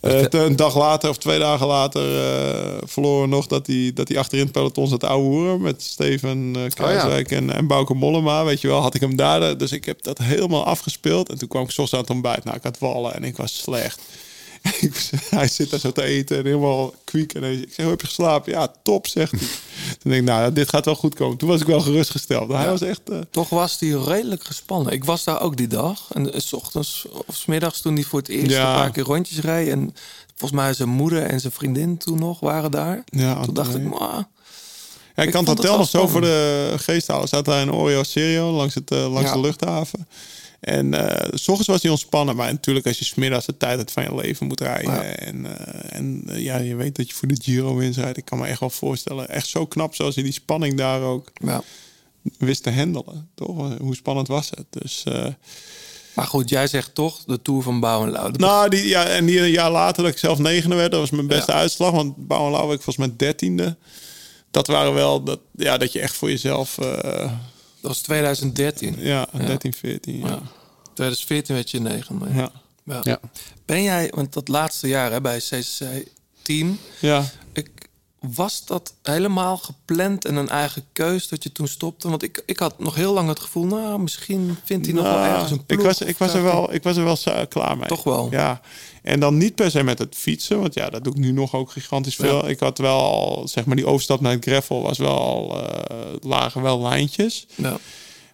[0.00, 4.18] Te- een dag later of twee dagen later eh verloren nog dat hij, dat hij
[4.18, 8.44] achterin het peloton zat ouwe hoeren met Steven eh Kruiswijk en, en Bouke Mollema.
[8.44, 9.56] Weet je wel, had ik hem daar.
[9.58, 11.28] Dus ik heb dat helemaal afgespeeld.
[11.28, 12.44] En toen kwam ik ochtends aan het ontbijt.
[12.44, 14.00] Nou, ik had wallen en ik was slecht.
[15.30, 17.32] Hij zit daar zo te eten en helemaal kwiek.
[17.34, 18.52] En ik zeg, hoe heb je geslapen?
[18.52, 19.40] Ja, top, zegt hij.
[20.02, 21.36] Toen denk ik, nou, dit gaat wel goed komen.
[21.36, 22.52] Toen was ik wel gerustgesteld.
[22.52, 23.00] Hij was echt...
[23.10, 24.92] eh, Toch was hij redelijk gespannen.
[24.92, 26.06] Ik was daar ook die dag.
[26.12, 28.68] En eh, s ochtends of s middags toen hij voor het eerst Ja.
[28.70, 29.68] een paar keer rondjes reed.
[29.68, 29.94] En
[30.36, 33.02] volgens mij zijn moeder en zijn vriendin toen nog waren daar.
[33.04, 34.28] Ja, toen dacht ik, maar...
[35.16, 37.28] Ja, ik, Ik kan het hotel wel nog zo voor de geest halen.
[37.28, 40.08] Zat daar in Oreo Serio langs, het, eh, langs de luchthaven.
[40.60, 42.36] En eh s ochtends was hij ontspannen.
[42.36, 44.92] Maar natuurlijk als je smiddags de tijd hebt van je leven moet rijden.
[44.92, 45.02] Ja.
[45.02, 48.18] En, eh, en eh, ja, je weet dat je voor de Giro wint rijdt.
[48.18, 49.28] Ik kan me echt wel voorstellen.
[49.28, 51.62] Echt zo knap zoals hij die spanning daar ook Ja.
[52.38, 53.28] wist te handelen.
[53.34, 53.78] Toch?
[53.78, 54.66] Hoe spannend was het?
[54.82, 55.04] Dus...
[56.14, 58.32] Maar goed, jij zegt toch de Tour van Bouwenlau.
[58.36, 61.10] nou, die, ja, en die een jaar later dat ik zelf negende werd, dat was
[61.10, 61.58] mijn beste Ja.
[61.58, 61.90] uitslag.
[61.90, 63.76] Want Bouwenlau werd ik volgens mij dertiende.
[64.50, 66.78] Dat waren wel, dat, ja, dat je echt voor jezelf,
[67.80, 68.94] Dat was 2013.
[68.98, 70.26] ja, 13, 14, ja.
[70.26, 70.42] Ja.
[70.94, 72.34] 2014 werd je negen.
[72.34, 72.52] Ja.
[72.84, 73.00] Ja.
[73.02, 73.20] Ja.
[73.64, 76.08] Ben jij, want dat laatste jaar hè, bij CCC
[76.42, 77.24] team, ja.
[77.52, 77.70] ik,
[78.20, 82.08] was dat helemaal gepland en een eigen keus dat je toen stopte?
[82.08, 85.12] Want ik, ik had nog heel lang het gevoel, nou, misschien vindt hij nog wel
[85.12, 85.82] Nou, ergens een ik ploeg.
[85.82, 87.88] was, of ik was er wel, ik was er wel klaar mee.
[87.88, 88.28] Toch wel?
[88.30, 88.60] Ja.
[89.02, 91.54] En dan niet per se met het fietsen, want ja, dat doe ik nu nog
[91.54, 92.48] ook gigantisch veel.
[92.48, 96.80] Ik had wel zeg maar, die overstap naar het gravel was wel eh, lagen wel
[96.80, 97.46] lijntjes.
[97.54, 97.78] Ja.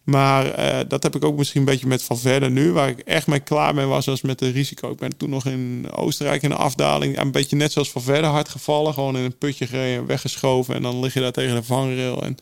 [0.07, 2.73] Maar eh, dat heb ik ook misschien een beetje met Van Verder nu.
[2.73, 4.91] Waar ik echt mee klaar mee was, was met de risico.
[4.91, 7.19] Ik ben toen nog in Oostenrijk in de afdaling.
[7.19, 8.95] Een beetje net zoals Van Verder hard gevallen.
[8.95, 10.75] Gewoon in een putje gereden, weggeschoven.
[10.75, 12.23] En dan lig je daar tegen de vangrail.
[12.23, 12.37] En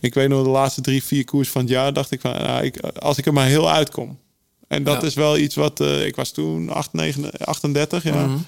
[0.00, 1.92] ik weet nog de laatste drie, vier koers van het jaar.
[1.92, 4.18] Dacht ik van, nou, ik, als ik er maar heel uitkom.
[4.68, 5.06] En dat Ja.
[5.06, 5.80] is wel iets wat...
[5.80, 8.26] eh, ik was toen 8, 9, 38, ja.
[8.26, 8.38] Mhm.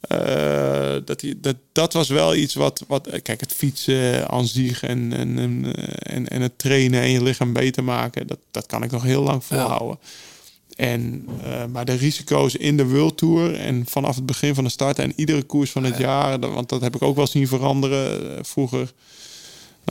[0.00, 4.82] Eh, dat, die, dat, dat was wel iets wat, wat kijk, het fietsen aan zich
[4.82, 8.66] en, en, en, eh, en, en het trainen en je lichaam beter maken, dat, dat
[8.66, 9.98] kan ik nog heel lang volhouden.
[10.76, 14.70] En, eh, maar de risico's in de World Tour en vanaf het begin van de
[14.70, 17.48] start en iedere koers van het jaar, dat- want dat heb ik ook wel zien
[17.48, 18.44] veranderen.
[18.44, 18.92] Vroeger,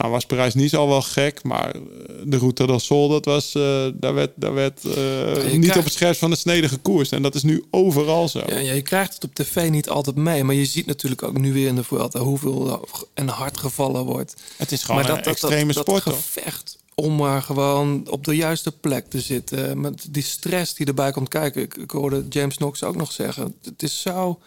[0.00, 1.80] Nou was Parijs-Nice al wel gek, maar eh,
[2.24, 5.84] de Route del Sol, dat was, eh, daar werd, daar werd eh, niet krijgt- op
[5.84, 7.12] het scherp van de snede gekoerst.
[7.12, 8.42] En dat is nu overal zo.
[8.46, 10.44] Ja, ja, je krijgt het op tv niet altijd mee.
[10.44, 14.34] Maar je ziet natuurlijk ook nu weer in de Vuelta hoeveel en hard gevallen wordt.
[14.56, 16.04] Het is gewoon maar een extreme dat, sport.
[16.04, 16.22] Dat hoor.
[16.22, 19.80] gevecht om maar gewoon op de juiste plek te zitten.
[19.80, 21.62] Met die stress die erbij komt kijken.
[21.62, 23.54] Ik, ik hoorde James Knox ook nog zeggen.
[23.62, 24.38] Het is zo...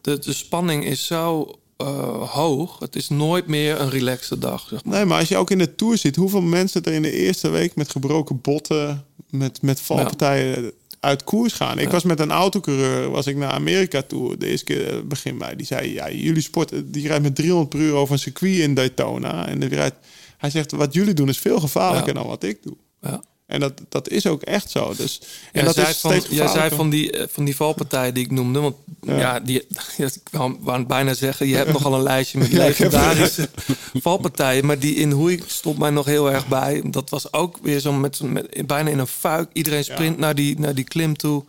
[0.00, 2.78] De, de spanning is zo eh, hoog.
[2.78, 4.66] Het is nooit meer een relaxte dag.
[4.68, 4.94] Zeg maar.
[4.94, 7.48] Nee, maar als je ook in de Tour ziet, hoeveel mensen er in de eerste
[7.48, 11.78] week met gebroken botten, met, met valpartijen uit koers gaan.
[11.78, 15.36] Ik was met een autocoureur, was ik naar Amerika toe, de eerste keer eh, begin
[15.36, 15.56] mei.
[15.56, 18.58] Die zei, ja, jullie sport, eh, die rijdt met 300 per uur over een circuit
[18.58, 19.46] in Daytona.
[19.48, 19.96] En die rijdt,
[20.38, 22.20] hij zegt, wat jullie doen is veel gevaarlijker Ja.
[22.20, 22.76] dan wat ik doe.
[23.00, 23.22] Ja.
[23.48, 24.94] En dat, dat is ook echt zo.
[24.96, 25.20] Dus,
[25.52, 28.24] en dat zei, is van, steeds jij zei van die, eh, van die valpartijen die
[28.24, 28.60] ik noemde.
[28.60, 33.48] Want ja, die, ik wou, bijna zeggen, je hebt nogal een lijstje met legendarische
[33.94, 34.66] valpartijen.
[34.66, 36.82] Maar die in Hoei stond mij nog heel erg bij.
[36.86, 39.50] Dat was ook weer zo met, met bijna in een fuik.
[39.52, 41.44] Iedereen sprint naar, die, naar die klim toe.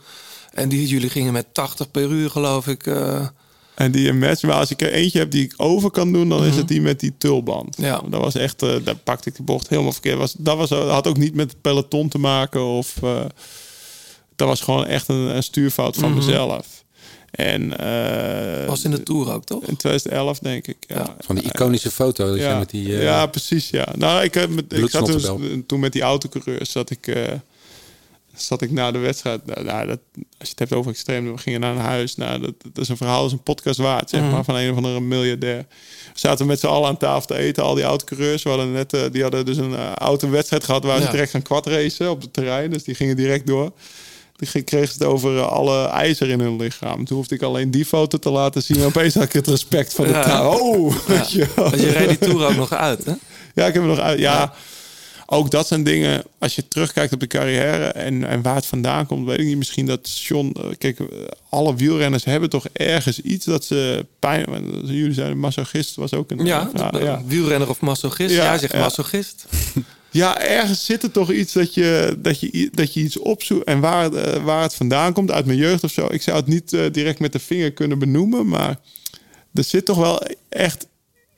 [0.53, 2.87] En die, jullie gingen met 80 per uur, geloof ik.
[2.87, 3.27] eh,
[3.79, 6.43] En die match, maar als ik er eentje heb die ik over kan doen, dan
[6.45, 7.77] is het die met die tulband.
[7.77, 7.87] Mhm.
[7.87, 8.01] Ja.
[8.09, 10.17] Dat was echt, eh, daar pakte ik de bocht helemaal verkeerd.
[10.17, 13.19] Was, dat, was, dat had ook niet met het peloton te maken of eh,
[14.35, 16.83] dat was gewoon echt een, een stuurfout van mezelf.
[17.31, 18.67] En eh, Mhm.
[18.67, 19.63] was in de Tour ook, toch?
[19.63, 20.77] in 2011 denk ik.
[20.87, 21.15] Ja.
[21.19, 22.25] Van die iconische foto.
[22.27, 23.69] Dat je Ja, met die, eh, ja, precies.
[23.69, 23.87] Ja.
[23.97, 25.29] Nou, ik, heb met, ik zat dus,
[25.67, 27.23] toen met die autocoureurs zat ik, eh,
[28.41, 29.45] zat ik na de wedstrijd.
[29.45, 32.15] Nou, nou, dat, als je het hebt over extreem, we gingen naar een huis.
[32.15, 34.69] Nou, dat, dat is een verhaal, dat is een podcast waard, zeg maar, van een
[34.69, 35.65] of andere miljardair.
[36.13, 38.43] We zaten met z'n allen aan tafel te eten, al die autocoureurs.
[38.43, 41.41] We hadden net, eh, die hadden dus een uh, autowedstrijd gehad waar ze direct gaan
[41.41, 42.71] kwadracen op het terrein.
[42.71, 43.71] Dus die gingen direct door.
[44.35, 47.05] Die kregen ze het over eh, alle ijzer in hun lichaam.
[47.05, 48.77] Toen hoefde ik alleen die foto te laten zien.
[48.77, 50.23] En opeens had ik het respect van de Ja.
[50.23, 50.59] taal.
[50.59, 53.13] Oh, je reed die Tour ook nog uit, hè?
[53.55, 54.19] Ja, ik heb er nog uit.
[54.19, 54.53] Ja,
[55.31, 56.23] ook dat zijn dingen.
[56.37, 59.57] Als je terugkijkt op de carrière en, en waar het vandaan komt, weet ik niet.
[59.57, 60.55] Misschien dat John.
[60.57, 61.05] eh, Kijk, eh,
[61.49, 64.45] alle wielrenners hebben toch ergens iets dat ze pijn.
[64.85, 66.45] Jullie zijn een masochist, was ook een.
[66.45, 66.69] Ja,
[66.99, 68.35] ja, wielrenner of masochist.
[68.35, 68.79] Ja, Jij zegt ja.
[68.79, 69.45] masochist.
[70.11, 73.63] Ja, ergens zit er toch iets dat je, dat je, dat je iets opzoekt.
[73.63, 76.07] En waar, het, eh, waar het vandaan komt, uit mijn jeugd of zo.
[76.11, 78.47] Ik zou het niet direct met de vinger kunnen benoemen.
[78.47, 78.79] Maar
[79.53, 80.87] er zit toch wel echt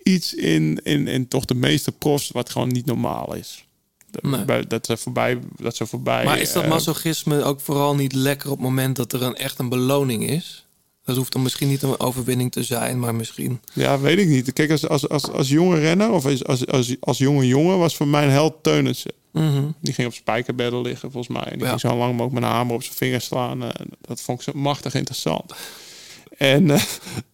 [0.03, 3.65] iets in, in, in toch de meeste profs wat gewoon niet normaal is.
[4.11, 4.45] Dat, Nee.
[4.45, 6.25] bij- dat ze voorbij, dat ze voorbij.
[6.25, 9.35] Maar is dat eh, masochisme ook vooral niet lekker op het moment dat er een
[9.35, 10.65] echt een beloning is?
[11.05, 13.61] Dat hoeft dan misschien niet een overwinning te zijn, maar misschien.
[13.73, 14.53] Ja, weet ik niet.
[14.53, 17.95] Kijk, als, als, als, als jonge renner of als, als, als, als jonge jongen was
[17.95, 19.11] voor mij een held Teunissen.
[19.81, 21.45] Die ging op spijkerbedden liggen, volgens mij.
[21.45, 21.67] En die Ja.
[21.67, 23.63] ging zo lang mogelijk met een hamer op zijn vingers slaan.
[23.63, 23.69] Eh,
[24.01, 25.53] dat vond ik zo machtig interessant.
[26.37, 26.81] En, eh,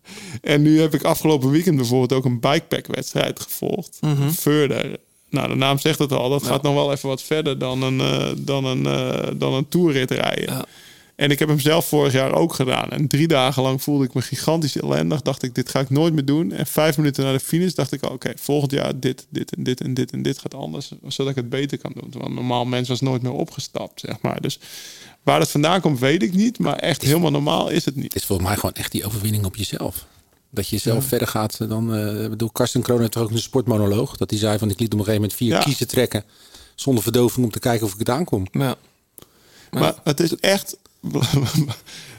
[0.53, 3.99] en nu heb ik afgelopen weekend bijvoorbeeld ook een bikepack-wedstrijd gevolgd.
[4.29, 4.97] Verder.
[5.29, 6.29] Nou, de naam zegt het al.
[6.29, 9.69] Dat gaat nog wel even wat verder dan een, eh, dan een, eh, dan een
[9.69, 10.53] toerrit rijden.
[10.53, 10.65] Ja.
[11.15, 12.89] En ik heb hem zelf vorig jaar ook gedaan.
[12.89, 15.21] En drie dagen lang voelde ik me gigantisch ellendig.
[15.21, 16.51] Dacht ik, dit ga ik nooit meer doen.
[16.51, 19.81] En vijf minuten na de finish dacht ik, oké, volgend jaar dit, dit en dit
[19.81, 20.91] en dit en dit gaat anders.
[21.07, 22.21] Zodat ik het beter kan doen.
[22.21, 24.41] Want normaal mens was nooit meer opgestapt, zeg maar.
[24.41, 24.59] Dus
[25.23, 26.59] waar het vandaan komt, weet ik niet.
[26.59, 28.13] Maar echt helemaal normaal is het niet.
[28.13, 30.05] Het is volgens mij gewoon echt die overwinning op jezelf.
[30.49, 31.95] Dat je zelf verder gaat dan...
[31.95, 34.17] eh ik bedoel, Karsten Kroon heeft toch ook een sportmonoloog.
[34.17, 35.59] Dat hij zei van ik liet op een gegeven moment vier Ja.
[35.59, 36.23] kiezen trekken.
[36.75, 38.45] Zonder verdoving om te kijken of ik het aankom.
[38.51, 38.75] Ja.
[39.71, 40.77] Maar het is echt.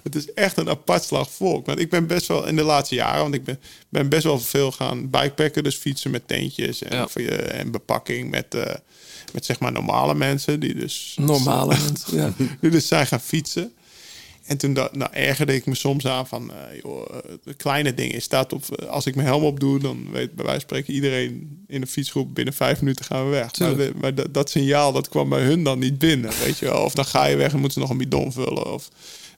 [0.03, 1.67] Het is echt een apart slag volk.
[1.67, 4.39] Want ik ben best wel in de laatste jaren, want ik ben, ben best wel
[4.41, 5.63] veel gaan bikepacken.
[5.65, 7.09] Dus fietsen met tentjes en, Ja.
[7.09, 8.75] voor je- en bepakking met, eh,
[9.33, 10.61] met zeg maar normale mensen.
[10.61, 12.17] Die dus, Normale mensen.
[12.17, 12.33] Ja.
[12.61, 13.73] die dus zijn gaan fietsen.
[14.49, 17.95] En toen da- nou, ergerde ik me soms aan van, eh, joh, eh, de kleine
[17.95, 18.23] dingen.
[18.23, 20.95] Staat op, eh, als ik mijn helm op doe, dan weet bij wijze van spreken
[20.95, 23.59] iedereen in de fietsgroep binnen vijf minuten gaan we weg.
[23.59, 26.67] Maar, de- maar dat, dat signaal, dat kwam bij hun dan niet binnen, weet je
[26.67, 26.83] wel.
[26.85, 28.73] Of dan ga je weg en moeten ze nog een bidon vullen.
[28.73, 28.89] Of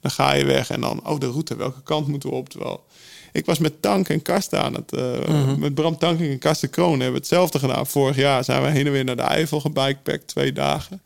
[0.01, 2.49] dan ga je weg en dan, oh de route, welke kant moeten we op?
[2.49, 2.85] Terwijl
[3.33, 4.91] ik was met Tank en Karsten aan het,
[5.29, 5.59] Mhm.
[5.59, 7.87] met Bram Tank en Karsten Kroon hebben we hetzelfde gedaan.
[7.87, 11.01] Vorig jaar zijn we heen en weer naar de Eifel gebikepackt, twee dagen.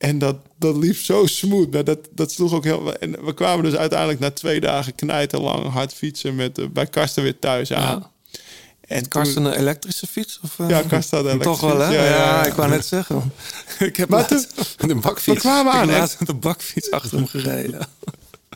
[0.00, 1.70] En dat, dat liep zo smooth.
[1.72, 2.94] Maar dat, dat sloeg ook heel.
[2.96, 7.22] En we kwamen dus uiteindelijk na twee dagen knijterlang hard fietsen met eh, bij Karsten
[7.22, 7.98] weer thuis aan.
[8.30, 8.38] Ja.
[8.80, 10.40] En Karsten een elektrische fiets?
[10.42, 10.68] Of, eh?
[10.68, 11.94] Ja, Karsten had een Toch elektrische wel, hè?
[11.94, 13.32] Ja, Ja, ik wou net zeggen.
[13.78, 14.46] ik heb Maar De
[14.76, 15.40] we bakfiets.
[15.40, 15.86] kwamen ik aan.
[15.86, 17.86] laatst met een bakfiets achter hem gereden.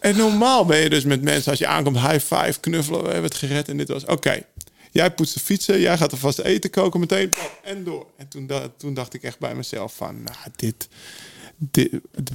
[0.01, 3.30] en normaal ben je dus met mensen, als je aankomt, high five, knuffelen, we hebben
[3.30, 3.68] het gered.
[3.68, 4.42] En dit was, oké,
[4.90, 7.32] jij poetst de fietsen, jij gaat alvast eten koken meteen,
[7.64, 8.07] en door.
[8.16, 10.88] En toen, toen dacht ik echt bij mezelf van, nou, dit...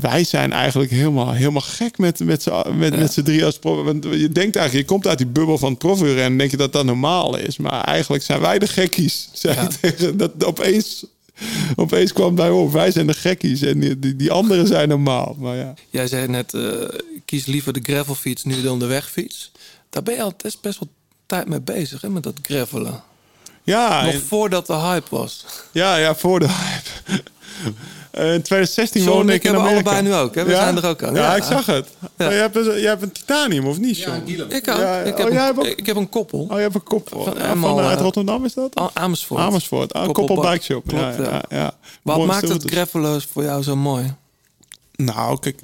[0.02, 3.84] wij zijn eigenlijk helemaal, helemaal gek met, met z'n met, met z'n drie als prof.
[3.86, 6.74] Want je denkt eigenlijk, je komt uit die bubbel van profuur en denk je dat
[6.74, 7.58] dat normaal is.
[7.58, 9.30] Maar eigenlijk zijn wij de gekkies.
[9.34, 9.68] Zei Ja.
[9.82, 11.06] tegen, dat opeens,
[11.76, 15.36] opeens kwam bij op, wij zijn de gekkies en die, die, die anderen zijn normaal.
[15.40, 15.74] Maar ja.
[15.90, 16.72] Jij zei net, eh,
[17.26, 19.52] kies liever de gravelfiets nu dan de wegfiets.
[19.90, 20.90] Daar ben je al best, best wel
[21.26, 23.04] tijd mee bezig, hè, met dat gravelen.
[23.64, 25.46] Ja, Nog en- voordat de hype was.
[25.72, 27.24] ja, ja, voor de hype.
[28.12, 29.89] Eh, in 2016 John woonde ik ik in hebben Amerika.
[29.91, 30.43] allebei nu ook, hè?
[30.43, 31.14] We zijn er ook aan.
[31.14, 31.36] Ja, Ja.
[31.36, 31.88] ik zag het.
[32.18, 32.30] Ja.
[32.30, 34.22] Jij, hebt, een- jij hebt een titanium, of niet, John?
[34.49, 34.78] Ik ook.
[34.78, 36.39] Ja, ik, oh, heb een, hebt ook- ik heb een koppel.
[36.39, 37.10] Oh, je hebt een kop.
[37.10, 38.82] Van- Van, helemaal, van, uit eh, Rotterdam is dat?
[38.93, 39.41] Amersfoort.
[39.41, 39.93] Amersfoort.
[39.93, 40.88] Ah, Koppel Koppel Bike Shop.
[40.88, 41.30] Klopt, ja, ja.
[41.32, 41.72] ja, ja.
[42.01, 44.14] Wat maakt het gravelen voor jou zo mooi?
[44.95, 45.60] Nou, kijk.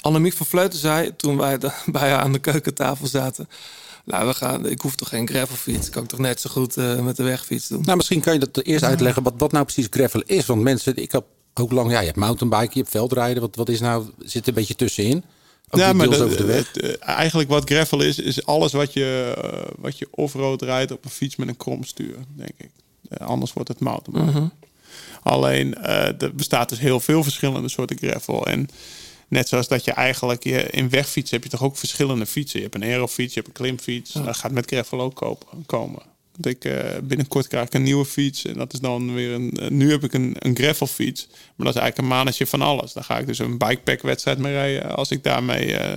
[0.00, 3.48] Annemiek van Vleuten zei toen wij de- bij haar aan de keukentafel zaten...
[4.04, 5.90] Nou, we gaan, ik hoef toch geen gravelfiets?
[5.90, 7.82] Kan ik toch net zo goed eh, met de wegfiets doen?
[7.84, 10.46] Nou, misschien kan je dat eerst uitleggen wat, wat nou precies gravel is.
[10.46, 11.24] Want mensen, ik heb
[11.54, 13.42] ook lang, ja, je hebt mountainbiken, je hebt veldrijden.
[13.42, 15.24] Wat, wat is nou, zit er een beetje tussenin?
[15.70, 16.72] Ook Ja, maar dat- over de weg.
[16.72, 20.92] het, eh, eigenlijk wat gravel is, is alles wat je, eh, wat je off-road rijdt
[20.92, 22.70] op een fiets met een kromstuur, denk ik.
[23.08, 24.50] Eh, anders wordt het mountainbike.
[25.22, 28.46] Alleen, eh, er bestaat dus heel veel verschillende soorten gravel.
[28.46, 28.68] En
[29.28, 32.58] net zoals dat je eigenlijk je, in wegfiets heb je toch ook verschillende fietsen.
[32.58, 34.12] Je hebt een aerofiets, je hebt een klimfiets.
[34.12, 36.02] Dat gaat met gravel ook kopen, komen.
[36.36, 38.44] Want ik, eh, binnenkort krijg ik een nieuwe fiets.
[38.44, 39.50] En dat is dan weer een.
[39.50, 41.26] eh, nu heb ik een, een gravelfiets.
[41.30, 42.92] Maar dat is eigenlijk een manetje van alles.
[42.92, 44.96] Daar ga ik dus een bikepack wedstrijd mee rijden.
[44.96, 45.76] Als ik daarmee.
[45.76, 45.96] eh,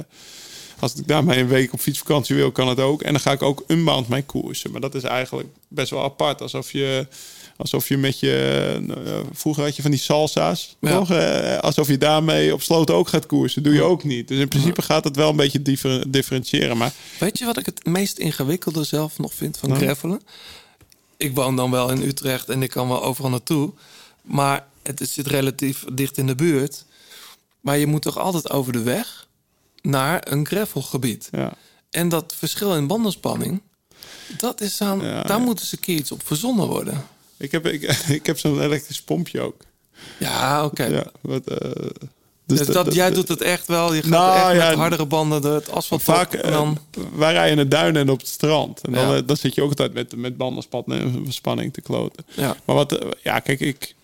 [0.80, 3.02] als ik daarmee een week op fietsvakantie wil, kan het ook.
[3.02, 4.72] En dan ga ik ook unbound mee koersen.
[4.72, 6.42] Maar dat is eigenlijk best wel apart.
[6.42, 7.08] Alsof je,
[7.58, 8.86] alsof je met je...
[9.06, 10.98] eh, vroeger had je van die salsa's, Ja.
[10.98, 11.12] toch?
[11.12, 13.64] Eh, alsof je daarmee op sloot ook gaat koersen.
[13.64, 14.28] Doe je ook niet.
[14.28, 16.78] Dus in principe gaat het wel een beetje differ- differentiëren.
[16.78, 19.82] Maar Weet je wat ik het meest ingewikkelde zelf nog vind van Nou?
[19.82, 20.22] gravelen?
[21.18, 23.72] Ik woon dan wel in Utrecht en ik kan wel overal naartoe.
[24.22, 26.86] Maar het zit relatief dicht in de buurt.
[27.62, 29.28] Maar je moet toch altijd over de weg
[29.82, 31.28] naar een gravelgebied.
[31.32, 31.54] ja.
[31.90, 33.62] En dat verschil in bandenspanning,
[34.38, 35.44] dat is aan, Ja, daar ja.
[35.46, 37.06] moet eens een keer iets op verzonnen worden.
[37.38, 37.82] Ik heb, ik,
[38.20, 39.62] ik heb zo'n elektrisch pompje ook.
[40.18, 40.86] Ja, oké.
[40.86, 41.72] Ja, wat, eh,
[42.46, 43.94] Dus, dat- dat, dat- jij doet het echt wel.
[43.94, 46.78] Je gaat Nou, echt ja, met hardere banden door het asfalt Vaak, op en dan...
[46.92, 48.82] eh, wij rijden in de duinen en op het strand.
[48.82, 49.16] En dan, Ja.
[49.16, 52.26] eh, dan zit je ook altijd met, met bandenspanning te kloten.
[52.34, 52.56] Ja.
[52.66, 53.96] Maar wat, ja, kijk, ik,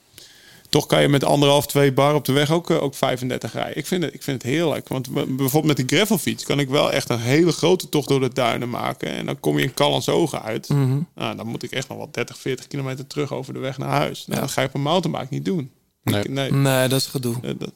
[0.73, 3.77] toch kan je met anderhalf, twee bar op de weg ook, eh, ook 35 rijden.
[3.77, 4.87] Ik vind, het, ik vind het heerlijk.
[4.87, 8.33] Want bijvoorbeeld met die gravelfiets kan ik wel echt een hele grote tocht door de
[8.33, 9.09] duinen maken.
[9.11, 10.69] En dan kom je in Callensogen uit.
[10.69, 10.99] Mhm.
[11.15, 13.89] Nou, dan moet ik echt nog wel 30, 40 kilometer terug over de weg naar
[13.89, 14.25] huis.
[14.25, 14.45] Nou, Ja.
[14.45, 15.71] Dat ga je op een mountainbike niet doen.
[16.03, 16.21] Nee.
[16.23, 16.51] Ik- nee.
[16.51, 17.35] Nee, dat is gedoe.
[17.41, 17.71] Eh, dat-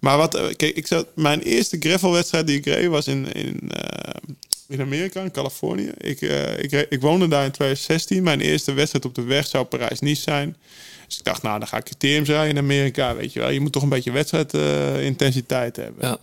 [0.00, 3.70] Maar wat, eh, kijk, ik zat, mijn eerste gravelwedstrijd die ik reed was in, in,
[3.70, 4.14] eh,
[4.68, 5.90] in Amerika, in Californië.
[5.98, 6.20] Ik,
[6.58, 8.22] ik, ik woonde daar in 2016.
[8.22, 10.56] Mijn eerste wedstrijd op de weg zou Parijs-Nice zijn.
[11.06, 13.50] Dus ik dacht, nou, dan ga ik criteriums rijden in Amerika, weet je wel.
[13.50, 16.08] Je moet toch een beetje wedstrijdintensiteit hebben.
[16.08, 16.18] Ja.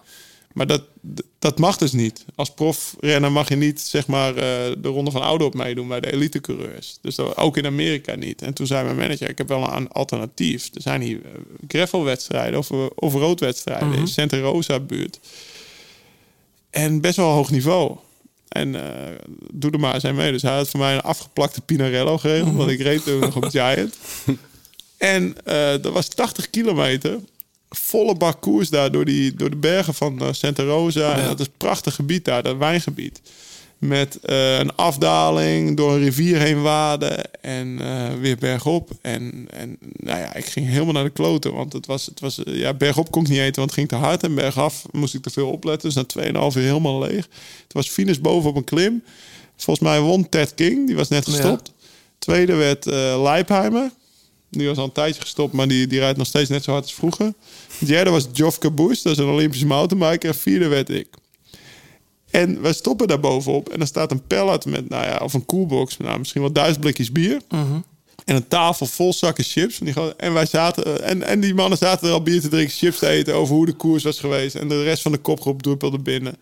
[0.53, 0.83] Maar dat,
[1.39, 2.25] dat mag dus niet.
[2.35, 5.99] Als profrenner mag je niet zeg maar, eh, de ronde van Oude op meedoen bij
[5.99, 6.97] de elitecoureurs.
[7.01, 8.41] Dus dat, ook in Amerika niet.
[8.41, 10.69] En toen zei mijn manager, ik heb wel een alternatief.
[10.73, 11.31] Er zijn hier eh,
[11.67, 15.19] gravelwedstrijden of, eh, of roodwedstrijden in Santa Rosa buurt.
[16.69, 17.97] En best wel hoog niveau.
[18.47, 18.75] En
[19.51, 20.31] doe er maar eens aan mee.
[20.31, 22.55] Dus hij had voor mij een afgeplakte Pinarello geregeld.
[22.55, 23.97] Want ik reed toen nog op Giant.
[25.01, 27.19] En eh, dat was 80 kilometer.
[27.69, 31.15] Volle bak koers daar door, die, door de bergen van eh, Santa Rosa.
[31.17, 33.21] En dat is een prachtig gebied daar, dat wijngebied.
[33.81, 38.89] Met eh, een afdaling, door een rivier heen waden en eh, weer bergop.
[39.01, 41.53] En, en nou ja, ik ging helemaal naar de kloten.
[41.53, 43.87] Want het was, het was eh, ja, bergop kon ik niet eten, want het ging
[43.87, 44.23] te hard.
[44.23, 45.93] En bergaf moest ik te veel opletten.
[45.93, 47.27] Dus na 2,5 uur helemaal leeg.
[47.63, 49.03] Het was finish boven op een klim.
[49.57, 51.71] Volgens mij won Ted King, die was net gestopt.
[52.19, 53.91] Tweede werd eh Leipheimer.
[54.51, 56.83] Die was al een tijdje gestopt, maar die, die rijdt nog steeds net zo hard
[56.83, 57.33] als vroeger.
[57.79, 60.29] De derde was Geoff Caboose, dat is een Olympische mountainbiker.
[60.29, 61.07] En vierde werd ik.
[62.31, 65.45] En wij stoppen daar bovenop en er staat een pallet met, nou ja, of een
[65.45, 67.41] koelbox, nou, misschien wel duizend blikjes bier.
[68.25, 69.75] En een tafel vol zakken chips.
[69.75, 72.75] Van die en, wij zaten, en, en die mannen zaten er al bier te drinken,
[72.75, 74.55] chips te eten over hoe de koers was geweest.
[74.55, 76.37] En de rest van de kopgroep druppelde binnen.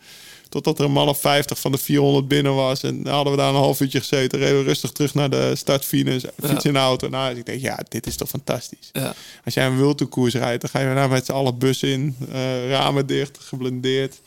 [0.50, 2.84] Totdat er een man of 50 van de 400 binnen was.
[2.84, 4.40] En dan hadden we daar een half uurtje gezeten.
[4.40, 6.24] Reden we rustig terug naar de startfinish.
[6.44, 7.10] Fiets in de auto.
[7.10, 8.90] Nou, ik denk, ja, dit is toch fantastisch.
[8.92, 9.14] Ja.
[9.46, 12.16] Als jij een wildtoekoers rijdt, dan ga je daarna met z'n allen bus in.
[12.32, 14.22] eh, ramen dicht, geblindeerd.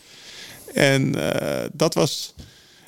[0.74, 2.34] En eh, dat, was,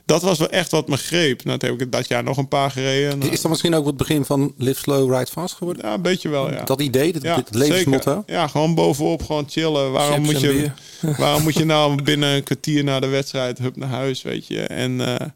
[0.06, 1.44] dat was wel echt wat me greep.
[1.44, 3.18] Nou, toen heb ik dat jaar nog een paar gereden.
[3.18, 5.86] Nou, Is dat misschien ook het begin van Live Slow, Ride Fast geworden?
[5.86, 6.62] ja, een beetje wel, ja.
[6.64, 8.14] Dat idee, dat, Ja, het levensmotto?
[8.26, 8.34] zeker.
[8.34, 9.92] Ja, gewoon bovenop, gewoon chillen.
[9.92, 10.70] Waarom Chips moet, je,
[11.16, 14.60] waarom moet je nou binnen een kwartier na de wedstrijd hup naar huis, weet je?
[14.60, 15.26] En eh,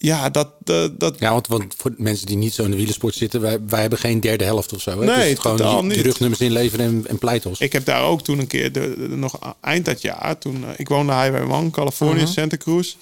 [0.00, 3.14] ja, dat, dat, dat Ja, want, want voor mensen die niet zo in de wielersport
[3.14, 4.90] zitten, wij, wij hebben geen derde helft of zo.
[5.00, 5.04] Hè?
[5.06, 7.58] Nee, het is gewoon totaal die, die rugnummers inleveren en, en pleitels.
[7.60, 10.70] Ik heb daar ook toen een keer, de, de- nog eind dat jaar, toen eh,
[10.76, 12.94] ik woonde Highway One, Californië, Santa Cruz.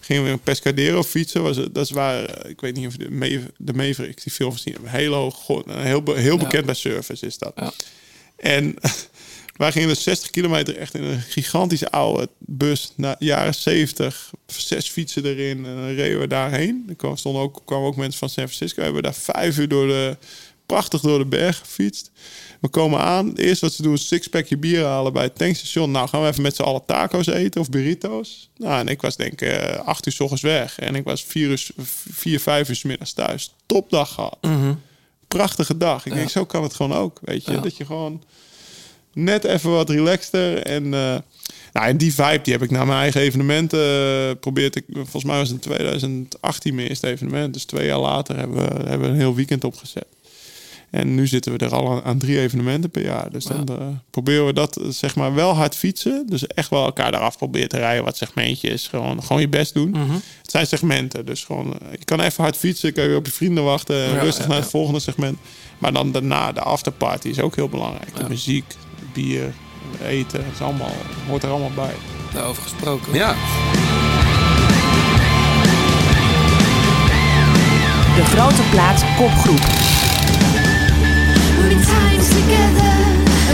[0.00, 1.42] Gingen we in Pescadero fietsen.
[1.42, 4.32] Was, dat is waar, eh, ik weet niet of je de, Maver- de Mavericks die
[4.32, 4.90] film gezien hebben.
[4.90, 7.52] Heel, hoog, eh, heel, be- heel bekend bij surfers is dat.
[7.56, 7.72] Ja.
[8.36, 8.74] En
[9.58, 14.30] wij gingen dus 60 kilometer echt in een gigantische oude bus naar jaren 70.
[14.46, 16.84] Zes fietsen erin en dan reden we daarheen.
[16.88, 18.76] Er kwamen, stonden ook, kwamen ook mensen van San Francisco.
[18.76, 20.16] We hebben daar vijf uur door de,
[20.66, 22.10] prachtig door de berg gefietst.
[22.60, 23.26] We komen aan.
[23.28, 25.90] Het eerste wat ze doen is een sixpackje bier halen bij het tankstation.
[25.90, 28.50] Nou, gaan we even met z'n allen taco's eten of burritos.
[28.56, 30.78] Nou, en ik was denk ik eh, acht uur s ochtends weg.
[30.78, 31.66] En ik was vier, uur,
[32.12, 33.54] vier vijf uur s middags thuis.
[33.66, 34.38] Topdag gehad.
[35.28, 36.06] Prachtige dag.
[36.06, 37.18] Ik denk, zo kan het gewoon ook.
[37.22, 38.22] Weet je, dat je gewoon
[39.18, 40.62] net even wat relaxter.
[40.62, 41.16] En, eh,
[41.72, 44.76] nou, en die vibe die heb ik naar mijn eigen evenementen probeerd.
[44.76, 47.52] Ik, volgens mij was het in 2018 mijn eerste evenement.
[47.52, 50.06] Dus twee jaar later hebben we, hebben we een heel weekend opgezet.
[50.90, 53.30] En nu zitten we er al aan, aan drie evenementen per jaar.
[53.30, 56.26] Dus dan eh, proberen we dat eh, zeg maar wel hard fietsen.
[56.26, 58.04] Dus echt wel elkaar eraf proberen te rijden.
[58.04, 58.86] Wat segmentjes.
[58.86, 59.94] Gewoon, gewoon je best doen.
[60.42, 61.26] Het zijn segmenten.
[61.26, 62.92] Dus gewoon, je kan even hard fietsen.
[62.92, 63.96] Kan je op je vrienden wachten.
[63.96, 65.38] Ja, rustig ja, naar het volgende segment.
[65.78, 68.16] Maar dan daarna, de afterparty is ook heel belangrijk.
[68.16, 68.64] De muziek,
[69.12, 69.52] bier,
[70.04, 70.44] eten.
[70.44, 70.94] Het is allemaal,
[71.28, 71.94] hoort er allemaal bij.
[72.32, 73.14] Daarover gesproken.
[73.14, 73.34] Ja,
[78.18, 79.60] De Grote Plaats kopgroep.
[81.56, 82.96] Moving times together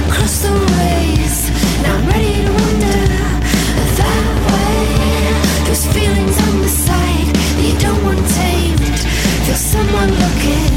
[0.07, 1.51] across the ways.
[1.77, 3.09] And I'm ready to wander
[3.97, 5.67] that way.
[5.67, 8.99] Those feelings on the side that you don't want tamed.
[9.45, 10.74] Feel someone looking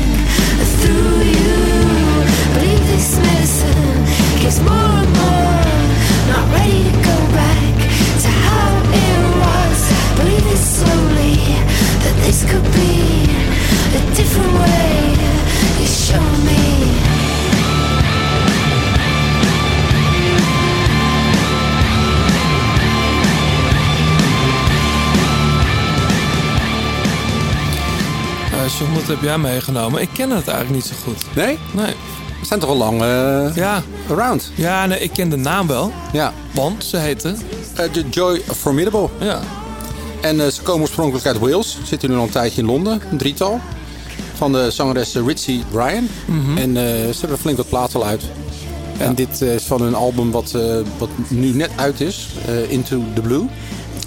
[29.07, 30.01] heb jij meegenomen?
[30.01, 31.35] Ik ken het eigenlijk niet zo goed.
[31.35, 31.57] nee?
[31.71, 31.95] Nee.
[32.47, 34.51] Zijn toch al lang eh, Ja, around.
[34.55, 35.91] ja nee, ik ken de naam wel.
[36.11, 36.33] Ja.
[36.53, 37.35] Want ze heette...
[37.75, 39.09] Eh, de Joy Formidable.
[39.19, 39.39] Ja,
[40.21, 41.77] En eh, ze komen oorspronkelijk uit Wales.
[41.85, 43.59] Zitten nu al een tijdje in Londen, een drietal.
[44.33, 46.07] Van de zangeres Ritchie Ryan.
[46.57, 46.83] En eh,
[47.13, 48.21] ze hebben flink wat platen al uit.
[48.97, 50.51] En dit is van hun album wat,
[50.97, 52.27] wat nu net uit is.
[52.69, 53.45] Into the Blue.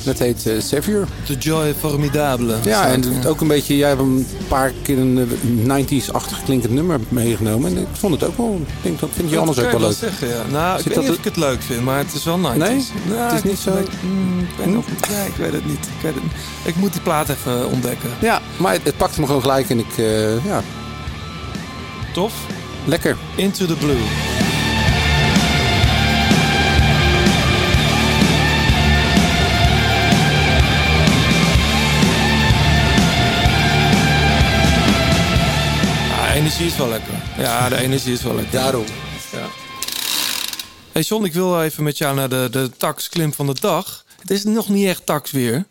[0.05, 1.07] Dat heet eh, Savior.
[1.27, 2.57] The Joy Formidable.
[2.65, 3.77] Ja, en ook een beetje...
[3.77, 5.29] Jij hebt een paar keer een
[5.69, 7.71] eh, 90s-achtig klinkend nummer meegenomen.
[7.77, 8.61] En ik vond het ook wel...
[8.67, 9.97] Ik denk, dat vind je anders kan ook wel leuk.
[9.99, 10.43] zeggen, ja.
[10.51, 12.57] Nou, ik weet dat niet of ik het leuk vind, maar het is wel 90s.
[12.57, 12.85] Nee?
[13.09, 13.71] Nou, Het is niet zo-
[14.03, 15.87] mm, ik, weet nog, nee, ik weet het niet.
[15.87, 16.33] Ik, weet het niet.
[16.65, 18.11] ik moet die plaat even ontdekken.
[18.21, 19.71] Ja, maar het, het pakte me gewoon gelijk.
[19.71, 19.99] En ik...
[19.99, 20.63] eh, ja,
[22.13, 22.33] Tof.
[22.85, 23.17] lekker.
[23.37, 23.97] Into the Blue.
[36.51, 37.15] Energie is wel lekker.
[37.39, 38.61] Ja, de energie is wel lekker.
[38.61, 38.85] Daarom.
[39.33, 39.47] Ja.
[40.93, 44.05] Hey John, ik wil even met jou naar de, de taxklim van de dag.
[44.21, 45.67] Het is nog niet echt tax weer.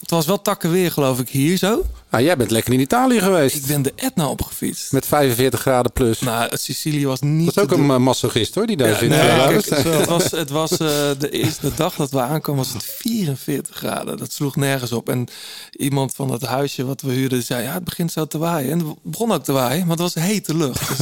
[0.00, 1.84] Het was wel takken weer, geloof ik, hier zo.
[2.12, 3.56] Nou, jij bent lekker in Italië geweest.
[3.56, 4.92] Ik ben de Etna opgefietst.
[4.92, 6.20] Met 45 graden plus.
[6.20, 9.08] Nou, Sicilië was niet dat is ook een masochist hoor, die daar Ja, zit.
[9.08, 10.78] nee, kijk, het was, het was eh,
[11.18, 14.16] de eerste dag dat we aankwamen was het 44 graden.
[14.16, 15.08] Dat sloeg nergens op.
[15.08, 15.28] En
[15.72, 18.70] iemand van het huisje wat we huurden zei, ja, het begint zo te waaien.
[18.70, 20.98] En het begon ook te waaien, maar het was hete lucht.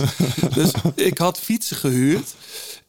[0.55, 2.35] Dus, dus ik had fietsen gehuurd.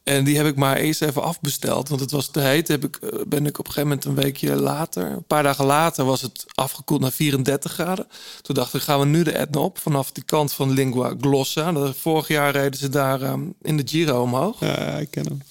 [0.04, 2.68] En die heb ik maar eerst even afbesteld, want het was te heet.
[2.68, 5.64] Heb ik, eh, ben ik op een gegeven moment een weekje later, een paar dagen
[5.64, 8.06] later, was het afgekoeld naar 34 graden.
[8.42, 11.92] Toen dacht ik, gaan we nu de Etna op vanaf die kant van Lingua Glossa.
[11.92, 14.60] Vorig jaar reden ze daar ehm, in de Giro omhoog.
[14.60, 15.42] Ja, ik ken hem.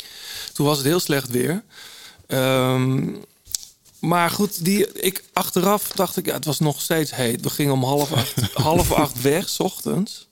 [0.54, 1.64] Toen was het heel slecht weer.
[2.28, 3.10] Ehm,
[4.00, 7.42] maar goed, die, ik, achteraf dacht ik, ja, het was nog steeds heet.
[7.42, 10.28] We gingen om half acht, half acht weg, s ochtends.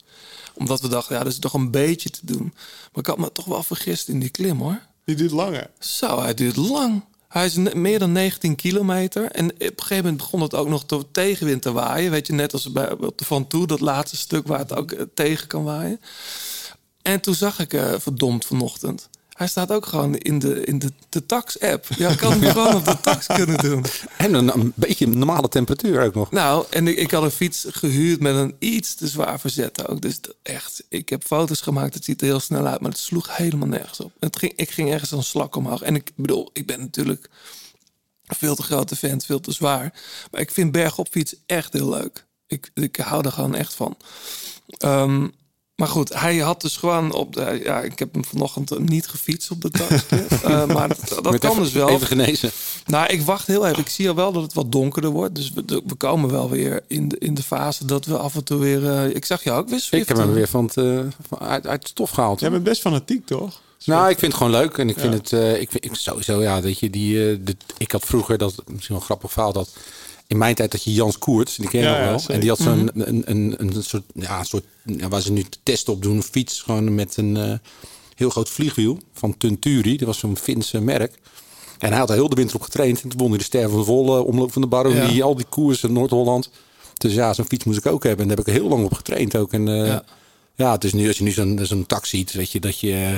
[0.60, 2.53] Omdat we dachten, ja, dat is toch een beetje te doen.
[2.53, 4.82] Maar ik had me toch wel vergist in die klim, hoor.
[5.05, 5.70] Die duurt langer.
[5.80, 7.03] Zo, hij duurt lang.
[7.28, 9.32] Hij is meer dan 19 kilometer.
[9.32, 12.12] En op een gegeven moment begon het ook nog te tegenwind te waaien.
[12.12, 14.91] Weet je, net als bij op de Van Toe, dat laatste stuk waar het ook
[14.91, 16.01] eh, tegen kan waaien.
[17.01, 19.10] En toen zag ik eh, verdomd vanochtend.
[19.40, 21.86] Hij staat ook gewoon in de, in de, de tax-app.
[21.98, 23.86] Ja, had hem gewoon op de tax kunnen doen.
[24.18, 26.32] En een, een beetje normale temperatuur ook nog.
[26.32, 30.02] Nou, en ik, ik had een fiets gehuurd met een iets te zwaar verzet ook.
[30.02, 31.94] Dus echt, ik heb foto's gemaakt.
[31.94, 34.12] Het ziet er heel snel uit, maar het sloeg helemaal nergens op.
[34.20, 35.82] Het ging, ik ging ergens een slak omhoog.
[35.82, 37.30] En ik bedoel, ik ben natuurlijk
[38.38, 39.94] Veel te grote vent, veel te zwaar.
[40.32, 42.26] Maar ik vind bergopfiets echt heel leuk.
[42.48, 43.98] Ik, ik hou er gewoon echt van.
[44.78, 45.28] Ehm,
[45.80, 47.62] maar goed, hij had dus gewoon op de...
[47.64, 49.88] Ja, ik heb hem vanochtend niet gefietst op de dag.
[50.44, 50.88] Eh, maar
[51.22, 51.90] dat, kan even, dus wel.
[51.90, 52.52] Even genezen.
[52.86, 53.80] Nou, ik wacht heel even.
[53.80, 55.36] Ik zie al wel dat het wat donkerder wordt.
[55.36, 58.44] Dus we, we komen wel weer in de, in de fase dat we af en
[58.44, 58.90] toe weer...
[58.90, 61.68] eh, ik zag jou ook weer Ik heb hem weer van het, eh, van- uit,
[61.68, 62.40] uit het stof gehaald.
[62.40, 63.62] Jij bent best fanatiek, toch?
[63.86, 64.78] Nou, ik vind het gewoon leuk.
[64.78, 67.56] En ik vind het, eh, ik vind ik, sowieso, ja, weet je, die, eh, de,
[67.78, 69.70] ik had vroeger, dat misschien wel een grappig verhaal, dat
[70.30, 72.36] in mijn tijd dat je Jans Koerts, die ken je Ja, nog wel.
[72.36, 75.46] en die had zo'n een, een, een, soort, ja, een soort, ja, waar ze nu
[75.64, 77.54] testen op doen, een fiets, gewoon met een eh,
[78.16, 79.98] heel groot vliegwiel van Tunturi.
[79.98, 81.20] Dat was zo'n Finse merk.
[81.80, 83.02] En hij had er heel de winter op getraind.
[83.02, 85.46] En toen won hij de ster van de volle omloop van de baronie, al die
[85.50, 86.50] koersen in Noord-Holland.
[86.98, 88.22] Dus ja, zo'n fiets moest ik ook hebben.
[88.22, 89.54] En daar heb ik er heel lang op getraind ook.
[89.54, 89.98] En eh,
[90.56, 90.72] Ja.
[90.72, 93.18] het is nu, als je nu zo'n zo'n taxi ziet, weet je, dat je eh,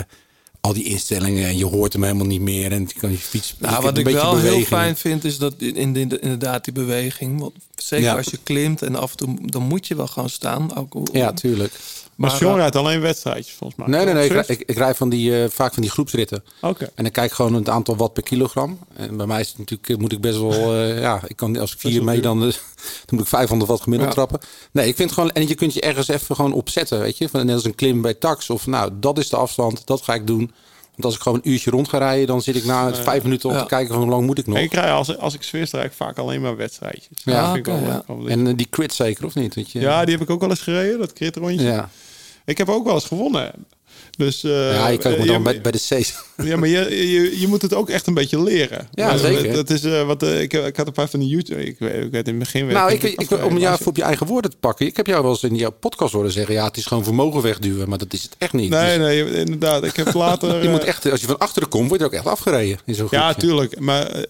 [0.62, 2.72] al die instellingen en je hoort hem helemaal niet meer.
[2.72, 3.55] En je kan je fiets.
[3.59, 7.39] Nou, wat ik wel heel fijn vind, is dat in, in, de- inderdaad die beweging.
[7.39, 8.16] Want zeker Ja.
[8.18, 10.76] als je klimt en af en toe, dan moet je wel gaan staan.
[10.76, 11.74] Ook, Ja, tuurlijk.
[12.16, 13.88] Maar, Sean rijdt alleen wedstrijdjes, volgens mij.
[13.97, 14.39] Nee, nee, nee.
[14.39, 16.43] Ik, ik, ik rijd van die, eh, vaak van die groepsritten.
[16.62, 16.84] Oké.
[16.95, 18.80] En dan kijk ik gewoon het aantal watt per kilogram.
[18.95, 21.57] En bij mij is het natuurlijk, eh, moet ik best wel, eh, ja, ik kan
[21.57, 22.51] als ik vier mee, dan, dan
[23.09, 24.16] moet ik 500 watt gemiddeld Ja.
[24.16, 24.47] trappen.
[24.72, 27.30] Nee, ik vind gewoon, en je kunt je ergens even gewoon opzetten, weet je.
[27.30, 28.49] Van, net als een klim bij tax.
[28.49, 30.51] Of nou, dat is de afstand, dat ga ik doen.
[31.02, 33.49] Want als ik gewoon een uurtje rond ga rijden, dan zit ik na vijf minuten
[33.49, 33.62] op Ja.
[33.62, 34.58] te kijken van hoe lang moet ik nog.
[34.58, 37.08] Ik rij als, als ik Zwift rijd, vaak alleen maar wedstrijdjes.
[37.24, 37.80] Ja, ik wel.
[38.08, 38.28] Wel.
[38.28, 39.56] En eh, die crit zeker, of niet?
[39.56, 41.66] Dat je, ja, die heb ik ook wel eens gereden, dat kritrondje.
[41.66, 41.89] ja.
[42.45, 43.52] Ik heb ook wel eens gewonnen.
[44.18, 46.14] Dus, eh, ja, je kan ook eh, dan bij, bij de C's.
[46.43, 48.88] Ja, maar je, je, je moet het ook echt een beetje leren.
[48.91, 49.53] Ja, Maar zeker.
[49.53, 51.66] Dat is eh, wat ik, ik had een paar van die YouTube.
[51.66, 52.68] Ik, weet- ik weet in het begin.
[52.68, 54.86] Nou, ik, ik, dat om jou op je eigen woorden te pakken.
[54.86, 56.53] Ik heb jou wel eens in jouw podcast horen zeggen...
[56.53, 57.89] ja, het is gewoon vermogen wegduwen.
[57.89, 58.70] Maar dat is het echt niet.
[58.70, 59.84] Nee, Dus nee, inderdaad.
[59.84, 60.64] Ik heb later.
[60.64, 62.80] je moet echt, als je van achteren komt, word je ook echt afgereden.
[62.86, 63.47] In zo'n Ja, groepje.
[63.47, 63.80] tuurlijk.
[63.80, 64.26] Maar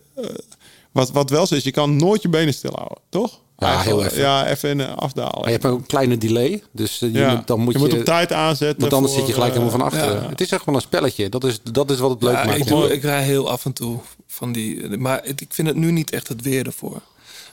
[0.91, 3.39] wat, wat wel zo is, je kan nooit je benen stilhouden, toch?
[3.67, 4.17] Ja, heel even.
[4.21, 5.35] Ja, even afdalen.
[5.39, 6.63] Maar je hebt een kleine delay.
[6.71, 8.79] Dus eh, je Ja, moet, dan moet je, je moet op tijd aanzetten.
[8.81, 10.21] Want anders voor, zit je gelijk eh, helemaal van achteren.
[10.23, 10.29] ja.
[10.29, 11.29] Het is echt wel een spelletje.
[11.29, 12.57] Dat is, dat is wat het leuk Ja, maakt.
[12.59, 14.97] ik, doe, ik rij heel af en toe van die.
[14.97, 17.01] Maar het- ik vind het nu niet echt het weer ervoor.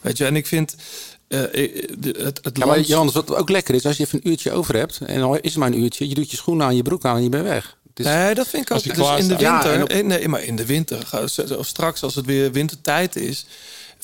[0.00, 0.74] Weet je, en ik vind.
[1.28, 4.52] eh, het, het ja, maar Jans, wat ook lekker is, als je even een uurtje
[4.52, 4.98] over hebt...
[5.06, 7.16] en al is het maar een uurtje, je doet je schoenen aan, je broek aan
[7.16, 7.76] en je bent weg.
[7.88, 8.94] Het is, Nee, dat vind ik Als ook.
[8.96, 9.40] je Dus in de winter.
[9.40, 11.28] Ja, en op- nee, maar in de winter.
[11.60, 13.46] Straks als het weer wintertijd is.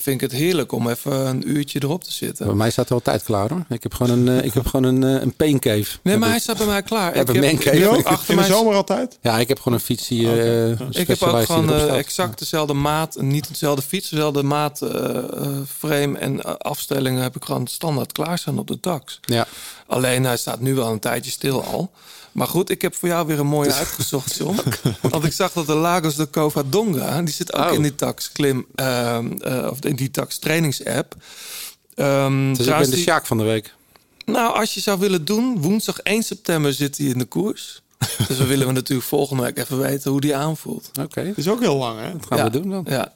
[0.05, 2.47] Vind ik het heerlijk om even een uurtje erop te zitten.
[2.47, 3.65] Bij mij staat er altijd klaar hoor.
[3.69, 5.99] Ik heb gewoon een, eh, ik heb gewoon een, eh, een pain cave.
[6.03, 7.17] Nee, maar hij staat bij mij klaar.
[7.17, 9.19] Ik heb, Nu ook achter In de zomer altijd?
[9.21, 10.43] Ja, ik heb gewoon een fiets die...
[10.43, 13.17] eh, Ik heb ook gewoon exact dezelfde maat.
[13.17, 14.81] en Niet dezelfde fiets, dezelfde maat,
[15.79, 19.21] frame en afstellingen heb ik gewoon standaard klaarstaan op de tax.
[19.23, 19.47] Ja.
[19.87, 21.91] Alleen hij staat nu wel een tijdje stil al.
[22.35, 24.61] Maar goed, ik heb voor jou weer een mooie uitgezocht, John.
[25.01, 27.75] Want ik zag dat de Lagos de Covadonga, die zit ook Oh.
[27.75, 31.15] in die tax klim, ehm, eh, of in die tax trainings-app.
[31.95, 33.75] Ehm, Dus ik ben de die- Sjaak van de week.
[34.25, 37.83] nou, als je zou willen doen, woensdag 1 september zit hij in de koers.
[38.29, 40.91] dus we willen we natuurlijk volgende week even weten hoe die aanvoelt.
[41.01, 42.13] Oké, is ook heel lang, hè?
[42.13, 42.85] dat gaan ja, we doen dan.
[42.89, 43.13] Ja.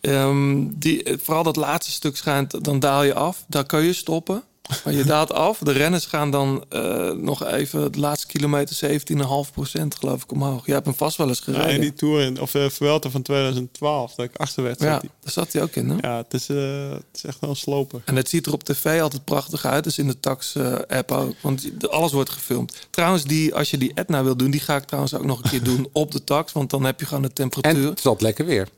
[0.00, 3.44] Ehm, die, eh, vooral dat laatste stuk schijnt, dan daal je af.
[3.48, 4.42] Daar kun je stoppen.
[4.84, 5.58] Maar je daalt af.
[5.58, 9.00] De renners gaan dan eh, nog even de laatste kilometer
[9.46, 10.66] 17,5 procent geloof ik omhoog.
[10.66, 11.74] Je hebt hem vast wel eens Ja, gereden.
[11.74, 15.00] in die Tour, in, of de Vuelta van 2012, dat ik achterwet ja, zat.
[15.00, 15.88] die- daar zat hij ook in.
[15.90, 15.96] Hè?
[16.08, 18.02] Ja, het is, eh, het is echt wel een sloper.
[18.04, 19.84] En het ziet er op tv altijd prachtig uit.
[19.84, 21.34] Dus in de Tax-app ook.
[21.40, 22.86] Want alles wordt gefilmd.
[22.90, 24.50] Trouwens, die, als je die Etna wil doen...
[24.50, 26.52] die ga ik trouwens ook nog een keer doen op de Tax.
[26.52, 27.88] Want dan heb je gewoon de En temperatuur.
[27.88, 28.68] het is altijd lekker weer.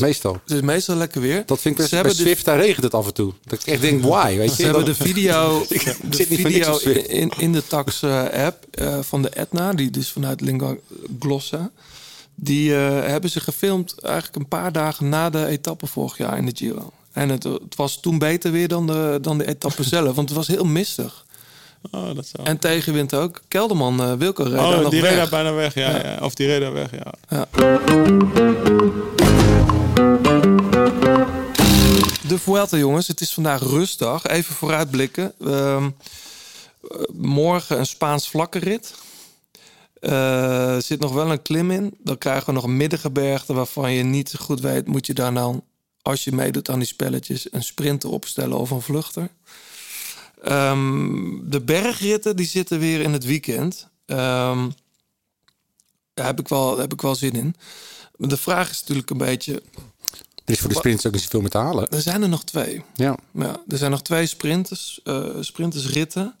[0.00, 0.32] Meestal.
[0.44, 1.42] Het is meestal lekker weer.
[1.46, 3.32] Dat vind ik best, Ze bij hebben de- Swift, daar regent het af en toe.
[3.44, 4.36] Dat ik echt denk, why?
[4.36, 4.54] Weet je?
[4.56, 8.64] Ze hebben de video, Ik de zit niet voor niks video in, in de Tax-app
[8.70, 10.76] eh, van de Etna, die dus vanuit Lingua
[11.20, 11.70] Glossa,
[12.34, 16.46] die eh, hebben ze gefilmd eigenlijk een paar dagen na de etappe vorig jaar in
[16.46, 16.92] de Giro.
[17.12, 20.38] En het, het was toen beter weer dan de, dan de etappe zelf, want het
[20.38, 21.24] was heel mistig.
[21.90, 22.46] Oh, dat zou...
[22.48, 23.40] En tegenwind ook.
[23.48, 26.18] Kelderman, eh Wilco reed daar oh, nog die reed daar bijna weg, ja, ja.
[26.20, 27.46] Of die reed daar weg, ja.
[32.44, 33.06] De jongens.
[33.06, 34.26] Het is vandaag rustdag.
[34.26, 35.32] Even vooruitblikken.
[35.40, 35.90] Ehm,
[36.90, 38.94] eh, morgen een Spaans vlakke rit.
[40.00, 41.94] Eh, Er zit nog wel een klim in.
[41.98, 44.86] Dan krijgen we nog een middengebergte waarvan je niet goed weet...
[44.86, 45.60] moet je daar nou,
[46.02, 47.52] als je meedoet aan die spelletjes...
[47.52, 49.28] een sprinter opstellen of een vluchter.
[50.42, 53.88] Ehm, de bergritten die zitten weer in het weekend.
[54.06, 54.68] Ehm,
[56.14, 57.54] daar heb ik, wel, daar heb ik wel zin in.
[58.16, 59.62] De vraag is natuurlijk een beetje...
[60.46, 61.88] Er is voor de sprints ook niet zoveel meer te halen.
[61.88, 62.84] Er zijn er nog twee.
[62.94, 63.16] Ja.
[63.32, 66.34] Ja, er zijn nog twee sprinters, eh sprintersritten.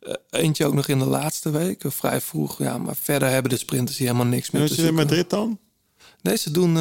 [0.00, 2.58] Eh, eentje ook nog in de laatste week, eh, vrij vroeg.
[2.58, 4.94] Ja, maar verder hebben de sprinters hier helemaal niks En meer te je in.
[4.94, 5.58] Madrid dan?
[6.22, 6.76] Nee, ze doen,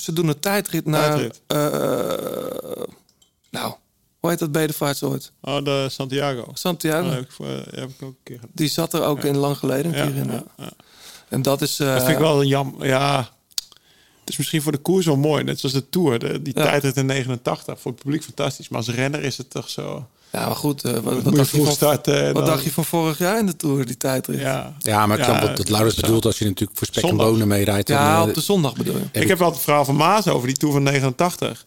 [0.00, 1.14] ze doen een tijdrit naar...
[1.16, 1.40] Tijdrit.
[1.46, 2.82] eh,
[3.50, 3.74] nou,
[4.20, 5.32] hoe heet dat bedevaarts ooit?
[5.40, 6.50] Oh, de Santiago.
[6.54, 7.06] Santiago.
[7.08, 8.50] Oh, heb, ik, voor- heb ik ook een keer gedaan.
[8.54, 10.26] Die zat er ook in lang geleden een Ja, keer in.
[10.26, 10.44] ja, ja.
[10.56, 10.70] ja.
[11.28, 11.80] En dat is...
[11.80, 12.84] eh, Dat vind ik wel een jam.
[12.84, 13.30] Ja,
[14.26, 15.44] het is misschien voor de koers wel mooi.
[15.44, 16.18] Net zoals de Tour.
[16.18, 16.62] De, die Ja.
[16.64, 17.80] tijdrit in 89.
[17.80, 18.68] Voor het publiek fantastisch.
[18.68, 20.06] Maar als renner is het toch zo...
[20.32, 20.84] Ja, maar goed.
[20.84, 22.24] eh, wat, wat, dacht, je van, starten.
[22.24, 24.38] wat dan- dacht je van vorig jaar in de Tour, die tijdrit?
[24.40, 24.76] Ja.
[24.78, 27.16] Ja, maar ik Ja, snap wat het Laurens bedoelt als je natuurlijk voor spek en
[27.16, 27.88] bonen meerijdt.
[27.88, 29.00] Ja, eh, op de zondag bedoel je.
[29.12, 31.66] heb Ik heb wel het verhaal van Maas over die Tour van 89.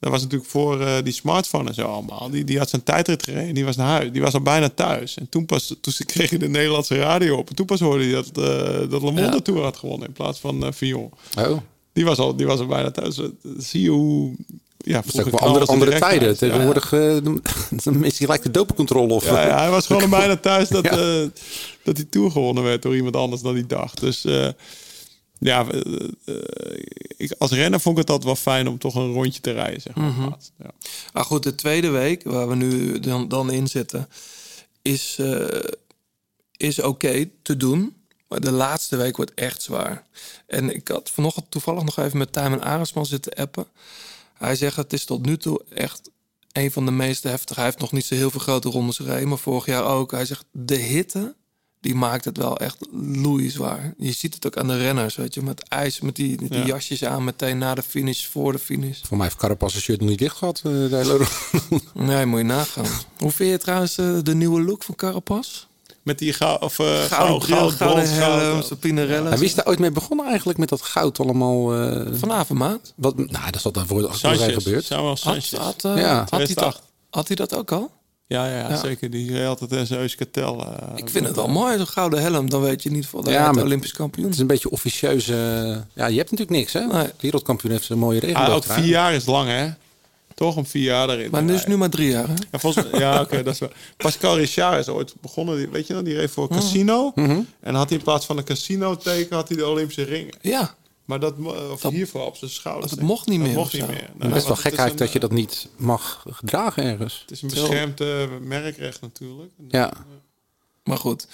[0.00, 2.30] Dat was natuurlijk voor eh, die smartphone en zo allemaal.
[2.30, 3.54] Die, die had zijn tijdrit gereden.
[3.54, 4.12] Die was naar huis.
[4.12, 5.16] Die was al bijna thuis.
[5.16, 7.48] En toen pas toen ze kreeg je de Nederlandse radio op.
[7.48, 9.40] En toen pas hoorde hij dat, eh dat Le Monde Ja.
[9.40, 11.10] Tour had gewonnen in plaats van eh Fillon.
[11.38, 11.56] Oh,
[11.92, 13.18] Die was al, die was al bijna thuis.
[13.18, 13.24] Eh,
[13.58, 14.34] Zie je hoe...
[14.84, 16.36] Ja, dat is ook vroeger wel knalden andere, andere tijden.
[16.38, 17.16] Tegenwoordig eh,
[17.84, 19.12] dan is hij gelijk de dopencontrole.
[19.12, 20.90] Of, Ja, ja, hij was gewoon al bijna thuis dat, Ja.
[21.22, 21.28] eh,
[21.84, 23.94] dat die Tour gewonnen werd door iemand anders dan die dag.
[23.94, 24.48] Dus eh,
[25.38, 25.80] ja, eh,
[26.24, 26.34] eh,
[27.16, 29.80] ik, als renner vond ik het altijd wel fijn om toch een rondje te rijden.
[29.80, 30.30] Zeg maar, Mhm.
[30.58, 30.70] ja.
[31.12, 34.08] Maar goed, de tweede week, waar we nu dan, dan in zitten,
[34.82, 35.60] is, eh,
[36.56, 37.94] is oké te doen.
[38.32, 40.06] Maar de laatste week wordt echt zwaar.
[40.46, 43.66] En ik had vanochtend toevallig nog even met Tijmen Arendsman zitten appen.
[44.34, 46.10] Hij zegt, het is tot nu toe echt
[46.52, 47.54] een van de meest heftige.
[47.60, 50.10] Hij heeft nog niet zo heel veel grote rondes gereden, maar vorig jaar ook.
[50.10, 51.34] Hij zegt, de hitte,
[51.80, 53.94] die maakt het wel echt loeizwaar.
[53.98, 55.42] Je ziet het ook aan de renners, weet je.
[55.42, 56.66] Met ijs, met die, met die Ja.
[56.66, 59.00] jasjes aan, meteen na de finish, voor de finish.
[59.02, 60.56] Voor mij heeft Carapaz zijn shirt nog niet dicht gehad.
[60.56, 61.26] eh, de hele.
[61.94, 62.86] Nee, moet je nagaan.
[63.18, 65.66] Hoe vind je trouwens eh, de nieuwe look van Carapaz?
[66.02, 68.80] Met die ga, of, uh, Gouden goud, bril, goud, gouden helm, goud.
[68.80, 69.28] Pinarello.
[69.28, 71.74] Hij wist daar ooit mee begonnen eigenlijk met dat goud allemaal.
[71.74, 72.92] eh, Vanavond, maat.
[72.96, 74.84] wat, nou, dat zal daarvoor al gebeurd.
[74.84, 75.52] Samuel Had, Sanchez.
[75.52, 76.18] had, eh, Ja.
[76.18, 76.82] had, hij dat, 2008.
[77.10, 77.90] had hij dat ook al?
[78.26, 78.76] Ja, ja, Ja.
[78.76, 79.10] zeker.
[79.10, 80.60] Die altijd in zijn Euskartel.
[80.66, 82.50] eh, Ik vind het wel mooi, zo'n gouden helm.
[82.50, 84.24] Dan weet je niet voor Ja, de maar- Olympisch kampioen.
[84.24, 85.32] Het is een beetje officieuze.
[85.94, 86.80] ja, je hebt natuurlijk niks, hè?
[86.86, 87.06] Nee.
[87.20, 88.54] Wereldkampioen heeft een mooie Ah, regenboog.
[88.54, 89.68] ook vier jaar is lang, hè?
[90.42, 91.30] Toch een vier jaar erin.
[91.30, 92.34] Maar nu is nu maar drie jaar, hè?
[92.50, 93.70] Ja, volgens, ja oké, dat is wel.
[93.96, 97.12] Pascal Richard is ooit begonnen, die- weet je nog, die reed voor Casino.
[97.60, 100.34] En had hij in plaats van een casino-teken, had hij de Olympische ringen.
[100.40, 100.74] Ja,
[101.04, 101.34] Maar dat,
[101.70, 102.92] of Dat- hiervoor op zijn schouders.
[102.92, 104.10] dat mocht niet meer Dat mocht of niet meer.
[104.16, 107.20] Nee, Best wel gek is eigenlijk dat je dat niet mag dragen ergens.
[107.20, 107.98] Het is een beschermd
[108.40, 109.50] merkrecht natuurlijk.
[109.68, 109.92] Ja,
[110.84, 111.26] maar goed.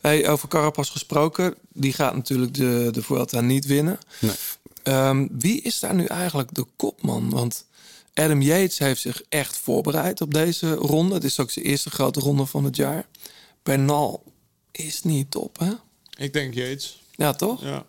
[0.00, 1.54] Hey, over Carapaz gesproken.
[1.72, 3.98] Die gaat natuurlijk de, de Vuelta niet winnen.
[4.18, 4.32] Nee.
[4.82, 7.30] Ehm, wie is daar nu eigenlijk de kopman?
[7.30, 7.64] Want
[8.14, 11.14] Adam Yates heeft zich echt voorbereid op deze ronde.
[11.14, 13.06] Het is ook zijn eerste grote ronde van het jaar.
[13.62, 14.22] Bernal
[14.72, 15.72] is niet top, hè?
[16.16, 17.02] Ik denk Yates.
[17.10, 17.62] Ja, toch?
[17.62, 17.84] Ja.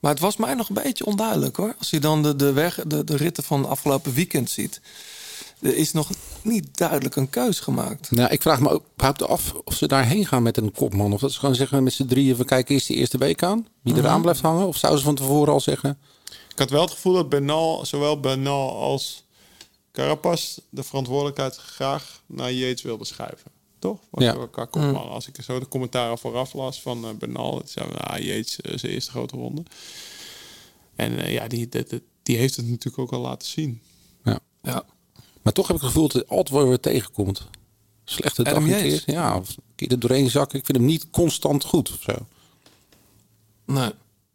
[0.00, 1.74] Maar het was mij nog een beetje onduidelijk hoor.
[1.78, 4.80] Als je dan de, de, weg, de, de ritten van afgelopen weekend ziet.
[5.60, 6.10] Er is nog
[6.42, 8.10] niet duidelijk een keus gemaakt.
[8.10, 11.12] nou, ik vraag me ook überhaupt af of ze daarheen gaan met een kopman.
[11.12, 13.66] Of dat ze gewoon zeggen met z'n drieën, we kijken eerst die eerste week aan.
[13.82, 14.66] Wie eraan blijft hangen.
[14.66, 15.98] Of zouden ze van tevoren al zeggen...
[16.52, 19.23] Ik had wel het gevoel dat Bernal, zowel Bernal als
[19.94, 23.50] Carapaz de verantwoordelijkheid graag naar Yates wilde schuiven.
[23.78, 24.00] Toch?
[24.12, 24.46] Ja.
[24.50, 25.08] Qua kopman.
[25.08, 28.78] Als ik zo de commentaren vooraf las van eh, Bernal, het zei ah, Yates eh,
[28.78, 29.62] zijn eerste grote ronde.
[30.96, 33.82] En eh, ja, die, die, die heeft het natuurlijk ook al laten zien.
[34.24, 34.38] Ja.
[34.62, 34.84] Ja.
[35.42, 37.46] Maar toch heb ik het gevoel dat het altijd wel weer tegenkomt.
[38.04, 39.02] Slechte dag een keer.
[39.06, 40.58] Ja, of een keer er doorheen zakken.
[40.58, 42.26] Ik vind hem niet constant goed of zo.
[43.64, 43.90] Nee.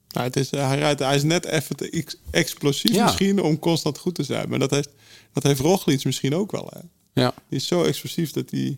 [0.09, 3.03] Nou, het is, hij, rijdt, hij is net even te ex- explosief Ja.
[3.03, 4.49] misschien om constant goed te zijn.
[4.49, 4.89] Maar dat heeft,
[5.33, 6.71] dat heeft Roglic misschien ook wel.
[6.73, 6.79] Hè?
[7.21, 7.33] Ja.
[7.49, 8.77] Die is zo explosief dat hij...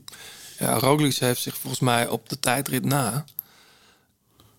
[0.59, 3.25] Ja, Roglic heeft zich volgens mij op de tijdrit na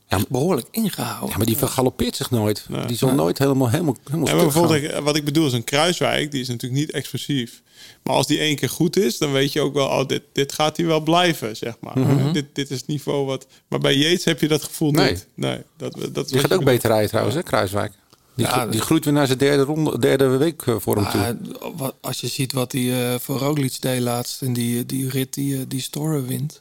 [0.08, 1.28] Ja, behoorlijk ingehouden.
[1.30, 2.64] Ja, maar die vergalopeert zich nooit.
[2.68, 2.84] Nee.
[2.86, 4.62] die zal nooit helemaal, helemaal, helemaal Ja, maar stuk gaan.
[4.68, 7.62] bijvoorbeeld, ik- wat ik bedoel is een Kruiswijk, die is natuurlijk niet explosief.
[8.02, 10.52] Maar als die één keer goed is, dan weet je ook wel, oh, dit, dit
[10.52, 12.32] gaat hij wel blijven, zeg maar.
[12.32, 13.46] dit, dit is het niveau wat...
[13.68, 15.10] Maar bij Yates heb je dat gevoel Nee.
[15.10, 15.26] niet.
[15.34, 17.92] Nee, dat, dat Die gaat ook beter rijden trouwens, hè, Kruiswijk.
[18.34, 21.72] Die, Ja, die groeit weer naar zijn derde, ronde, derde week eh, voor hem toe.
[21.76, 25.34] Wat- als je ziet wat hij eh, voor Roglic deed laatst in die, die rit
[25.34, 26.60] die, eh, die Storer wint.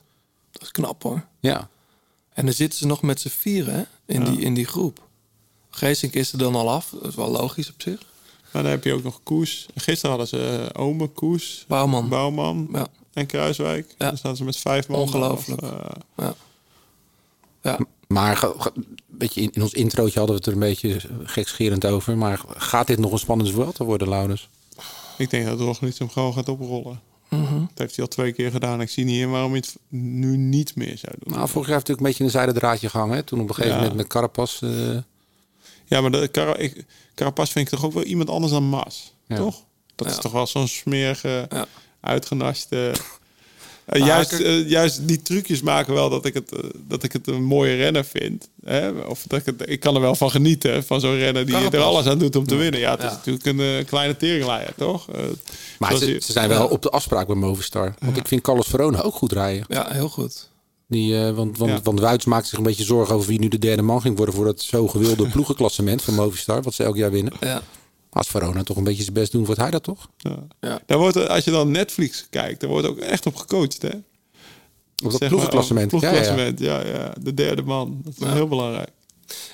[0.52, 1.26] Dat is knap hoor.
[1.39, 1.69] Ja.
[2.34, 4.99] En dan zitten ze nog met z'n vieren hè, in, die, in die groep.
[5.69, 6.89] Geesink is er dan al af.
[6.89, 7.99] Dat is wel logisch op zich.
[8.52, 9.65] Maar dan heb je ook nog Koes.
[9.76, 12.10] Gisteren hadden ze uh, Ome, Koes, Bouwman.
[12.10, 12.88] Bouwman Ja.
[13.14, 13.95] en Kruiswijk.
[13.98, 14.07] Ja.
[14.07, 14.99] Dan staan ze met vijf man.
[14.99, 15.61] Ongelooflijk.
[15.61, 15.85] Of, eh,
[16.18, 16.34] Ja.
[17.61, 17.80] Ja.
[18.07, 18.48] Maar
[19.22, 21.85] ge- ge- weet je, in, in ons introotje hadden we het er een beetje gekscherend
[21.85, 22.18] over.
[22.18, 24.49] Maar gaat dit nog een spannend te worden, Laurens?
[25.18, 27.02] ik denk dat Roglic hem gewoon gaat oprollen.
[27.30, 27.60] Mhm.
[27.60, 28.81] Dat heeft hij al twee keer gedaan.
[28.81, 31.34] Ik zie niet in waarom hij het nu niet meer zou doen.
[31.34, 33.15] Nou, vorig jaar heeft hij ook een beetje een zijde draadje gehangen.
[33.15, 33.23] Hè?
[33.23, 33.81] Toen op een gegeven Ja.
[33.81, 34.61] moment met Carapaz.
[34.61, 34.69] eh,
[35.85, 36.85] Ja, maar de, Cara, ik,
[37.15, 39.14] Carapaz vind ik toch ook wel iemand anders dan Mas.
[39.27, 39.35] Ja.
[39.35, 39.64] Toch?
[39.95, 41.48] Dat is toch wel zo'n smerige,
[41.99, 42.93] uitgenaste...
[43.97, 47.43] Juist, eh, juist die trucjes maken wel dat ik het, eh, dat ik het een
[47.43, 48.49] mooie renner vind.
[48.65, 48.89] Hè?
[48.89, 51.80] Of dat ik, het, ik kan er wel van genieten, van zo'n renner die er
[51.81, 52.80] alles aan doet om te winnen.
[52.80, 55.07] Ja, het is natuurlijk een eh, kleine teringleier, toch?
[55.80, 57.93] Maar ze, je- ze zijn wel op de afspraak bij Movistar.
[57.99, 59.65] Want ik vind Carlos Verona ook goed rijden.
[59.68, 60.49] Ja, heel goed.
[60.88, 61.80] Die, eh, want want, Ja.
[61.84, 64.35] want Wuits maakt zich een beetje zorgen over wie nu de derde man ging worden
[64.35, 67.34] voor dat zo gewilde ploegenklassement van Movistar, wat ze elk jaar winnen.
[67.39, 67.61] Ja.
[68.13, 70.09] Als Verona toch een beetje zijn best doen, wordt hij dat toch?
[70.17, 70.47] ja.
[70.59, 70.81] Ja.
[70.85, 73.88] Daar wordt, er- als je dan Netflix kijkt, daar wordt ook echt op gecoacht, hè?
[73.89, 74.01] Op
[74.97, 75.93] dat Zeg maar, ploegenklassement.
[75.93, 76.21] op Ja, ja, ja.
[76.21, 78.01] ploegklassement, ja, ja, De derde man.
[78.03, 78.33] Dat is Ja.
[78.33, 78.89] heel belangrijk.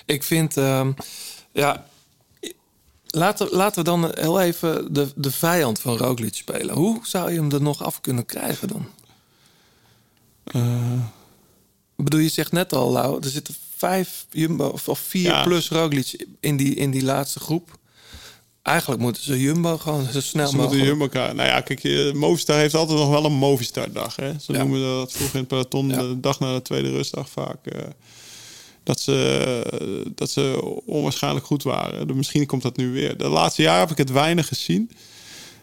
[0.05, 0.91] Ik vind, ehm,
[1.51, 1.85] ja,
[3.07, 6.75] laten, laten we dan heel even de, de vijand van Roglic spelen.
[6.75, 8.85] Hoe zou je hem er nog af kunnen krijgen dan?
[11.97, 15.43] Ik bedoel, je zegt net al, Lau, er zitten vijf Jumbo of, of vier Ja.
[15.43, 17.77] plus Roglic in die, in die laatste groep.
[18.67, 21.13] Eigenlijk moeten ze Jumbo gewoon zo snel Ze moeten mogelijk...
[21.13, 21.33] Jumbo.
[21.33, 24.15] Nou ja, kijk, eh, Movistar heeft altijd nog wel een Movistar-dag.
[24.15, 24.31] Hè?
[24.39, 24.57] Ze Ja.
[24.59, 25.97] noemen dat vroeger in het peloton Ja.
[26.01, 27.65] de dag na de tweede rustdag vaak.
[27.65, 27.81] eh,
[28.83, 32.07] dat, ze, dat ze onwaarschijnlijk goed waren.
[32.07, 33.17] Dus misschien komt dat nu weer.
[33.17, 34.91] De laatste jaren heb ik het weinig gezien.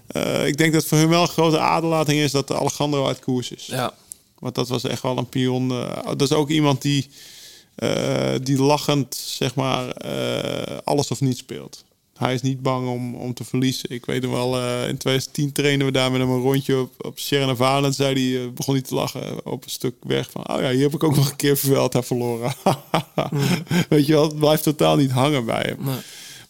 [0.07, 3.51] Eh, ik denk dat voor hun wel een grote aderlating is dat Alejandro uit koers
[3.51, 3.67] is.
[3.67, 3.95] Ja,
[4.39, 5.71] Want dat was echt wel een pion.
[5.71, 7.09] eh, dat is ook iemand die,
[7.75, 11.85] eh, die lachend, zeg maar, eh, alles of niets speelt.
[12.19, 13.91] Hij is niet bang om, om te verliezen.
[13.91, 16.95] Ik weet nog wel, eh, in 2010 trainen we daar met hem een rondje op,
[16.99, 17.83] op Sierra.
[17.83, 20.49] En zei hij, eh, begon hij te lachen op een stuk weg van...
[20.49, 22.55] Oh ja, hier heb ik ook nog een keer Vuelta verloren.
[23.89, 25.85] Weet je wel, het blijft totaal niet hangen bij hem.
[25.85, 25.97] nee.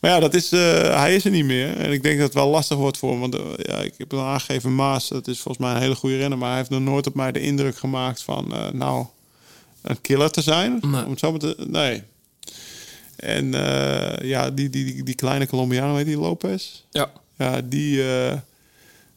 [0.00, 0.60] Maar ja, dat is, eh,
[1.00, 1.76] hij is er niet meer.
[1.76, 3.20] En ik denk dat het wel lastig wordt voor hem.
[3.20, 6.38] Want ja, ik heb al aangegeven, Maas, dat is volgens mij een hele goede renner.
[6.38, 9.06] Maar hij heeft nog nooit op mij de indruk gemaakt van, nou,
[9.82, 10.78] een killer te zijn.
[10.80, 11.04] Nee.
[11.04, 12.02] Om het zo te, nee.
[13.24, 16.82] En eh, ja, die, die, die, die kleine Colombiaan, weet die, Lopez?
[16.90, 17.10] ja.
[17.36, 18.38] Ja, die, eh,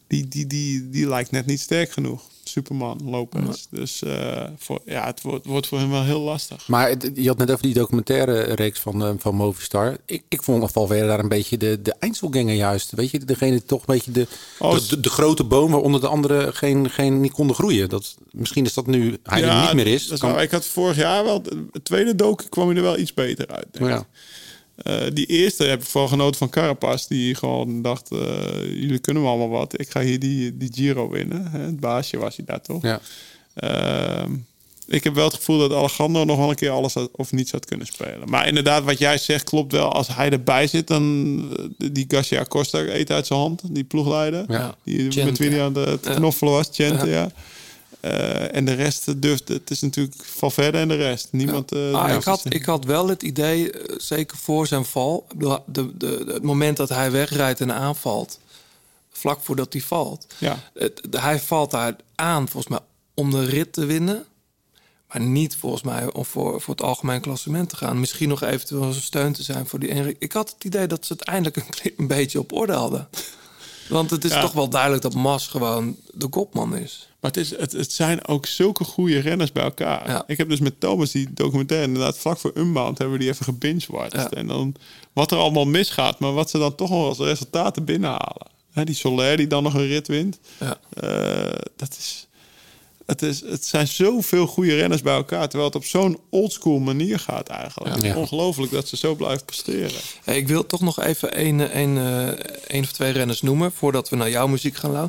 [0.06, 2.22] die, die, die, die lijkt net niet sterk genoeg.
[2.48, 3.64] Superman, Lopez.
[3.70, 6.68] Dus eh, voor, ja, het wordt, wordt voor hem wel heel lastig.
[6.68, 9.96] Maar het- je had net over die documentaire reeks van, eh, van Movistar.
[10.06, 12.92] Ik, ik vond Valverde daar een beetje de, de Einzelganger juist.
[12.92, 14.26] Weet je, degene die toch een beetje de,
[14.58, 17.88] Oh, de, de, de grote boom waaronder de anderen geen, geen, niet konden groeien.
[17.88, 20.06] Dat, misschien is dat nu hij er niet meer is.
[20.06, 21.42] dat Kan- ik had vorig jaar wel,
[21.72, 23.66] het tweede doken kwam hij er wel iets beter uit.
[23.70, 23.90] Denk ik.
[23.96, 24.06] ja.
[24.82, 27.06] Eh, die eerste heb ik vooral genoten van Carapaz.
[27.06, 28.18] Die gewoon dacht, eh,
[28.64, 29.80] jullie kunnen me allemaal wat.
[29.80, 31.50] Ik ga hier die, die Giro winnen.
[31.50, 32.82] Hè, Het baasje was hij daar toch?
[32.82, 33.00] Ja.
[33.54, 34.32] Ehm,
[34.86, 37.52] ik heb wel het gevoel dat Alejandro nog wel een keer alles had- of niets
[37.52, 38.28] had kunnen spelen.
[38.30, 39.92] Maar inderdaad, wat jij zegt klopt wel.
[39.92, 41.02] Als hij erbij zit, dan
[41.78, 43.62] eh, die Garcia Costa eet uit zijn hand.
[43.74, 44.44] Die ploegleider.
[44.48, 44.74] Ja.
[44.84, 46.14] Die met wie hij aan het Ja.
[46.14, 46.68] knoffelen was.
[46.72, 47.30] Ja.
[48.00, 51.28] Eh, en de rest durft, het is natuurlijk Valverde en de rest.
[51.30, 51.72] Niemand.
[51.72, 55.90] eh, Ah, ik, had, ik had wel het idee, eh, zeker voor zijn val, de,
[55.96, 58.40] de, het moment dat hij wegrijdt en aanvalt,
[59.10, 60.26] vlak voordat hij valt.
[60.38, 60.58] Ja.
[60.74, 64.24] Het, hij valt daar aan, volgens mij, om de rit te winnen.
[65.12, 68.00] Maar niet volgens mij om voor, voor het algemeen klassement te gaan.
[68.00, 70.16] Misschien nog eventueel een steun te zijn voor die Enrik.
[70.18, 73.08] Ik had het idee dat ze het eindelijk een, een beetje op orde hadden.
[73.88, 74.40] Want het is Ja.
[74.40, 77.08] toch wel duidelijk dat Mas gewoon de kopman is.
[77.20, 80.08] Maar het, is, het, het zijn ook zulke goede renners bij elkaar.
[80.10, 80.24] Ja.
[80.26, 83.44] Ik heb dus met Thomas die documentaire inderdaad vlak voor Unbound hebben we die even
[83.44, 84.12] gebingewatcht.
[84.14, 84.30] Ja.
[84.30, 84.74] En dan
[85.12, 88.46] wat er allemaal misgaat, maar wat ze dan toch nog als resultaten binnenhalen.
[88.72, 90.38] Hè, die Soler die dan nog een rit wint.
[90.60, 90.78] Ja.
[90.90, 92.26] Eh, dat is,
[93.08, 95.48] het, is, het zijn zoveel goede renners bij elkaar.
[95.48, 98.02] Terwijl het op zo'n oldschool manier gaat eigenlijk.
[98.02, 98.16] Ja.
[98.16, 100.00] ongelooflijk dat ze zo blijven presteren.
[100.24, 102.28] Hey, ik wil toch nog even één, één, eh,
[102.66, 103.72] één of twee renners noemen...
[103.72, 105.08] voordat we naar jouw muziek gaan, Lau.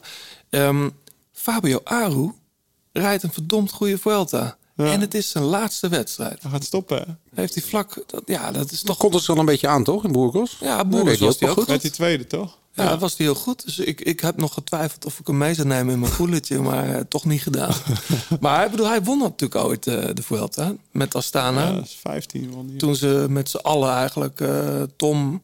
[0.50, 0.90] Ehm,
[1.32, 2.32] Fabio Aru
[2.92, 4.58] rijdt een verdomd goede Vuelta.
[4.76, 4.92] Ja.
[4.92, 6.42] En het is zijn laatste wedstrijd.
[6.42, 6.98] Hij gaat stoppen.
[6.98, 7.42] Hè?
[7.42, 8.04] Heeft hij vlak...
[8.06, 8.98] Dat, ja, dat is toch...
[8.98, 10.58] Komt het wel een beetje aan, toch, in Burgos?
[10.60, 11.68] Ja, Nee, hij was die ook goed.
[11.68, 12.58] Met die tweede, toch?
[12.74, 13.66] Ja, dat was hij heel goed.
[13.66, 16.60] Dus ik, ik heb nog getwijfeld of ik hem mee zou nemen in mijn poeletje,
[16.60, 17.74] maar eh, toch niet gedaan.
[18.40, 21.68] maar hij, bedoel, hij won natuurlijk ooit eh, de Vuelta met Astana.
[21.68, 22.52] Ja, dat is 15.
[22.52, 22.78] won die.
[22.78, 25.42] Toen ze met z'n allen eigenlijk eh, Tom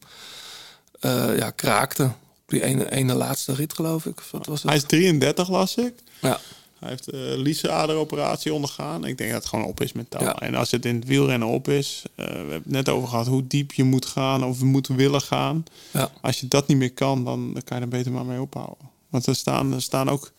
[1.36, 2.06] ja, kraakten.
[2.06, 4.22] Op die ene, ene laatste rit, geloof ik.
[4.30, 4.68] Wat was het?
[4.68, 5.94] Hij is 33, las ik.
[6.20, 6.40] Ja.
[6.80, 9.04] Hij heeft de Liese-aderoperatie ondergaan.
[9.04, 10.22] Ik denk dat het gewoon op is mentaal.
[10.22, 10.34] Ja.
[10.40, 12.02] En als het in het wielrennen op is...
[12.14, 14.44] eh, we hebben het net over gehad hoe diep je moet gaan...
[14.44, 15.64] of moet willen gaan.
[15.90, 16.10] Ja.
[16.20, 18.88] Als je dat niet meer kan, dan, dan kan je er beter maar mee ophouden.
[19.10, 20.32] Want er staan, er staan ook...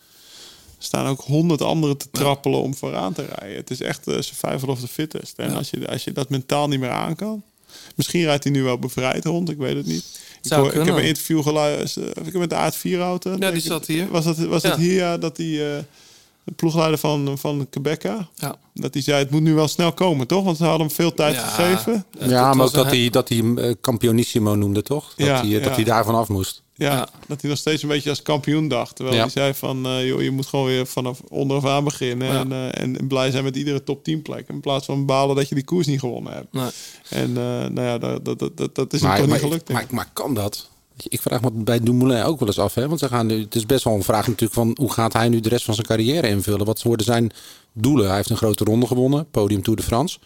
[0.80, 3.56] Staan ook honderd anderen te trappelen om vooraan te rijden.
[3.56, 5.38] Het is echt uh, survival of the fittest.
[5.38, 5.56] En Ja.
[5.56, 7.42] als, je, als je dat mentaal niet meer aan kan...
[7.94, 10.04] Misschien rijdt hij nu wel bevrijd rond, ik weet het niet.
[10.42, 12.14] Ik, hoor- ik heb een interview geluisterd.
[12.14, 13.30] Heb ik met de Aard Vierhouten?
[13.32, 14.08] Ja, denk die zat hier.
[14.08, 14.68] Was dat, was Ja.
[14.68, 15.78] dat hier ja, dat die eh,
[16.48, 18.28] de ploegleider van, van Quebeca...
[18.34, 18.56] Ja.
[18.74, 20.44] dat hij zei, het moet nu wel snel komen, toch?
[20.44, 21.40] Want ze hadden hem veel tijd Ja.
[21.46, 22.04] gegeven.
[22.18, 25.14] Ja, maar ook dat hij, dat hij hem eh, Campionissimo noemde, toch?
[25.16, 26.62] Dat, Ja, hij, eh, dat hij daarvan af moest.
[26.74, 27.08] Ja, Ja.
[27.26, 28.96] dat hij nog steeds een beetje als kampioen dacht.
[28.96, 29.22] Terwijl Ja.
[29.22, 32.28] hij zei van, eh, joh, je moet gewoon weer vanaf onderaf aan beginnen.
[32.28, 32.40] Ja.
[32.40, 34.48] En, eh, en, blij zijn met iedere top 10 plek.
[34.48, 36.52] In plaats van balen dat je die koers niet gewonnen hebt.
[36.52, 36.68] Nee.
[37.08, 39.68] En eh, nou ja, dat, dat, dat, dat, is hem Maar, toch maar, niet gelukt.
[39.68, 40.68] maar, maar kan dat?
[41.08, 42.74] Ik vraag me bij Dumoulin ook wel eens af.
[42.74, 42.88] Hè?
[42.88, 45.28] Want ze gaan nu, het is best wel een vraag natuurlijk van hoe gaat hij
[45.28, 46.66] nu de rest van zijn carrière invullen?
[46.66, 47.30] Wat worden zijn
[47.72, 48.06] doelen?
[48.06, 50.18] Hij heeft een grote ronde gewonnen, podium Tour de France.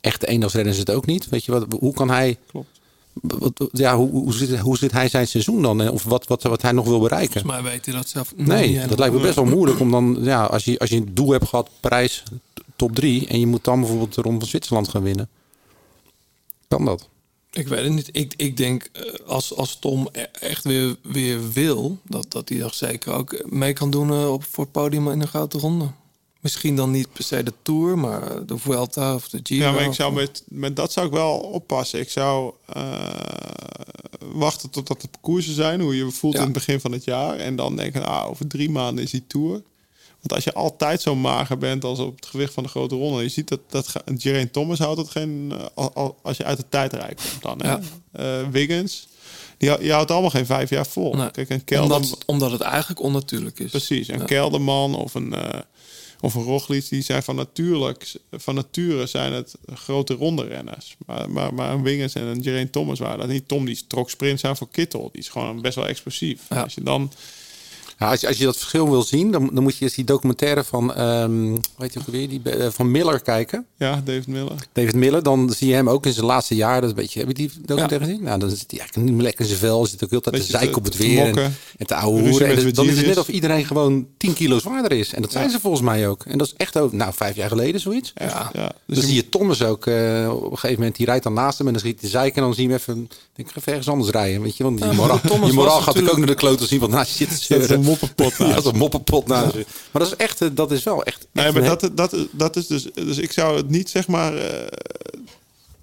[0.00, 1.28] Echte eendagsrenner is het ook niet.
[1.28, 2.38] Weet je, wat, hoe kan hij...
[2.46, 2.80] Klopt.
[3.12, 5.88] Wat, ja, hoe, hoe, zit, hoe zit hij zijn seizoen dan?
[5.88, 7.40] Of wat, wat, wat hij nog wil bereiken?
[7.40, 10.18] Volgens mij weet hij dat zelf Nee, dat lijkt me best wel moeilijk om dan,
[10.20, 12.22] ja, als je, als je een doel hebt gehad, prijs
[12.76, 15.28] top 3 en je moet dan bijvoorbeeld de Ronde van Zwitserland gaan winnen.
[16.68, 17.08] Kan dat?
[17.52, 18.08] Ik weet het niet.
[18.12, 22.58] Ik, ik denk eh, als, als Tom e- echt weer, weer wil, dat, dat hij
[22.58, 25.90] toch zeker ook mee kan doen eh, op, voor het podium in een grote ronde.
[26.40, 29.64] Misschien dan niet per se de Tour, maar de Vuelta of de Giro.
[29.64, 32.00] Ja, maar ik zou met, met dat zou ik wel oppassen.
[32.00, 33.08] Ik zou eh,
[34.32, 36.38] wachten totdat de parcoursen zijn, hoe je je voelt Ja.
[36.38, 37.36] in het begin van het jaar.
[37.36, 39.62] En dan denken, ah, over drie maanden is die Tour.
[40.20, 43.22] Want als je altijd zo mager bent als op het gewicht van de grote ronde.
[43.22, 45.52] Je ziet dat, dat Geraint Thomas houdt het geen...
[45.74, 47.62] al- al- als je uit de tijdrijk komt dan.
[47.62, 47.68] Hè?
[47.70, 47.80] Ja.
[48.42, 49.08] Eh, Wiggins,
[49.58, 51.14] die, houdt allemaal geen vijf jaar vol.
[51.14, 53.70] Nee, Kijk, een Kelder, omdat, omdat het eigenlijk onnatuurlijk is.
[53.70, 54.24] Precies, een Ja.
[54.24, 55.60] Kelderman of een, eh
[56.22, 60.96] of een Roglic, die zijn van, natuurlijk, van nature zijn het grote ronde renners.
[61.06, 63.48] Maar, maar, maar een Wiggins en een Geraint Thomas waren dat niet.
[63.48, 65.08] Tom die trok sprints aan voor Kittel.
[65.12, 66.40] Die is gewoon best wel explosief.
[66.48, 66.62] Ja.
[66.62, 67.12] Als je dan...
[68.08, 70.64] Als, je, als je dat verschil wil zien, dan, dan moet je eens die documentaire
[70.64, 73.66] van, ehm weet je weer, die, eh, van Miller kijken.
[73.76, 74.52] Ja, David Miller.
[74.72, 76.80] David Miller, dan zie je hem ook in zijn laatste jaar.
[76.80, 78.22] Dat een beetje, heb je die documentaire gezien?
[78.22, 79.86] Nou, dan zit hij eigenlijk niet meer lekker in zijn vel.
[79.86, 81.18] Zit ook heel tijd te zeiken op het weer.
[81.18, 81.54] En, mokken.
[81.76, 82.48] en te ouwe hoeren.
[82.48, 85.14] En dus- dan is het net of iedereen gewoon 10 kilo zwaarder is.
[85.14, 85.50] En dat zijn Ja.
[85.50, 86.24] ze volgens mij ook.
[86.24, 88.12] En dat is echt ook, nou, vijf jaar geleden zoiets.
[88.14, 88.50] Echt, Ja.
[88.52, 88.72] ja.
[88.86, 91.58] Dus Dus zie je Thomas ook eh, op een gegeven moment, die rijdt dan naast
[91.58, 92.94] hem en dan schiet hij zeiken en dan zie je hem even,
[93.34, 96.16] denk ik, even ergens anders rijden, weet je, want die moraal, die moraal gaat ook
[96.16, 97.82] naar de klote zien, want naast je zit te zeuren.
[97.90, 98.36] Moppenpot.
[98.54, 99.54] Dat is een moppenpot naast.
[99.54, 101.26] Maar dat is echt, eh, dat is wel echt.
[101.32, 102.82] Nee, echt maar dat, dat, dat is dus...
[102.94, 104.36] Dus ik zou het niet, zeg maar...
[104.36, 104.66] eh,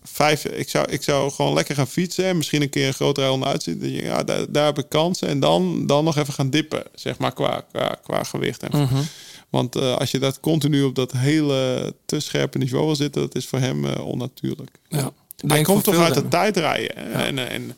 [0.04, 0.46] vijf...
[0.46, 2.26] Ik zou, ik zou gewoon lekker gaan fietsen.
[2.26, 3.80] En misschien een keer een grotere ronde uitzien.
[3.92, 5.28] Ja, daar, daar heb ik kansen.
[5.28, 8.64] En dan, dan nog even gaan dippen, zeg maar, qua, qua, qua gewicht.
[8.64, 9.02] En, Mhm.
[9.50, 13.22] Want eh, als je dat continu op dat hele te scherpe niveau wil zitten...
[13.22, 14.72] dat is voor hem onnatuurlijk.
[14.90, 15.12] Ja.
[15.48, 16.30] Hij komt toch uit de renners.
[16.36, 16.96] tijdrijden.
[16.96, 17.76] En, en, en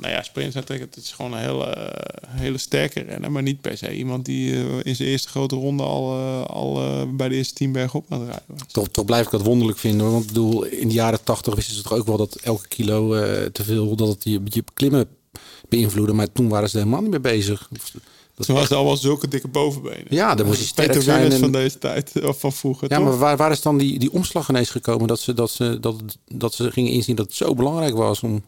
[0.00, 3.32] nou ja, sprint het is gewoon een hele, eh, hele sterke renner.
[3.32, 6.80] Maar niet per se iemand die eh, in zijn eerste grote ronde al, eh, al
[7.16, 8.72] bij de eerste tien bergen op aan het rijden was.
[8.72, 10.00] Toch, toch blijf ik dat wonderlijk vinden.
[10.00, 10.10] hoor.
[10.10, 13.08] Want ik bedoel, in de jaren tachtig wisten ze toch ook wel dat elke kilo
[13.52, 15.08] te veel, dat het je, je klimmen
[15.68, 16.12] beïnvloedde.
[16.12, 17.68] Maar toen waren ze helemaal niet mee bezig.
[17.70, 20.04] Dat Toen was echt- het allemaal zulke dikke bovenbenen.
[20.08, 21.32] Ja, dan moest je sterk zijn.
[21.32, 23.04] En- van deze tijd, of van vroeger, Ja, toch?
[23.04, 26.02] maar waar, waar is dan die, die omslag ineens gekomen dat ze, dat, ze, dat,
[26.26, 28.42] dat ze gingen inzien dat het zo belangrijk was om.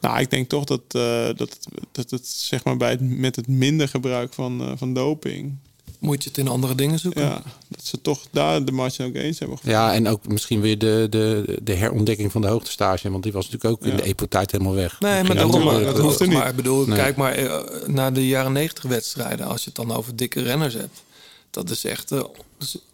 [0.00, 1.58] Nou, ik denk toch dat, eh, dat,
[1.92, 5.56] dat het zeg maar bij het, met het minder gebruik van, eh, van doping...
[5.98, 7.22] Moet je het in andere dingen zoeken?
[7.22, 9.82] Ja, dat ze toch daar de marge ook eens hebben gevonden.
[9.82, 13.10] Ja, en ook misschien weer de, de, de herontdekking van de hoogtestage.
[13.10, 15.00] Want die was natuurlijk ook in de EPO-tijd helemaal weg.
[15.00, 15.64] Nee, maar daarom.
[15.64, 16.36] maar, dat hoeft er niet.
[16.38, 16.96] Maar ik bedoel, Nee.
[16.98, 19.46] kijk maar eh, naar de jaren negentig wedstrijden.
[19.46, 21.02] Als je het dan over dikke renners hebt.
[21.50, 22.24] Dat is echt eh,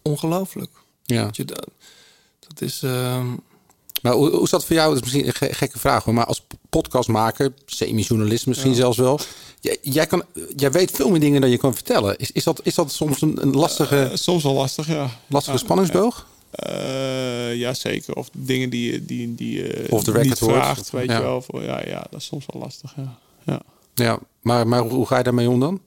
[0.01, 0.71] ongelooflijk.
[1.03, 1.23] Ja.
[1.23, 1.67] Dat, je dat,
[2.47, 2.83] dat is...
[2.83, 3.27] ehm,
[4.01, 4.87] Maar hoe, hoe is dat voor jou?
[4.87, 6.13] Dat is misschien een ge- gekke vraag hoor.
[6.13, 9.19] Maar als podcastmaker, semi-journalist misschien zelfs wel.
[9.59, 10.23] Jij, jij, kan,
[10.55, 12.17] jij weet veel meer dingen dan je kan vertellen.
[12.17, 15.09] Is, is, dat, is dat soms een, een lastige, Eh, soms wel lastig, ja.
[15.27, 16.27] lastige Ja, spanningsboog?
[16.51, 18.15] Eh, ja, zeker.
[18.15, 21.15] Of dingen die je die, die, Of de record niet vraagt, weet Ja.
[21.17, 21.41] je wel.
[21.41, 23.17] Voor, ja, ja, dat is soms wel lastig, ja.
[23.45, 23.61] ja.
[23.95, 25.81] Ja, maar, maar hoe, ga je daarmee om dan?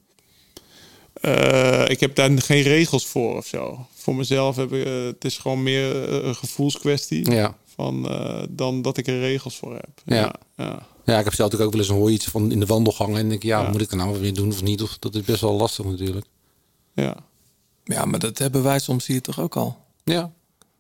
[1.15, 3.87] Eh, ik heb daar geen regels voor of zo.
[3.95, 7.31] Voor mezelf heb ik, het is gewoon meer een gevoelskwestie.
[7.31, 7.57] Ja.
[7.81, 9.91] Van, eh, dan dat ik er regels voor heb.
[10.05, 10.15] Ja.
[10.17, 10.87] Ja, ja.
[11.05, 13.17] Ja, ik heb zelf natuurlijk ook wel eens een hoor iets van in de wandelgang.
[13.17, 13.71] En denk ik, ja, Ja.
[13.71, 14.83] moet ik er nou weer doen of niet?
[14.83, 16.27] Of, dat is best wel lastig natuurlijk.
[16.95, 17.17] ja.
[17.85, 19.79] ja, maar dat hebben wij soms hier toch ook al.
[20.05, 20.33] Ja,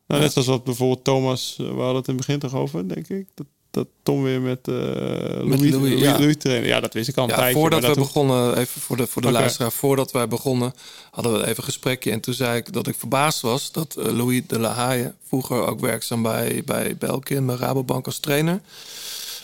[0.06, 2.88] Nou, net zoals wat bijvoorbeeld Thomas, eh, we hadden het in het begin toch over,
[2.88, 3.26] denk ik.
[3.34, 6.18] Dat, dat Tom weer met, eh Louis, Louis, Louis, ja.
[6.18, 6.68] Louis trainen.
[6.68, 7.58] Ja, dat wist ik al een Ja, tijdje.
[7.58, 9.38] voordat we begonnen, even voor de, voor de Oké.
[9.38, 10.74] luisteraar, voordat wij begonnen,
[11.10, 12.10] hadden we even een gesprekje.
[12.10, 15.66] En toen zei ik dat ik verbaasd was dat eh, Louis de La Haye, vroeger
[15.66, 18.60] ook werkzaam bij, bij België en bij Rabobank als trainer.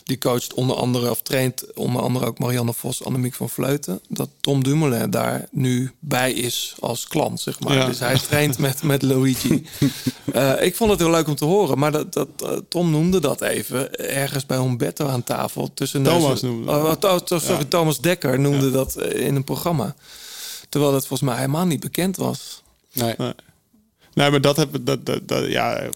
[0.07, 4.01] Die coacht onder andere, of traint onder andere ook Marianne Vos, Annemiek van Vleuten.
[4.09, 7.75] Dat Tom Dumoulin daar nu bij is als klant, zeg maar.
[7.75, 7.87] Ja.
[7.87, 9.67] Dus hij traint met, met Luigi.
[10.33, 11.79] Eh, ik vond het heel leuk om te horen.
[11.79, 15.71] Maar dat, dat, eh, Tom noemde dat even ergens bij Humberto aan tafel.
[15.75, 17.05] Tussen Thomas neus- noemde dat.
[17.05, 17.65] Oh, oh, oh, sorry, Ja.
[17.69, 19.95] Thomas Dekker noemde dat eh, in een programma.
[20.69, 22.63] Terwijl dat volgens mij helemaal niet bekend was.
[22.93, 23.15] nee.
[23.19, 23.33] Nee.
[24.15, 25.89] Nee, maar dat heb dat, dat, dat ja.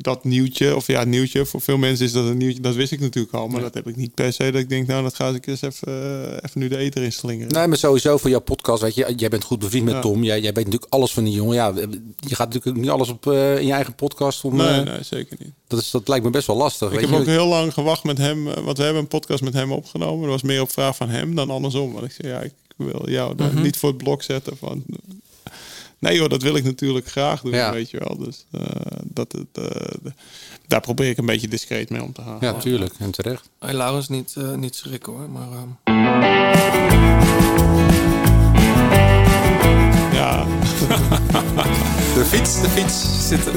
[0.00, 3.00] Dat nieuwtje, of ja, nieuwtje, voor veel mensen is dat een nieuwtje, dat wist ik
[3.00, 5.28] natuurlijk al, maar dat heb ik niet per se dat ik denk, nou, dat ga
[5.28, 7.52] ik eens even, eh, even nu de eter in slingeren.
[7.52, 10.00] Nee, maar sowieso voor jouw podcast, weet je, jij bent goed bevriend met Ja.
[10.00, 10.24] Tom.
[10.24, 11.54] Jij, jij weet natuurlijk alles van die jongen.
[11.54, 11.72] Ja,
[12.16, 14.44] je gaat natuurlijk niet alles op eh, in je eigen podcast.
[14.44, 15.52] Om, nee, eh, nee, zeker niet.
[15.66, 16.88] Dat, is, dat lijkt me best wel lastig.
[16.88, 17.16] Ik weet heb je.
[17.20, 20.20] ook heel lang gewacht met hem, eh, want we hebben een podcast met hem opgenomen.
[20.22, 21.92] Dat was meer op vraag van hem dan andersom.
[21.92, 23.62] Want ik zei, ja, ik wil jou Mhm.
[23.62, 24.84] niet voor het blok zetten van...
[25.98, 27.72] Nee hoor, dat wil ik natuurlijk graag doen, Ja.
[27.72, 28.16] weet je wel.
[28.18, 28.60] Dus eh,
[29.04, 30.12] dat, het, eh, d-
[30.66, 32.36] daar probeer ik een beetje discreet mee om te gaan.
[32.40, 32.94] Ja, tuurlijk.
[32.98, 33.48] En terecht.
[33.58, 35.28] Hey, Laurens, niet, eh, niet schrikken hoor.
[35.30, 35.96] Maar, ehm,
[40.12, 40.44] Ja.
[42.14, 43.28] De fiets, de fiets.
[43.28, 43.52] zitten.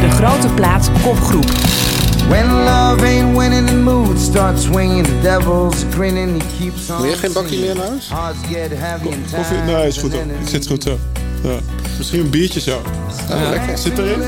[0.00, 1.50] De grote plaat kopgroep.
[2.28, 5.04] When love ain't winning, the mood starts swinging.
[5.04, 7.00] The devil's grinning, he keeps on.
[7.00, 8.08] Wil je geen bakje meer naar huis?
[8.08, 9.58] Hearts get heavy and Koffie?
[9.58, 10.22] Nee, is goed hoor.
[10.22, 10.98] Ik zit goed zo.
[11.42, 11.58] Ja.
[11.98, 12.82] Misschien een biertje zo.
[13.28, 13.78] Ja, lekker.
[13.78, 14.20] Zit erin?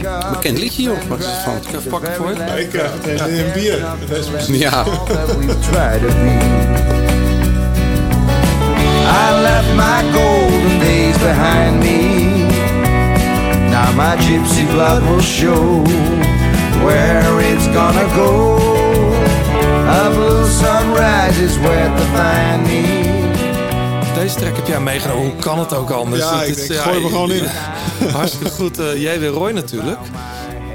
[0.00, 0.30] Ja.
[0.30, 0.98] Bekend liedje, joh.
[1.08, 1.54] Wat is het van?
[1.78, 2.36] Even pakken voor je.
[2.36, 3.78] Nee, ik krijg het in een bier.
[4.46, 4.84] Ja.
[9.12, 11.98] I left my golden days behind me.
[13.70, 15.84] Now my gypsy blood will show
[16.84, 18.56] where it's gonna go.
[19.88, 23.08] A blue sunrise is where to find me.
[24.14, 25.24] Deze track heb jij meegenomen.
[25.24, 26.22] Hoe kan het ook anders?
[26.22, 27.44] Ja, Het ik is, denk, gooi er gewoon in.
[28.12, 28.78] Hartstikke goed.
[28.78, 29.98] eh jij weer Roy natuurlijk.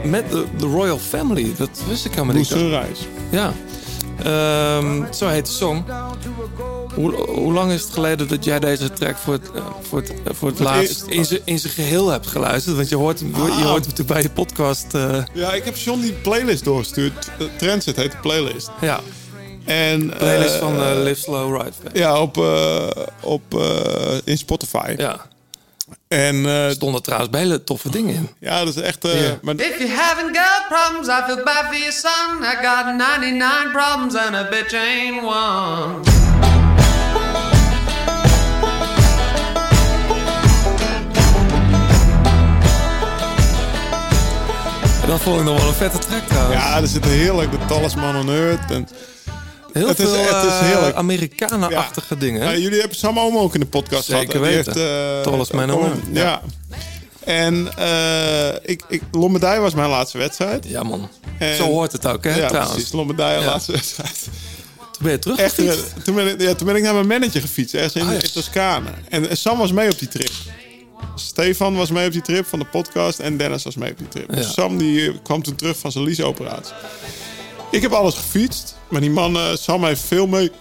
[0.03, 1.53] Met de, de Royal Family.
[1.57, 2.51] Dat wist ik helemaal Blue niet.
[2.51, 3.03] Sunrise.
[3.29, 3.51] Ja.
[4.23, 5.83] Ehm, zo heet de song.
[6.95, 10.09] Hoe, hoe lang is het geleden dat jij deze track voor het, eh, voor het,
[10.09, 12.75] eh, voor het Voor het laatst in zijn- in zijn geheel hebt geluisterd?
[12.75, 14.85] Want je hoort, hem- je hoort hem natuurlijk bij je podcast.
[14.93, 17.29] eh, Ja, ik heb John die playlist doorgestuurd.
[17.39, 18.69] Eh, Transit heet de playlist.
[18.81, 18.99] ja,
[19.65, 21.97] En, playlist eh, van eh, Live Slow Ride Fast.
[21.97, 22.87] Ja, op, eh,
[23.21, 24.93] op, eh, in Spotify.
[24.97, 25.25] Ja,
[26.07, 28.29] En eh, er stonden trouwens bij hele toffe dingen in.
[28.39, 29.05] ja, dat is echt...
[29.05, 29.11] eh,
[29.41, 32.43] maar, If you haven't got problems, I feel bad for your son.
[32.43, 36.24] I got 99 problems and a bitch ain't one.
[45.05, 46.61] En dat vond ik nog wel een vette track trouwens.
[46.61, 48.71] ja, er zit een heerlijk de Talisman on Earth.
[48.71, 48.87] En,
[49.73, 50.95] Heel het is- veel het is eh, heerlijk.
[50.95, 52.43] Amerikanen-achtige dingen.
[52.43, 54.43] Ja, jullie hebben Sam Omo ook in de podcast Zeker gehad.
[54.47, 54.73] Die weten.
[54.73, 56.21] Heeft, eh, Talisman on Earth, Ja.
[56.21, 56.41] ja.
[57.23, 60.65] En eh, ik, ik, Lombardij was mijn laatste wedstrijd.
[60.67, 61.09] Ja man,
[61.39, 62.73] En- zo hoort het ook hè ja, trouwens.
[62.73, 62.91] precies.
[62.91, 63.45] Lombardij, Ja.
[63.45, 64.23] laatste wedstrijd.
[64.77, 65.55] Toen ben je terug Echt,
[66.03, 68.21] toen, ben ik, ja, toen ben ik naar mijn manager gefietst, ergens in, Ah, ja.
[68.21, 68.89] in Toscane.
[69.09, 70.31] En eh, Sam was mee op die trip.
[71.15, 74.07] Stefan was mee op die trip van de podcast en Dennis was mee op die
[74.07, 74.27] trip.
[74.33, 74.51] Dus Ja.
[74.51, 76.73] Sam die eh, kwam toen terug van zijn liesoperatie.
[77.71, 80.51] Ik heb alles gefietst, maar die man, eh, Sam heeft veel mee,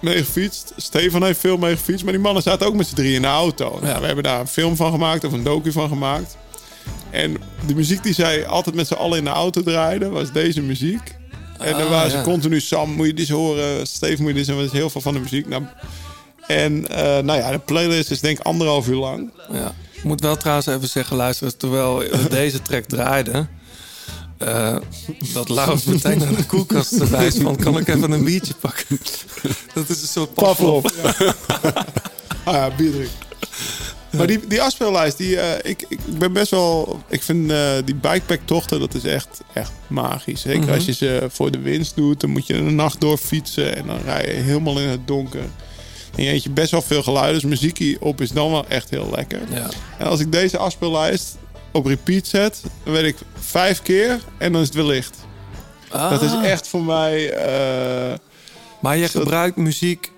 [0.00, 0.72] mee gefietst.
[0.76, 3.28] Stefan heeft veel mee gefietst, maar die mannen zaten ook met z'n drie in de
[3.28, 3.70] auto.
[3.70, 4.00] Nou, Ja.
[4.00, 6.36] we hebben daar een film van gemaakt of een docu van gemaakt.
[7.10, 7.36] En
[7.66, 11.18] de muziek die zij altijd met z'n allen in de auto draaiden, was deze muziek.
[11.58, 12.22] En dan Ah, waren ze ja.
[12.22, 13.86] continu, Sam, moet je dit horen?
[13.86, 14.62] Steven, moet je dit horen?
[14.64, 15.48] Dat is heel veel van de muziek.
[15.48, 15.62] Nou,
[16.50, 19.30] en eh, nou ja, de playlist is denk ik anderhalf uur lang.
[19.52, 19.74] Ja.
[19.92, 23.46] Ik moet wel trouwens even zeggen, luister, terwijl we deze track draaide...
[24.38, 24.76] eh,
[25.32, 27.56] dat Laurens meteen naar de koelkast wijst van...
[27.56, 28.86] kan ik even een biertje pakken?
[29.74, 30.82] dat is een soort Pavlov.
[31.02, 31.32] Pavlov.
[32.44, 33.28] ah ja, bier drinken.
[34.10, 37.02] Maar die, die afspeellijst, die, eh, ik, ik ben best wel...
[37.08, 37.52] Ik vind
[37.84, 40.40] die bikepack-tochten, dat is echt, echt magisch.
[40.40, 40.72] Zeker Mhm.
[40.72, 43.76] als je ze voor de winst doet, dan moet je een nacht door fietsen...
[43.76, 45.44] en dan rij je helemaal in het donker.
[46.16, 48.90] En je eet je best wel veel geluiden, dus muziek hierop is dan wel echt
[48.90, 49.40] heel lekker.
[49.52, 49.68] Ja.
[49.98, 51.36] En als ik deze afspeellijst
[51.72, 55.16] op repeat zet, dan weet ik vijf keer en dan is het weer licht.
[55.90, 56.44] Dat is Ah.
[56.44, 57.32] echt voor mij...
[57.32, 58.18] eh,
[58.80, 60.12] Maar je gebruikt muziek...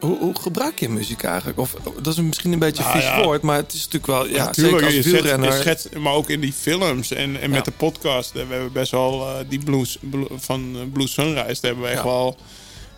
[0.00, 1.58] Hoe, hoe gebruik je muziek eigenlijk?
[1.58, 3.22] Of dat is misschien een beetje een Nou vies ja.
[3.22, 4.26] woord, maar het is natuurlijk wel...
[4.26, 5.52] Ja, Natuurlijk, zeker als je, wielrenner...
[5.54, 7.64] je schetst, maar ook in die films en, en met Ja.
[7.64, 8.30] de podcast.
[8.34, 11.60] eh, We hebben best wel eh, die blues, blu- van Blue Sunrise.
[11.60, 12.04] Daar hebben we echt Ja.
[12.04, 12.36] wel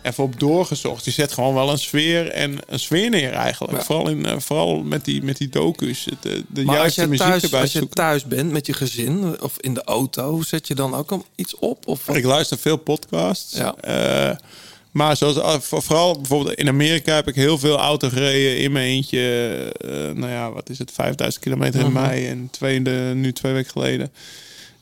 [0.01, 1.05] even op doorgezocht.
[1.05, 3.77] Je zet gewoon wel een sfeer en een sfeer neer eigenlijk.
[3.77, 3.83] Ja.
[3.83, 6.05] Vooral, in, eh, vooral met die, met die docu's.
[6.05, 7.95] Het, eh, de Maar als juiste muziek thuis, erbij als je zoeken.
[7.95, 11.87] thuis bent met je gezin of in de auto, zet je dan ook iets op?
[11.87, 12.15] Of wat?
[12.15, 13.57] Ik luister veel podcasts.
[13.57, 13.75] Ja.
[13.75, 14.35] Eh,
[14.91, 18.85] maar zoals, voor- vooral bijvoorbeeld in Amerika heb ik heel veel auto gereden in mijn
[18.87, 19.73] eentje.
[20.15, 20.91] nou ja, wat is het?
[20.91, 22.01] 5000 kilometer in Mhm.
[22.01, 24.11] mei en twee, in de, nu twee weken geleden.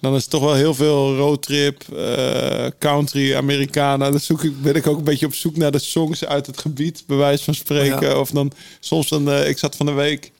[0.01, 4.11] Dan is het toch wel heel veel roadtrip, eh, country, Americana.
[4.11, 6.57] Dan zoek ik, ben ik ook een beetje op zoek naar de songs uit het
[6.57, 8.09] gebied, bij wijze van spreken.
[8.09, 8.19] Ja.
[8.19, 10.31] Of dan soms dan, eh, ik zat van de week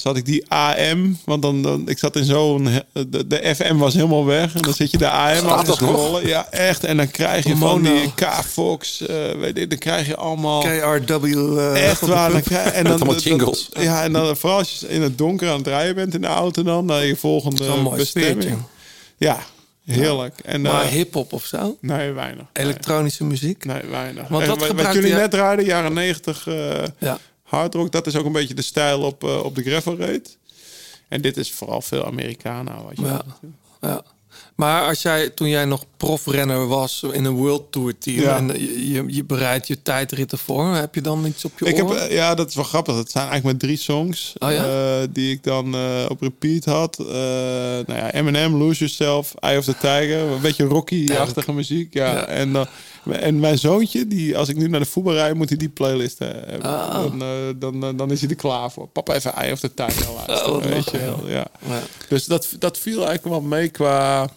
[0.00, 3.94] zat ik die AM, want dan, dan ik zat in zo'n de, de FM was
[3.94, 6.26] helemaal weg en dan zit je de AM af te scrollen.
[6.26, 6.84] Ja, echt.
[6.84, 7.94] En dan krijg je van Mono.
[7.94, 11.24] die K-Fox, eh, weet je, dan krijg je allemaal KRW.
[11.58, 12.30] eh, echt waar.
[12.32, 13.68] Dan krijg, en dan allemaal dat- jingles.
[13.72, 16.26] ja, en dan vooral als je in het donker aan het rijden bent in de
[16.26, 18.58] auto dan naar je volgende bestemming.
[19.16, 19.38] Ja,
[19.84, 20.34] heerlijk.
[20.44, 21.76] En Maar eh, hip-hop of zo?
[21.80, 22.44] nee, weinig.
[22.52, 23.64] Elektronische muziek?
[23.64, 24.28] Nee, weinig.
[24.28, 27.18] Want En dat wat- jullie je- net draaiden, jaren 90 eh Ja.
[27.46, 30.30] Hardrock, dat is ook een beetje de stijl op, eh, op de gravel rate.
[31.08, 32.82] En dit is vooral veel Americana.
[32.82, 33.24] Wat je Ja.
[33.80, 34.02] ja.
[34.54, 38.36] Maar als jij, toen jij nog profrenner was in een World Tour team Ja.
[38.36, 38.46] en
[38.90, 41.94] je, je, bereidt je tijdritten voor, heb je dan iets op je Ik oor?
[41.96, 42.96] eh, ja, dat is wel grappig.
[42.96, 44.64] Het zijn eigenlijk maar drie songs Oh ja?
[45.00, 46.98] eh, die ik dan eh, op repeat had.
[46.98, 50.18] Eh nou ja, Eminem, Lose Yourself, Eye of the Tiger.
[50.20, 51.94] Een beetje Rocky-achtige muziek.
[51.94, 52.12] Ja.
[52.12, 52.26] Ja.
[52.26, 52.66] En, dan
[53.10, 56.18] en mijn zoontje, die, als ik nu naar de voetbal rijd, moet hij die playlist
[56.18, 56.70] hebben.
[56.70, 57.04] Oh.
[57.58, 58.88] Dan, dan, dan is hij er klaar voor.
[58.88, 60.46] Papa even Eye of the Tiger luisteren.
[60.46, 61.28] Oh, wat weet je lachen, wel.
[61.30, 61.46] Ja.
[61.68, 61.82] Ja.
[62.08, 64.28] Dus dat, dat viel eigenlijk wel mee qua,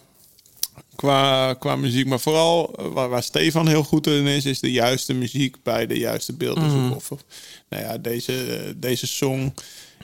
[1.00, 2.06] qua, qua muziek.
[2.06, 5.86] Maar vooral eh, waar, waar Stefan heel goed in is, is de juiste muziek bij
[5.86, 6.92] de juiste beelden.
[6.94, 7.24] Of, of-
[7.68, 8.34] nou ja, deze,
[8.76, 9.54] deze song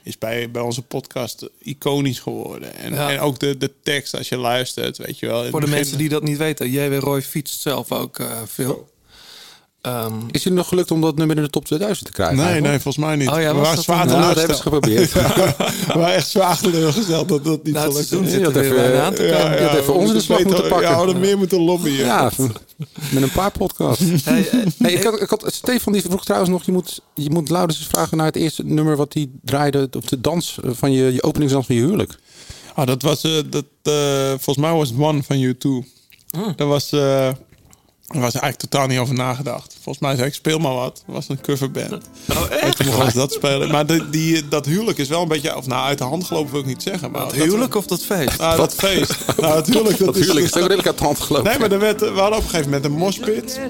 [0.02, 2.74] is bij, bij onze podcast iconisch geworden.
[2.76, 3.10] En, Ja.
[3.10, 5.40] en ook de, de tekst als je luistert, weet je wel.
[5.42, 6.98] Voor de begin- mensen die dat niet weten, J.W.
[6.98, 8.88] Roy fietst zelf ook eh, veel.
[9.86, 12.36] Ehm, Is het nog gelukt om dat nummer in de top 2000 te krijgen?
[12.36, 12.72] Nee, eigenlijk?
[12.72, 13.28] nee, volgens mij niet.
[13.28, 15.12] Oh ja, we was waren zwaar Nou, dat hebben teleurgesteld.
[15.12, 15.86] ze geprobeerd.
[15.92, 18.30] we waren echt zwaar teleurgesteld dat dat niet Nou, gelukt is.
[18.30, 19.56] zit er had even- aan te komen.
[19.58, 20.80] je had even we ons in de slag moeten pakken.
[20.80, 21.92] Ja, we hadden meer moeten lobbyen.
[21.94, 22.30] Ja,
[23.10, 24.04] met een paar podcasts.
[24.24, 27.30] hey, eh, Nee, ik had, ik had, Stefan die vroeg trouwens nog, je moet, je
[27.30, 30.70] moet Laurens eens vragen naar het eerste nummer wat hij draaide op de dans eh,
[30.74, 32.18] van je, je openingsdans van je huwelijk.
[32.74, 35.86] Ah, dat was, eh, dat, eh, volgens mij was het One van U2.
[36.56, 37.28] Dat was, eh
[38.06, 39.72] daar was eigenlijk totaal niet over nagedacht.
[39.82, 41.02] Volgens mij zei ik, speel maar wat.
[41.06, 41.92] Dat was een coverband.
[42.28, 42.76] oh, En echt?
[42.76, 43.70] toen mochten ze dat spelen.
[43.70, 46.50] Maar de, die, dat huwelijk is wel een beetje, of nou uit de hand gelopen
[46.52, 47.10] wil ik niet zeggen.
[47.10, 48.38] Maar Het dat- huwelijk of dat feest?
[48.38, 49.14] Nou, dat feest.
[49.40, 51.50] Nou, het huwelijk, dat, Dat huwelijk is ook redelijk uit de hand gelopen.
[51.50, 52.92] Nee, maar er werd, we hadden op een gegeven moment een.
[52.92, 53.60] Eh moshpit.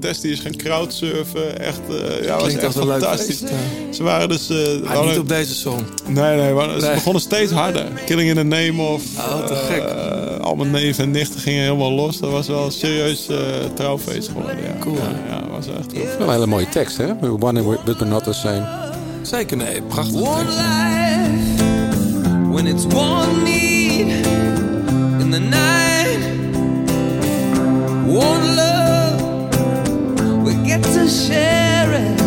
[0.00, 1.60] Tess die is gaan crowdsurfen.
[1.60, 3.38] Echt, eh ja, was Klinkt echt leuk fantastisch.
[3.38, 3.52] feest.
[3.96, 4.50] Ze waren dus...
[4.50, 5.80] eh, Ah, hadden- niet op deze song.
[6.06, 6.94] Nee, nee, maar ze Nee.
[6.94, 7.86] begonnen steeds harder.
[8.06, 9.02] Killing in the Name of...
[9.18, 9.82] Oh, te gek.
[9.82, 12.18] eh, al mijn neven en nichten gingen helemaal los.
[12.18, 13.36] Dat was wel een serieus eh,
[13.74, 14.56] trouwfeest geworden.
[14.62, 14.76] Ja.
[14.80, 14.94] Cool.
[14.96, 16.16] Ja, ja, was echt.
[16.18, 17.06] Wel een hele mooie tekst, hè?
[17.40, 18.66] One but we're not the same.
[19.22, 19.82] Zeker, nee.
[19.82, 20.56] Prachtig One tekst.
[20.58, 24.08] life when it's one need
[25.20, 25.58] in the night.
[28.06, 28.89] One love
[30.70, 32.20] get to share it.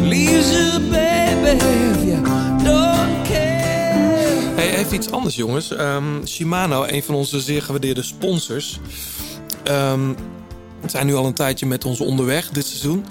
[0.00, 1.58] Leaves you, baby,
[2.64, 4.54] don't care.
[4.54, 5.72] Hey, even iets anders, jongens.
[5.72, 8.80] Ehm, Shimano, een van onze zeer gewaardeerde sponsors.
[9.64, 10.12] Ehm,
[10.86, 13.04] zijn nu al een tijdje met ons onderweg dit seizoen.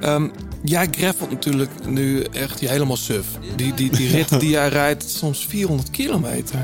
[0.00, 0.28] Ehm,
[0.62, 3.26] jij greffelt natuurlijk nu echt helemaal suf.
[3.56, 6.58] Die, die, die rit die jij rijdt, soms 400 kilometer.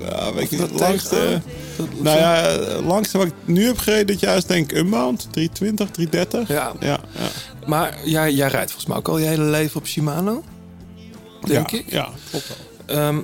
[0.00, 0.50] Ja, weet.
[0.50, 1.42] Het langste, tegen-
[1.76, 4.78] dat- nou ja, het langste wat ik nu heb gereden dit jaar is denk ik
[4.78, 5.28] Unbound.
[5.30, 6.48] 320, 330.
[6.48, 6.72] Ja.
[6.80, 7.28] ja, ja.
[7.66, 10.42] Maar jij, jij rijdt volgens mij ook al je hele leven op Shimano.
[11.46, 11.90] Denk ja, ik.
[11.90, 12.96] Ja, klopt wel.
[12.98, 13.18] Ehm,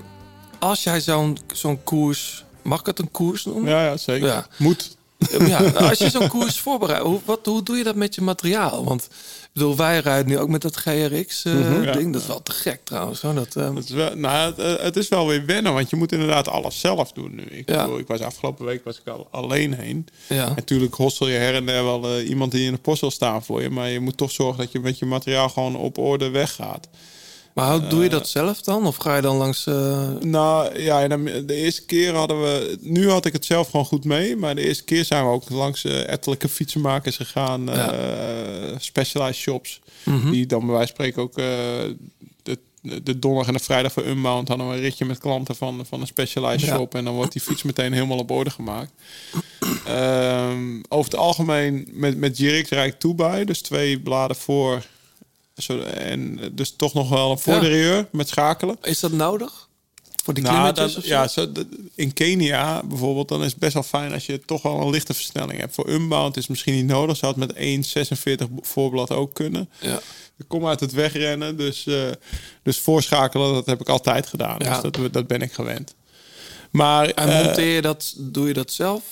[0.58, 2.44] als jij zo'n zo'n koers...
[2.62, 3.70] Mag ik het een koers noemen?
[3.70, 4.26] Ja, ja, zeker.
[4.28, 4.46] Ja.
[4.56, 4.93] Moet.
[5.46, 8.84] Ja, als je zo'n koers voorbereidt, hoe, wat, hoe doe je dat met je materiaal?
[8.84, 9.02] Want
[9.42, 11.58] ik bedoel, wij rijden nu ook met dat GRX-ding.
[11.68, 11.82] Mhm.
[11.82, 11.92] Ja.
[12.12, 13.20] Dat is wel te gek trouwens.
[13.22, 13.34] Hoor.
[13.34, 15.96] Dat, ehm, Het is, wel, nou, het, eh, het is wel weer wennen, want je
[15.96, 17.42] moet inderdaad alles zelf doen nu.
[17.42, 17.82] Ik, Ja.
[17.84, 20.06] bedoel, ik was afgelopen week was ik al alleen heen.
[20.28, 20.52] ja.
[20.54, 23.44] Natuurlijk hostel je her en der wel eh, iemand die in de post wil staan
[23.44, 23.70] voor je.
[23.70, 26.88] Maar je moet toch zorgen dat je met je materiaal gewoon op orde weggaat.
[27.54, 28.86] Maar hoe doe je dat zelf dan?
[28.86, 29.66] Of ga je dan langs...
[29.66, 32.78] eh, Nou ja, de eerste keer hadden we...
[32.80, 34.36] Nu had ik het zelf gewoon goed mee.
[34.36, 37.64] Maar de eerste keer zijn we ook langs eh ettelijke fietsenmakers gegaan.
[37.66, 37.92] Ja.
[37.92, 39.80] eh, specialized shops.
[40.04, 40.30] mhm.
[40.30, 41.34] Die dan bij wijze van spreken ook...
[41.34, 45.86] de, de donderdag en de vrijdag voor Unbound hadden we een ritje met klanten van,
[45.88, 46.74] van een specialized Ja.
[46.76, 46.94] shop.
[46.94, 48.92] En dan wordt die fiets meteen helemaal op orde gemaakt.
[49.86, 53.44] Ehm, over het algemeen met, met GRX rijd ik toe bij.
[53.44, 54.82] Dus twee bladen voor.
[55.56, 58.76] Zo, en dus toch nog wel een voorderieur met schakelen.
[58.82, 59.68] Is dat nodig?
[60.24, 61.46] Voor die Nou, dan- ja, zo,
[61.94, 65.14] in Kenia bijvoorbeeld, dan is het best wel fijn als je toch wel een lichte
[65.14, 65.74] versnelling hebt.
[65.74, 67.16] Voor Unbound is het misschien niet nodig.
[67.16, 69.68] Zou het met 1,46 voorblad ook kunnen.
[69.80, 70.00] Ja.
[70.38, 72.10] Ik kom uit het wegrennen, dus, eh,
[72.62, 74.56] dus voorschakelen, dat heb ik altijd gedaan.
[74.58, 74.80] Ja.
[74.80, 75.94] Dus dat, dat ben ik gewend.
[76.70, 79.02] Maar En eh, monteer je dat, doe je dat zelf?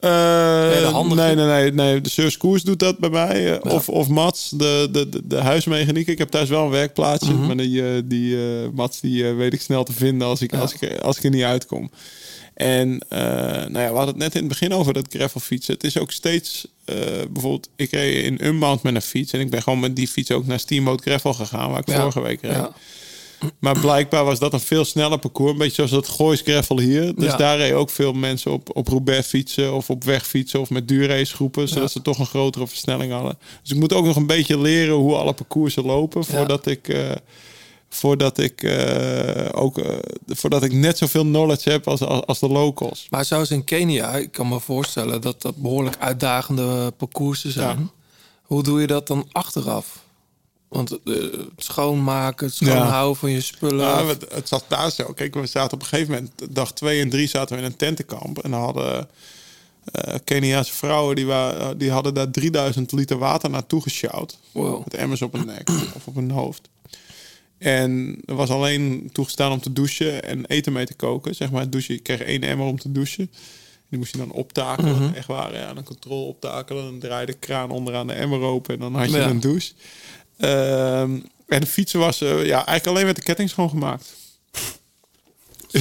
[0.00, 1.20] Handige?
[1.22, 2.00] nee, nee, nee, nee.
[2.00, 3.58] De Seurs Koers doet dat bij mij.
[3.60, 6.06] eh, Of, of Mats, de, de, de, de huismechaniek.
[6.06, 7.32] Ik heb thuis wel een werkplaatsje.
[7.32, 7.46] Mhm.
[7.46, 8.36] Maar die, eh, die
[8.74, 11.42] Mats die, weet ik snel te vinden als ik, als ik, als ik er niet
[11.42, 11.90] uitkom.
[12.54, 15.74] En nou ja, we hadden het net in het begin over dat gravelfietsen.
[15.74, 16.66] Het is ook steeds...
[17.30, 19.32] bijvoorbeeld, ik reed in Unbound met een fiets.
[19.32, 21.70] En ik ben gewoon met die fiets ook naar Steamboat Gravel gegaan.
[21.70, 22.00] Waar ik Ja.
[22.00, 22.68] vorige week reed.
[23.58, 25.52] Maar blijkbaar was dat een veel sneller parcours.
[25.52, 27.14] Een beetje zoals dat Goois Gravel hier.
[27.14, 27.36] Dus Ja.
[27.36, 30.88] daar reden ook veel mensen op, op Roubaix fietsen of op weg fietsen of met
[30.88, 31.68] duurracegroepen.
[31.68, 33.38] Zodat ze toch een grotere versnelling hadden.
[33.62, 36.24] Dus ik moet ook nog een beetje leren hoe alle parcoursen lopen.
[36.24, 37.10] Voordat ik, eh,
[37.88, 39.96] voordat ik, eh, ook, eh,
[40.26, 43.06] voordat ik net zoveel knowledge heb als, als, als de locals.
[43.10, 47.90] Maar zoals in Kenia, ik kan me voorstellen dat dat behoorlijk uitdagende parcoursen zijn.
[48.42, 50.08] Hoe doe je dat dan achteraf?
[50.70, 51.14] Want eh,
[51.56, 53.86] schoonmaken, het schoonhouden van je spullen.
[53.86, 55.12] Ja, het, het zat daar zo.
[55.12, 57.76] Kijk, we zaten op een gegeven moment, dag twee en drie zaten we in een
[57.76, 58.38] tentenkamp.
[58.38, 59.08] En dan hadden
[59.92, 64.38] eh Keniaanse vrouwen, die, waren, die hadden daar 3000 liter water naartoe gesjouwd.
[64.52, 64.84] Wow.
[64.84, 66.68] Met emmers op hun nek of op hun hoofd.
[67.58, 71.34] En er was alleen toegestaan om te douchen en eten mee te koken.
[71.34, 71.94] Zeg maar, douchen.
[71.94, 73.30] Je kreeg één emmer om te douchen.
[73.88, 75.02] Die moest je dan optakelen.
[75.02, 75.14] Mhm.
[75.14, 76.84] Echt waar, ja, een controle optakelen.
[76.84, 79.28] Dan draaide de kraan onderaan de emmer open en dan had je Ja.
[79.28, 79.72] een douche.
[80.40, 81.10] Ehm,
[81.48, 84.18] en de fietsen was eh, ja, eigenlijk alleen met de ketting schoongemaakt.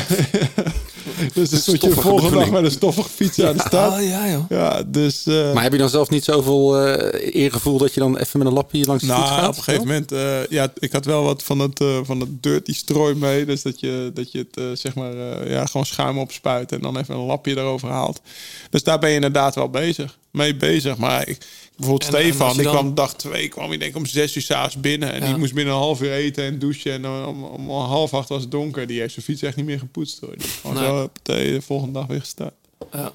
[1.33, 3.93] dus dan stond je de volgende dag met een stoffige fiets aan de stad.
[3.93, 4.43] Oh ja, joh.
[4.49, 5.25] Ja, dus...
[5.25, 8.47] eh, Maar heb je dan zelf niet zoveel eh eergevoel dat je dan even met
[8.47, 9.49] een lapje langs de fiets nou, gaat?
[9.49, 12.43] op een gegeven moment, eh, ja, ik had wel wat van het, eh, van het
[12.43, 13.45] dirty strooi mee.
[13.45, 16.81] Dus dat je, dat je het, eh, zeg maar, eh, ja, gewoon schuim opspuit en
[16.81, 18.21] dan even een lapje erover haalt.
[18.69, 20.97] Dus daar ben je inderdaad wel bezig, mee bezig.
[20.97, 21.37] Maar ik,
[21.77, 24.41] bijvoorbeeld En- Stefan, die dan- kwam dag twee, kwam hij denk ik om zes uur
[24.41, 25.13] s'avonds binnen.
[25.13, 25.25] En Ja.
[25.27, 26.91] die moest binnen een half uur eten en douchen.
[26.91, 28.87] En dan om, om half acht was het donker.
[28.87, 30.37] Die heeft zijn fiets echt niet meer gepoetst hoor.
[30.37, 30.85] Die is gewoon Nee.
[30.85, 32.53] zo, de volgende dag weer gestart.
[32.91, 33.11] Ja.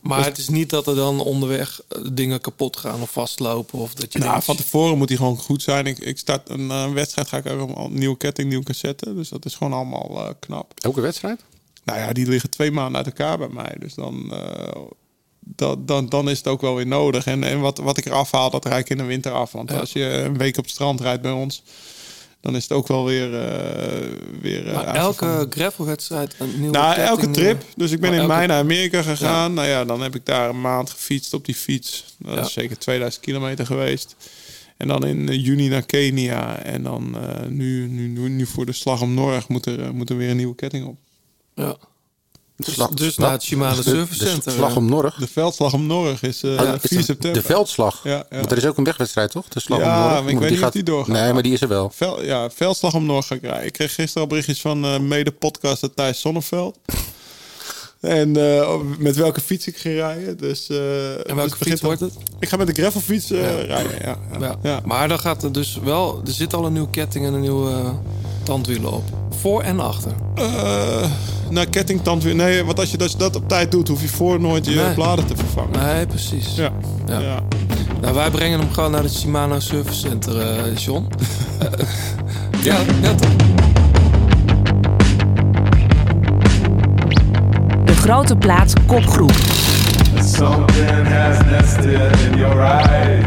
[0.00, 3.78] Maar het is niet dat er dan onderweg eh, dingen kapot gaan of vastlopen.
[3.78, 5.86] Of dat je Nou, denkt, van tevoren moet hij gewoon goed zijn.
[5.86, 9.14] Ik, ik start een eh, wedstrijd, ga ik ook allemaal nieuwe ketting, nieuwe cassette.
[9.14, 10.72] Dus dat is gewoon allemaal eh, knap.
[10.80, 11.40] Elke wedstrijd?
[11.84, 13.76] Nou ja, die liggen twee maanden uit elkaar bij mij.
[13.78, 14.80] Dus dan, eh,
[15.56, 17.26] dat, dan, dan is het ook wel weer nodig.
[17.26, 19.52] En, en wat, wat ik eraf haal, dat rijd ik in de winter af.
[19.52, 19.78] Want Ja.
[19.78, 21.62] als je een week op het strand rijdt bij ons,
[22.40, 24.08] dan is het ook wel weer, eh
[24.40, 27.60] weer eh, Maar elke gravelwedstrijd een nieuwe Nou, ketting, elke trip.
[27.60, 29.54] eh, Dus ik ben in elke- mei naar Amerika gegaan.
[29.54, 32.14] Nou ja, dan heb ik daar een maand gefietst op die fiets.
[32.18, 32.40] Dat Ja.
[32.40, 34.16] is zeker 2000 kilometer geweest.
[34.76, 36.58] En dan in juni naar Kenia.
[36.62, 37.16] En dan
[37.48, 40.36] nu, nu, nu, nu voor de slag om Norg moet er, moet er weer een
[40.36, 40.96] nieuwe ketting op.
[41.54, 41.76] Ja.
[42.64, 44.50] Dus, Slag- dus naar het Shimano de- Service de.
[44.50, 45.14] Slag om Norg.
[45.14, 47.40] De veldslag om Norg is eh is 4 het september.
[47.42, 48.00] De veldslag.
[48.04, 48.36] Ja, ja.
[48.36, 49.48] Want er is ook een wegwedstrijd, toch?
[49.48, 50.22] De slag Ja, om Norg.
[50.22, 51.16] maar ik weet niet of gaat- die doorgaat.
[51.16, 51.90] Nee, maar die is er wel.
[51.94, 53.66] Vel, ja, veldslag om Norg ga ik rijden.
[53.66, 56.78] Ik kreeg gisteren al berichtjes van eh mede-podcaster Thijs Zonneveld.
[58.00, 60.36] En eh, met welke fiets ik ga rijden.
[60.36, 62.12] Dus, eh, En dus welke begint fiets wordt het?
[62.40, 63.48] Ik ga met de gravelfiets eh, Ja.
[63.74, 64.18] rijden, ja.
[64.32, 64.38] ja.
[64.40, 64.56] Ja.
[64.62, 64.80] ja.
[64.84, 66.20] Maar dan gaat er dus wel...
[66.26, 67.90] Er zit al een nieuwe ketting en een nieuwe eh,
[68.48, 69.02] tandwielen op.
[69.40, 70.12] Voor en achter.
[70.34, 70.44] Eh,
[71.50, 72.34] nou, kettingtand weer.
[72.34, 74.94] Nee, want als je dat, dat op tijd doet, hoef je voor nooit je Nee.
[74.94, 75.94] bladen te vervangen.
[75.94, 76.54] Nee, precies.
[76.54, 76.70] Ja.
[77.06, 77.18] Ja.
[77.20, 77.38] Ja.
[78.00, 81.06] Nou, wij brengen hem gewoon naar het Shimano Service Center, eh, John.
[82.62, 83.30] Ja, ja, toch?
[87.84, 89.32] De grote plaats kopgroep.
[90.24, 93.24] Something has nested in your eyes.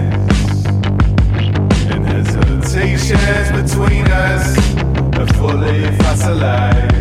[2.03, 4.80] Hesitations between us
[5.21, 6.95] are fully fossilized.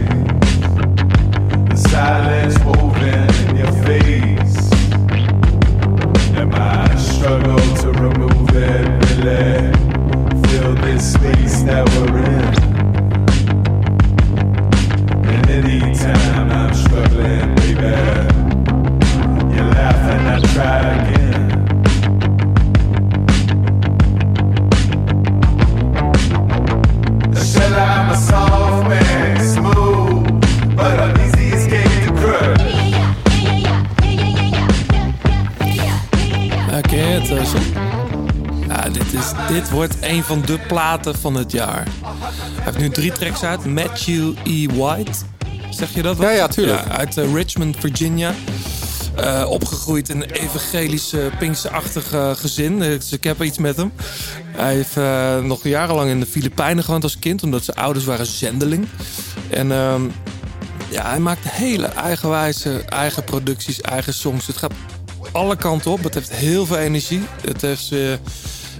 [1.70, 4.70] The silence woven in your face.
[6.36, 9.72] And my struggle to remove it really
[10.48, 12.54] fill this space that we're in.
[15.32, 17.96] And anytime I'm struggling, baby.
[19.54, 21.19] You laugh and I try again.
[39.52, 41.86] Dit, wordt een van de platen van het jaar.
[42.02, 43.64] Hij heeft nu drie tracks uit.
[43.64, 44.66] Matthew E.
[44.66, 45.12] White.
[45.70, 46.26] Zeg je dat wat?
[46.26, 46.88] Ja, ja, tuurlijk.
[46.88, 48.32] Uit eh, Richmond, Virginia.
[49.20, 52.78] Eh, opgegroeid in een evangelische, Pinkse-achtige gezin.
[52.78, 53.92] Dus ik heb iets met hem.
[54.44, 57.42] Hij heeft eh, nog jarenlang in de Filipijnen gewoond als kind.
[57.42, 58.88] Omdat zijn ouders waren zendeling.
[59.50, 60.02] En ehm,
[60.90, 64.46] ja, hij maakt hele eigenwijze, eigen producties, eigen songs.
[64.46, 64.72] Het gaat
[65.32, 66.02] alle kanten op.
[66.02, 67.22] Het heeft heel veel energie.
[67.40, 67.98] Het heeft eh,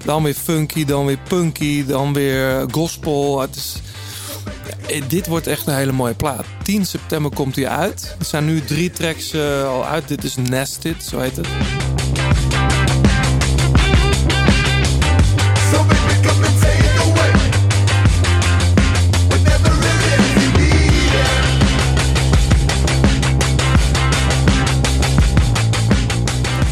[0.05, 3.41] dan weer funky, dan weer punky, dan weer gospel.
[3.41, 3.75] Het is
[5.09, 6.45] dit wordt echt een hele mooie plaat.
[6.63, 8.17] 10 september komt hij uit.
[8.19, 10.09] Er zijn nu drie tracks eh, al uit.
[10.09, 11.47] Dit is Nested, zo heet het.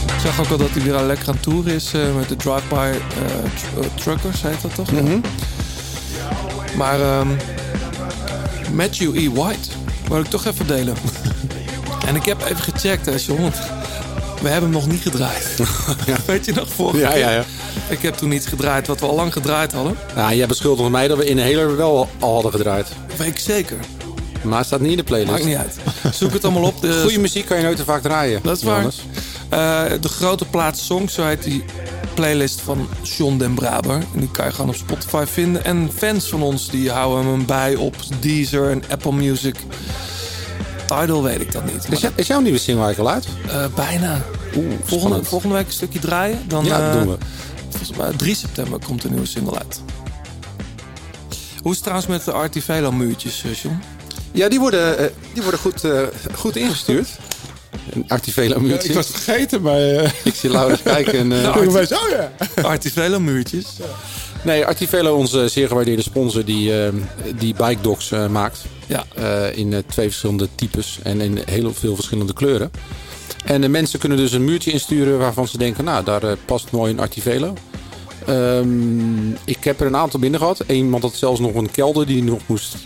[0.07, 2.37] Ik zag ook al dat hij weer al lekker aan tour is eh, met de
[2.37, 2.99] Drive-By eh,
[3.55, 4.91] tr- eh, Truckers, heet dat toch?
[4.93, 5.19] Mhm.
[6.77, 7.29] Maar ehm,
[8.73, 9.31] Matthew E.
[9.31, 9.69] White
[10.09, 10.95] wil ik toch even delen.
[12.09, 13.53] en ik heb even gecheckt, hè, John.
[14.43, 15.57] We hebben hem nog niet gedraaid.
[16.27, 17.19] Weet je nog, vorige Ja, keer?
[17.19, 17.45] ja, ja.
[17.89, 19.97] Ik heb toen iets gedraaid wat we al lang gedraaid hadden.
[20.17, 22.87] Ja, jij beschuldigt mij dat we in Heler wel al hadden gedraaid.
[23.17, 23.77] Weet ik zeker.
[24.43, 25.31] Maar het staat niet in de playlist.
[25.33, 25.77] Maakt niet uit.
[26.15, 26.81] Zoek het allemaal op.
[26.83, 28.41] De, Goede muziek kan je nooit te vaak draaien.
[28.43, 28.85] Dat is waar.
[29.49, 31.65] Eh, de grote plaats songs, zo heet die
[32.23, 33.95] playlist van John den Braber.
[33.95, 35.65] En die kan je gewoon op Spotify vinden.
[35.65, 39.57] En fans van ons die houden hem bij op Deezer en Apple Music.
[40.87, 41.87] Tidal weet ik dat niet.
[41.91, 43.23] Is, jou- is jouw nieuwe single eigenlijk al
[43.53, 43.69] uit?
[43.71, 44.23] Eh, bijna.
[44.85, 46.39] volgende, volgende week een stukje draaien.
[46.49, 47.17] Dan, Ja, dat eh, doen we.
[47.69, 49.81] Volgens mij 3 september komt een nieuwe single uit.
[51.63, 53.79] Hoe is het trouwens met de Artivelo muurtjes, eh, John?
[54.33, 55.83] Ja, die worden, die worden goed,
[56.35, 57.09] goed ingestuurd.
[57.93, 58.89] Een Activela Ja, muurtje.
[58.89, 59.81] ik was het vergeten, maar...
[59.81, 61.13] eh, Ik zie Laurens kijken.
[61.19, 62.33] En, ben opeens, oh ja.
[62.63, 63.67] Artivelo muurtjes.
[64.45, 66.93] Nee, Artivelo, onze zeer gewaardeerde sponsor die, eh,
[67.39, 68.65] die bike dogs eh, maakt.
[68.87, 69.05] Ja.
[69.55, 72.71] In twee verschillende types en in heel veel verschillende kleuren.
[73.45, 76.93] En de mensen kunnen dus een muurtje insturen waarvan ze denken, nou, daar past mooi
[76.93, 77.55] een Artivelo.
[78.27, 80.65] Ehm, ik heb er een aantal binnen gehad.
[80.69, 82.77] Iemand had zelfs nog een kelder die nog moest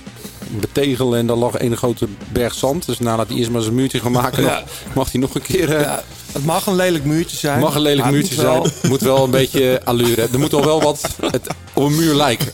[0.61, 2.87] betegelen en daar lag een grote berg zand.
[2.87, 4.65] Dus nadat hij eerst maar zijn muurtje gaan maken, Ja.
[4.95, 5.74] mag hij nog een keer...
[5.77, 6.03] eh, Ja,
[6.33, 7.61] het mag een lelijk muurtje zijn.
[7.61, 8.91] mag een lelijk muurtje moet wel- zijn.
[8.91, 10.29] Moet wel een beetje allure.
[10.33, 12.51] Er moet al wel wat het, op een muur lijken.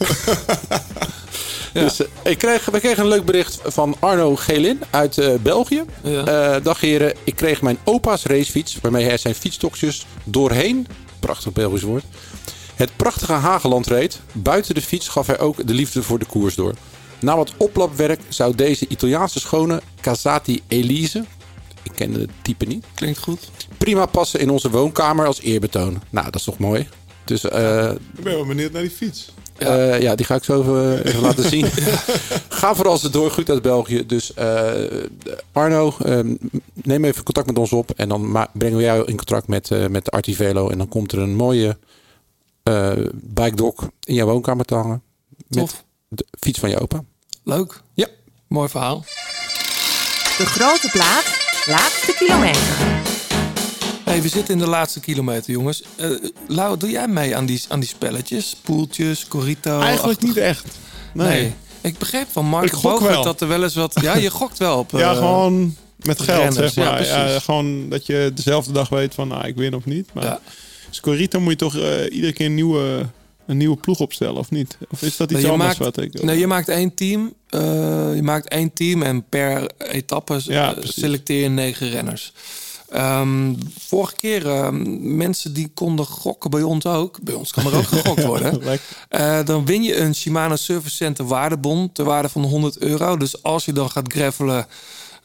[1.73, 5.85] Dus, eh, ik kreeg, we kregen een leuk bericht van Arno Gelin uit eh, België.
[6.03, 6.61] Ja.
[6.61, 10.87] Dag heren, ik kreeg mijn opa's racefiets, waarmee hij zijn fietsstokjes doorheen,
[11.21, 12.05] prachtig Belgisch woord,
[12.75, 14.21] het prachtige Hageland reed.
[14.33, 16.75] Buiten de fiets gaf hij ook de liefde voor de koers door.
[17.21, 21.25] Na wat oplapwerk zou deze Italiaanse schone Casati Elise,
[21.83, 23.51] ik ken de type niet, Klinkt goed.
[23.79, 26.03] prima passen in onze woonkamer als eerbetoon.
[26.11, 26.89] Nou, dat is toch mooi.
[27.25, 29.33] Dus eh, Ik ben wel benieuwd naar die fiets.
[29.59, 29.95] ja.
[29.95, 31.65] ja, die ga ik zo even, even laten zien.
[32.49, 34.07] Ga vooral ze door, goed uit België.
[34.07, 34.73] Dus eh,
[35.53, 36.19] Arno, eh,
[36.75, 37.91] neem even contact met ons op.
[37.97, 40.69] En dan ma- brengen we jou in contact met, eh, met de Artivelo.
[40.69, 41.77] En dan komt er een mooie
[42.63, 45.03] eh bike dock in jouw woonkamer te hangen.
[45.49, 45.85] Met Tof.
[46.09, 47.05] De fiets van je opa.
[47.45, 47.83] Leuk.
[47.95, 48.07] Ja.
[48.49, 49.05] Mooi verhaal.
[50.39, 51.25] De grote plaat,
[51.67, 52.77] laatste kilometer.
[54.05, 55.83] Hey, we zitten in de laatste kilometer, jongens.
[55.97, 56.11] Eh
[56.47, 58.57] Lau, doe jij mee aan die, aan die spelletjes?
[58.63, 59.81] Poeltjes, Corito?
[59.81, 60.67] Eigenlijk niet echt.
[61.15, 61.29] Nee.
[61.29, 61.53] Nee.
[61.81, 63.23] Ik begreep van Mark Ik gok Bogert wel.
[63.25, 63.99] dat er wel eens wat...
[64.03, 64.91] Ja, je gokt wel op...
[64.97, 67.05] ja, eh, gewoon met geld, renners, zeg ja, maar.
[67.05, 67.43] Ja, precies.
[67.45, 70.09] gewoon dat je dezelfde dag weet van, nou, ik win of niet.
[70.13, 70.41] Maar Ja.
[70.91, 73.07] Scorito moet je toch eh, iedere keer een nieuwe,
[73.49, 74.79] een nieuwe ploeg opstellen, of niet?
[74.91, 76.23] Of is dat iets je anders maakt, wat ik...
[76.23, 77.33] nee, je maakt één team.
[77.49, 77.61] eh,
[78.15, 82.33] je maakt één team en per etappe Ja, eh, selecteer je negen renners.
[82.89, 87.23] Ehm, vorige keer, ehm, mensen die konden gokken bij ons ook.
[87.23, 88.61] Bij ons kan er ook gegokt worden.
[89.09, 93.17] Eh, dan win je een Shimano Service Center waardebon ter waarde van 100 euro.
[93.17, 94.67] Dus als je dan gaat gravelen,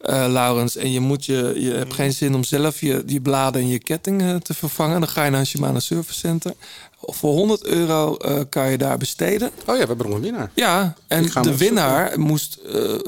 [0.03, 3.61] eh Laurens, en je, moet je, je hebt geen zin om zelf je, die bladen
[3.61, 6.53] en je ketting eh, te vervangen, dan ga je naar een Shimano Service Center.
[7.01, 9.47] Voor 100 euro eh, kan je daar besteden.
[9.47, 10.51] Oh ja, we hebben nog een winnaar.
[10.55, 12.55] Ja, en de winnaar moest.
[12.55, 12.99] eh,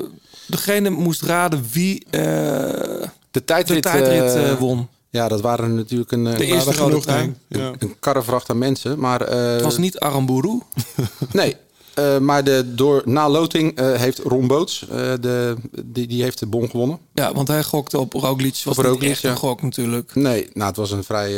[0.48, 2.22] degene moest raden wie eh,
[3.32, 4.88] De tijdrit, de tijdrit won.
[5.10, 7.10] Ja, dat waren natuurlijk een, De eerste ik.
[7.48, 7.60] Ja.
[7.68, 9.00] een, een karrevracht aan mensen.
[9.00, 10.60] Maar, eh, Het was niet Aramburu.
[11.32, 11.56] Nee,
[11.96, 15.56] eh, maar de, door, na loting eh, heeft Ron Boots, eh, de,
[15.86, 17.00] die, die heeft de bon gewonnen.
[17.14, 18.62] Ja, want hij gokte op Roglic.
[18.64, 19.30] Was Op niet Roglic, echt ja.
[19.30, 20.16] een gok natuurlijk.
[20.16, 21.32] Nee, nou, het was een vrij,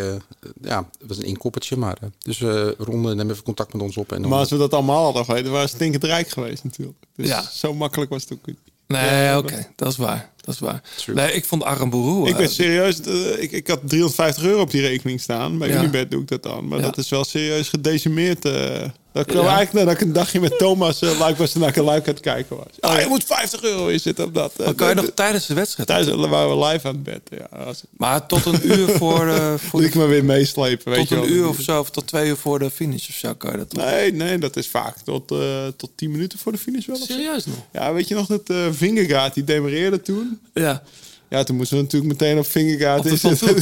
[0.61, 1.77] ja, het was een inkoppertje.
[1.77, 4.11] Maar, dus eh Ron, neem even contact met ons op.
[4.11, 6.97] En dan, Maar als we dat allemaal hadden geweten, waren we stinkend rijk geweest natuurlijk.
[7.15, 7.43] Dus Ja.
[7.53, 8.57] zo makkelijk was het ook niet.
[8.88, 10.29] Nee, Ja, oké, dat is waar.
[10.41, 10.81] Dat is waar.
[10.97, 11.15] True.
[11.15, 12.29] Nee, ik vond Aramburu.
[12.29, 12.99] Ik ben serieus,
[13.39, 15.57] ik, ik had 350 euro op die rekening staan.
[15.57, 15.77] Bij Ja.
[15.79, 16.67] Unibet doe ik dat dan.
[16.67, 16.85] Maar Ja.
[16.85, 18.45] dat is wel serieus gedecimeerd.
[18.45, 18.84] eh
[19.18, 19.56] dat kwam Ja.
[19.56, 22.23] eigenlijk nadat ik een dagje met Thomas uh, Luik was naar een Luik aan het
[22.23, 22.65] kijken was.
[22.80, 24.53] Ah, je moet 50 euro inzetten op dat.
[24.57, 25.88] maar kan je nog tijdens de wedstrijd?
[25.88, 27.22] Thuis waren we live aan het bed.
[27.30, 30.91] Ja, Maar tot een uur voor, eh, voor ik me weer meeslepen.
[30.91, 33.15] Weet tot je een uur of zo, of tot twee uur voor de finish of
[33.15, 33.84] zo, kan je dat doen?
[33.84, 36.95] Nee, nee, dat is vaak tot, eh tot 10 minuten voor de finish wel.
[36.95, 37.56] Serieus nog?
[37.72, 40.39] Ja, weet je nog dat eh Vingegaard, die demareerde toen?
[40.53, 40.84] Ja.
[41.30, 42.45] Ja, toen moesten we natuurlijk meteen op.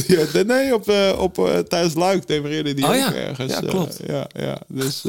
[0.34, 2.26] Ja, nee, op, eh, op eh, tijdens Luik
[2.74, 3.14] die Oh ook ja.
[3.14, 3.52] ergens.
[3.52, 3.98] Ja, eh, klopt.
[4.06, 4.58] ja, ja.
[4.68, 5.02] Dus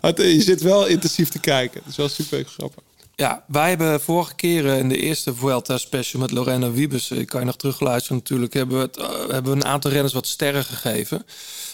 [0.00, 1.80] het- je zit wel intensief te kijken.
[1.80, 2.82] Het is wel super grappig.
[3.14, 7.26] Ja, wij hebben vorige keer eh, in de eerste Vuelta special met Lorena Wiebes, ik
[7.26, 8.96] kan je nog terugluisteren natuurlijk, hebben we, het,
[9.32, 11.26] hebben we een aantal renners wat sterren gegeven.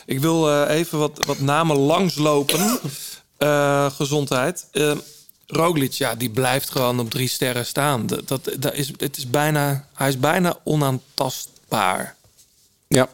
[0.06, 2.78] Ik wil even wat, wat namen langslopen.
[3.96, 4.66] Gezondheid.
[5.52, 8.06] Roglic, ja, die blijft gewoon op drie sterren staan.
[8.06, 12.16] Dat, dat, dat is, het is bijna, hij is bijna onaantastbaar.
[12.88, 13.08] Ja.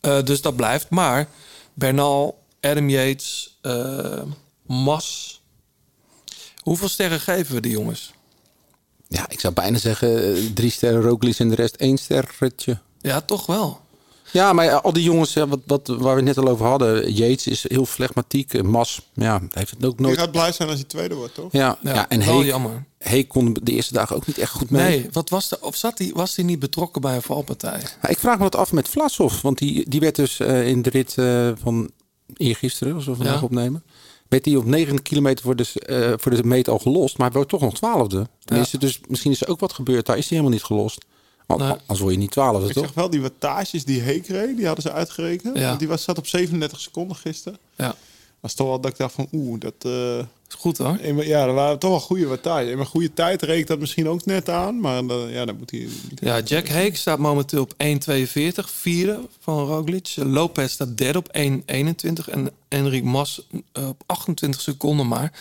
[0.00, 0.90] Eh, dus dat blijft.
[0.90, 1.28] Maar
[1.74, 4.22] Bernal, Adam Yates, eh,
[4.66, 5.40] Mas.
[6.62, 8.12] Hoeveel sterren geven we die jongens?
[9.08, 12.78] Ja, ik zou bijna zeggen eh, drie sterren Roglic en de rest één sterretje.
[13.00, 13.80] Ja, toch wel.
[14.32, 17.12] Ja, maar al die jongens ja, wat, wat, waar we het net al over hadden.
[17.12, 18.54] Yates is heel flegmatiek.
[18.54, 20.18] Eh, Mas, ja, heeft het ook Die nooit...
[20.18, 21.52] gaat blij zijn als hij tweede wordt, toch?
[21.52, 22.84] Ja, ja, en Heek, jammer.
[22.98, 24.82] Heek kon de eerste dagen ook niet echt goed mee.
[25.00, 27.80] Nee, wat was de, of zat hij, was hij niet betrokken bij een valpartij?
[28.08, 29.40] Ik vraag me dat af met Vlasov.
[29.40, 31.90] Want die, die werd dus eh, in de rit eh, van
[32.36, 33.42] eergisteren, als we vandaag Ja.
[33.42, 33.82] opnemen...
[34.28, 37.16] werd hij op 9 kilometer voor de, eh, voor de meet al gelost.
[37.18, 38.26] Maar hij wordt toch nog twaalfde.
[38.44, 40.06] Tenminste, dus misschien is er ook wat gebeurd.
[40.06, 41.04] Daar is hij helemaal niet gelost.
[41.86, 42.84] Als word je niet twaalfde, Ik toch?
[42.84, 45.58] zeg wel, die wattages die Heek reed, die hadden ze uitgerekend.
[45.58, 45.66] Ja.
[45.66, 47.58] Want die was, zat op 37 seconden gisteren.
[47.76, 47.94] Ja,
[48.40, 49.74] was toch wel dat ik dacht van, oeh, dat...
[49.80, 50.18] eh,
[50.48, 50.98] is goed hoor.
[51.00, 52.68] in mijn- ja, dat waren toch wel goede wattages.
[52.70, 54.80] In mijn goede tijd reed ik dat misschien ook net aan.
[54.80, 55.88] Maar dan, ja, dan moet hij...
[56.10, 60.12] moet hij- Ja, Jack Heek staat momenteel op 1,42, vierde van Roglic.
[60.16, 65.32] Lopez staat derde op 1,21 en Enric Mas eh, op 28 seconden maar.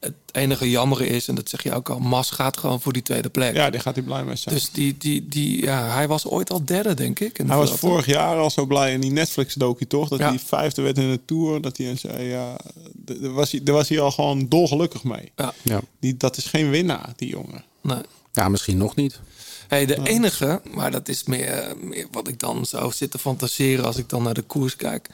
[0.00, 3.02] Het enige jammere is, en dat zeg je ook al, Mas gaat gewoon voor die
[3.02, 3.54] tweede plek.
[3.54, 4.54] Ja, die gaat hij blij mee zijn.
[4.54, 7.36] Dus die, die, die, ja, hij was ooit al derde, denk ik.
[7.36, 10.08] hij was vorig jaar al zo blij in die Netflix-docu, toch?
[10.08, 10.28] Dat Ja.
[10.28, 11.60] hij vijfde werd in de Tour.
[11.60, 12.56] Dat hij en zei, ja...
[12.94, 15.32] Daar was hij, daar was hij al gewoon dolgelukkig mee.
[15.36, 15.54] Ja.
[15.62, 15.80] Ja.
[16.00, 17.64] Die, dat is geen winnaar, die jongen.
[17.82, 18.00] Nee.
[18.32, 19.20] ja, misschien nog niet.
[19.68, 23.84] Hey, de enige, maar dat is meer, meer wat ik dan zo zit te fantaseren
[23.84, 25.08] als ik dan naar de koers kijk.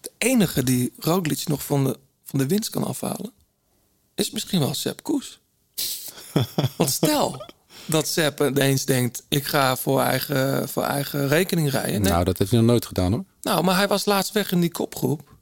[0.00, 3.32] De enige die Roglic nog van de, van de winst kan afhalen,
[4.20, 5.40] is misschien wel Sepp Koes.
[6.76, 7.44] Want stel
[7.86, 12.00] dat Sepp ineens denkt, ik ga voor eigen, voor eigen rekening rijden.
[12.02, 12.10] Nee.
[12.12, 13.24] Nou, dat heeft hij nog nooit gedaan hoor.
[13.42, 15.34] Nou, maar hij was laatst weg in die kopgroep.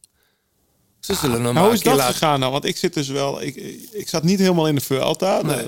[1.01, 2.53] Ze zullen hem Nou, maar hoe is dat laten- gegaan nou?
[2.53, 3.43] Want ik zit dus wel...
[3.43, 3.57] Ik,
[3.93, 5.43] ik zat niet helemaal in de Vuelta.
[5.43, 5.67] Nee.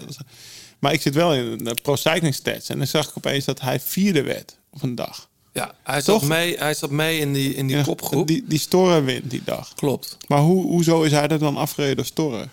[0.79, 2.69] Maar ik zit wel in de Pro Cycling Stats.
[2.69, 5.29] En dan zag ik opeens dat hij vierde werd op een dag.
[5.53, 6.21] Ja, hij Toch?
[6.21, 8.27] zat, mee, hij zat mee in die, in die Ja, kopgroep.
[8.27, 9.75] Die, die Storre wint die dag.
[9.75, 10.17] Klopt.
[10.29, 12.49] Maar hoe, hoezo is hij er dan afgereden door Storre?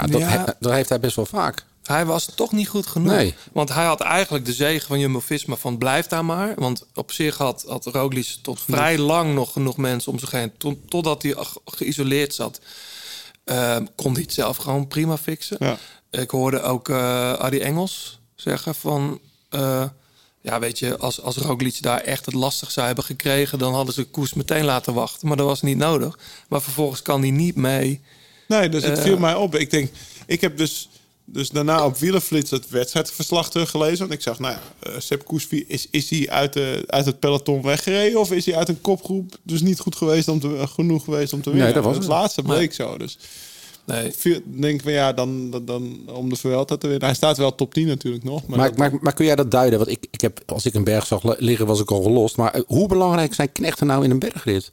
[0.00, 0.28] Ja, dat, Ja.
[0.28, 1.64] he- dat heeft hij best wel vaak.
[1.82, 3.12] Hij was toch niet goed genoeg.
[3.12, 3.34] Nee.
[3.52, 6.52] Want hij had eigenlijk de zegen van Jumbo-Visma van blijf daar maar.
[6.56, 10.52] Want op zich had, had Roglic tot vrij lang nog genoeg mensen om zich heen.
[10.58, 12.60] Tot, totdat hij ge- geïsoleerd zat.
[13.44, 15.56] eh, kon hij het zelf gewoon prima fixen.
[15.60, 15.78] Ja.
[16.10, 19.20] Ik hoorde ook eh Adi Engels zeggen van...
[19.48, 19.84] eh,
[20.40, 23.58] ja, weet je, als, als Roglic daar echt het lastig zou hebben gekregen...
[23.58, 25.28] dan hadden ze Koers meteen laten wachten.
[25.28, 26.18] Maar dat was niet nodig.
[26.48, 28.00] Maar vervolgens kan hij niet mee.
[28.58, 29.04] Nee, dus het Eh.
[29.04, 29.54] viel mij op.
[29.54, 29.90] Ik denk,
[30.26, 30.88] ik heb dus,
[31.24, 33.98] dus daarna op Wielerflits het wedstrijdverslag teruggelezen.
[33.98, 35.32] Want ik zag, nou ja, uh, Sepp
[35.66, 38.20] is, is hij uit, de, uit het peloton weggereden?
[38.20, 41.42] Of is hij uit een kopgroep dus niet goed geweest om te, genoeg geweest om
[41.42, 41.64] te winnen?
[41.66, 42.12] Nee, dat was het het.
[42.12, 42.98] laatste bleek zo.
[42.98, 43.18] Dus
[43.86, 44.12] Nee,
[44.44, 47.04] denk van ja, dan, dan, dan om de Vuelta te winnen.
[47.06, 48.46] Hij staat wel top 10 natuurlijk nog.
[48.46, 49.78] Maar, Maar, maar, maar kun jij dat duiden?
[49.78, 52.36] Want ik, ik heb, als ik een berg zag li- liggen, was ik al gelost.
[52.36, 54.70] Maar eh, hoe belangrijk zijn knechten nou in een bergrit?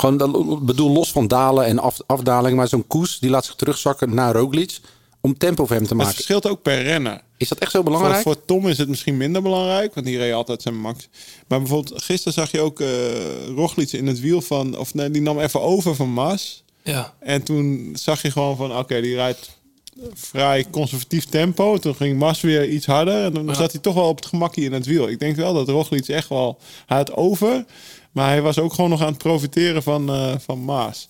[0.00, 2.56] Gewoon, bedoel, los van dalen en af, afdaling.
[2.56, 4.80] Maar zo'n koers, die laat zich terugzakken naar Roglic.
[5.22, 6.14] Om tempo voor hem te het maken.
[6.14, 7.20] verschilt ook per renner.
[7.36, 8.22] Is dat echt zo belangrijk?
[8.22, 11.08] Voor, voor Tom is het misschien minder belangrijk, want die reed altijd zijn max.
[11.48, 12.88] Maar bijvoorbeeld, gisteren zag je ook eh
[13.54, 14.78] Roglic in het wiel van...
[14.78, 16.62] Of nee, die nam even over van Mas.
[16.82, 17.14] ja.
[17.20, 19.58] En toen zag je gewoon van, oké, die rijdt
[20.14, 21.78] vrij conservatief tempo.
[21.78, 23.24] Toen ging Mas weer iets harder.
[23.24, 25.08] En dan zat hij toch wel op het gemakkie in het wiel.
[25.08, 26.58] Ik denk wel dat Roglic echt wel...
[26.86, 27.64] Hij had over,
[28.12, 31.08] maar hij was ook gewoon nog aan het profiteren van, eh, van Maas.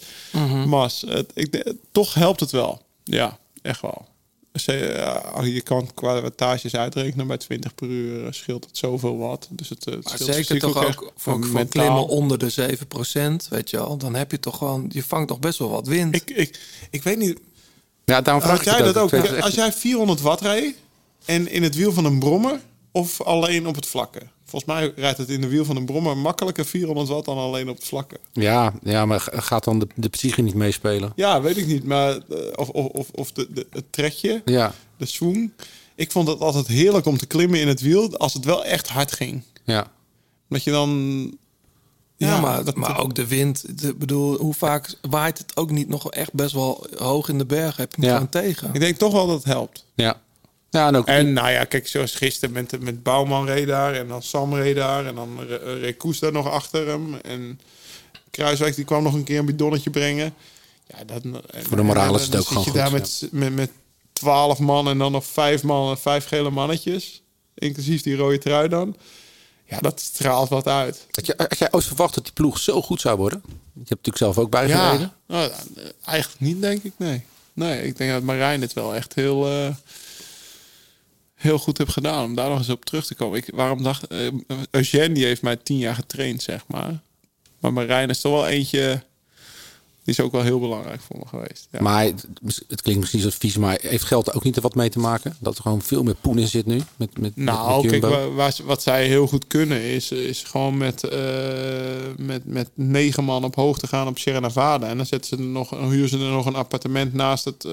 [0.66, 2.82] Mas, het, ik, denk- toch helpt het wel.
[3.04, 4.08] Ja, echt wel.
[4.52, 9.48] Ja, je kan qua wattages uitrekenen bij 20 per uur eh, scheelt het zoveel wat.
[9.50, 11.66] Dus het, eh, het Maar zeker toch ook echt voor, mentaal.
[11.66, 13.96] klimmen onder de 7%, weet je wel.
[13.96, 16.14] Dan heb je toch gewoon, je vangt toch best wel wat wind.
[16.14, 16.58] Ik, ik,
[16.90, 17.38] ik weet niet,
[18.04, 19.12] Ja, daarom vraag ik jij dat ook?
[19.40, 20.74] Als jij 400 watt reed
[21.24, 22.60] en in het wiel van een brommer
[22.92, 24.20] of alleen op het vlakke?
[24.44, 27.68] Volgens mij rijdt het in de wiel van een brommer makkelijker 400 watt dan alleen
[27.68, 28.16] op het vlakke.
[28.32, 31.12] Ja, ja, maar ga- gaat dan de, de psyche niet meespelen?
[31.16, 31.84] Ja, weet ik niet.
[31.84, 35.50] Maar, eh, of of, of, of de, de, het trekje, Ja, de swing.
[35.94, 38.88] Ik vond het altijd heerlijk om te klimmen in het wiel als het wel echt
[38.88, 39.42] hard ging.
[39.64, 39.90] ja.
[40.48, 40.90] Dat je dan...
[42.16, 43.64] ja, maar, dat- maar ook de wind.
[43.82, 47.46] Ik bedoel, hoe vaak waait het ook niet nog echt best wel hoog in de
[47.46, 47.82] bergen?
[47.82, 48.26] Heb je hem Ja.
[48.26, 48.70] tegen?
[48.74, 49.84] Ik denk toch wel dat het helpt.
[49.94, 50.20] Ja.
[50.70, 54.08] Ja, en ook En nou ja, kijk, zoals gisteren met, met Bouwman reed daar en
[54.08, 57.14] dan Sam reed daar en dan re- reed Koes daar nog achter hem.
[57.14, 57.60] En
[58.30, 60.34] Kruiswijk die kwam nog een keer een bidonnetje brengen.
[60.86, 61.22] Ja, dat,
[61.66, 63.70] Voor de moraal is het ook zit je gewoon daar goed, met, met, met
[64.12, 67.22] twaalf man en dan nog vijf man, vijf gele mannetjes.
[67.54, 68.96] Inclusief die rode trui dan.
[69.64, 71.06] Ja, dat straalt wat uit.
[71.10, 73.42] Had, je, had jij ooit verwacht dat die ploeg zo goed zou worden?
[73.44, 75.00] Je hebt natuurlijk zelf ook bijgereden.
[75.00, 76.92] Ja, nou, eh, eigenlijk niet, denk ik.
[76.96, 77.22] Nee.
[77.52, 79.68] Nee, ik denk dat Marijn het wel echt heel, eh,
[81.40, 82.24] heel goed heeft gedaan.
[82.24, 83.38] Om daar nog eens op terug te komen.
[83.38, 84.06] Ik, waarom dacht...
[84.06, 84.26] eh
[84.70, 87.02] Eugène die heeft mij tien jaar getraind, zeg maar.
[87.60, 89.02] Maar Marijn is toch wel eentje...
[90.10, 91.68] Is ook wel heel belangrijk voor me geweest.
[91.70, 91.80] Ja.
[91.82, 92.26] Maar het,
[92.68, 95.36] het klinkt misschien zo vies, maar heeft geld ook niet er wat mee te maken?
[95.40, 96.80] Dat er gewoon veel meer poen in zit nu?
[96.96, 100.76] Met, met, Nou, met kijk, waar, ze- wat zij heel goed kunnen is, is gewoon
[100.76, 101.18] met, eh,
[102.16, 104.88] met, met negen man op hoogte gaan op Sierra Nevada.
[104.88, 107.72] En dan zetten ze er nog, huren ze er nog een appartement naast het, eh,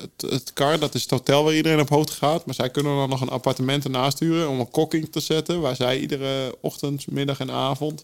[0.00, 0.78] het, het kar.
[0.78, 2.46] Dat is het hotel waar iedereen op hoogte gaat.
[2.46, 5.60] Maar zij kunnen dan nog een appartement ernaast huren om een kokking te zetten.
[5.60, 8.02] Waar zij iedere ochtend, middag en avond.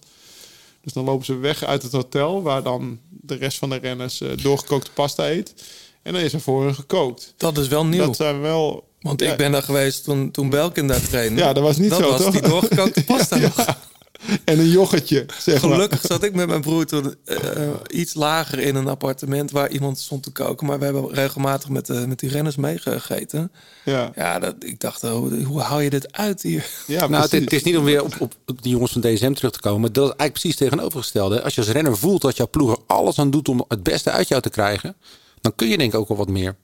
[0.86, 4.20] Dus dan lopen ze weg uit het hotel, waar dan de rest van de renners
[4.20, 5.54] eh, doorgekookte pasta eet.
[6.02, 7.34] En dan is er voor hun gekookt.
[7.36, 8.04] Dat is wel nieuw.
[8.06, 8.88] Dat zijn wel.
[9.00, 9.30] Want Ja.
[9.30, 11.40] ik ben daar geweest toen, toen Belkin daar trainde.
[11.40, 12.32] Ja, dat was niet dat zo, was toch?
[12.32, 13.66] die doorgekookte pasta nog.
[14.44, 15.72] En een yoghurtje, zeg maar.
[15.72, 17.38] Gelukkig zat ik met mijn broer toen eh,
[17.88, 20.66] iets lager in een appartement waar iemand stond te koken.
[20.66, 23.52] Maar we hebben regelmatig met, de, met die renners meegegeten.
[23.84, 26.70] Ja, Ja, dat, ik dacht, oh, hoe, hoe hou je dit uit hier?
[26.86, 29.52] ja nou, het, is niet om weer op, op, op die jongens van DSM terug
[29.52, 29.92] te komen.
[29.92, 31.42] Dat is eigenlijk precies tegenovergestelde.
[31.42, 34.10] Als je als renner voelt dat jouw ploeg er alles aan doet om het beste
[34.10, 34.96] uit jou te krijgen,
[35.40, 36.56] dan kun je denk ik ook wel wat meer.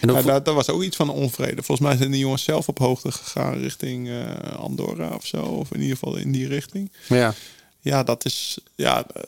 [0.00, 1.62] En Ja, daar, daar was ook iets van onvrede.
[1.62, 5.42] Volgens mij zijn die jongens zelf op hoogte gegaan richting eh, Andorra of zo.
[5.42, 6.92] Of in ieder geval in die richting.
[7.08, 7.34] ja.
[7.80, 8.58] Ja, dat is.
[8.74, 9.22] Ja, eh,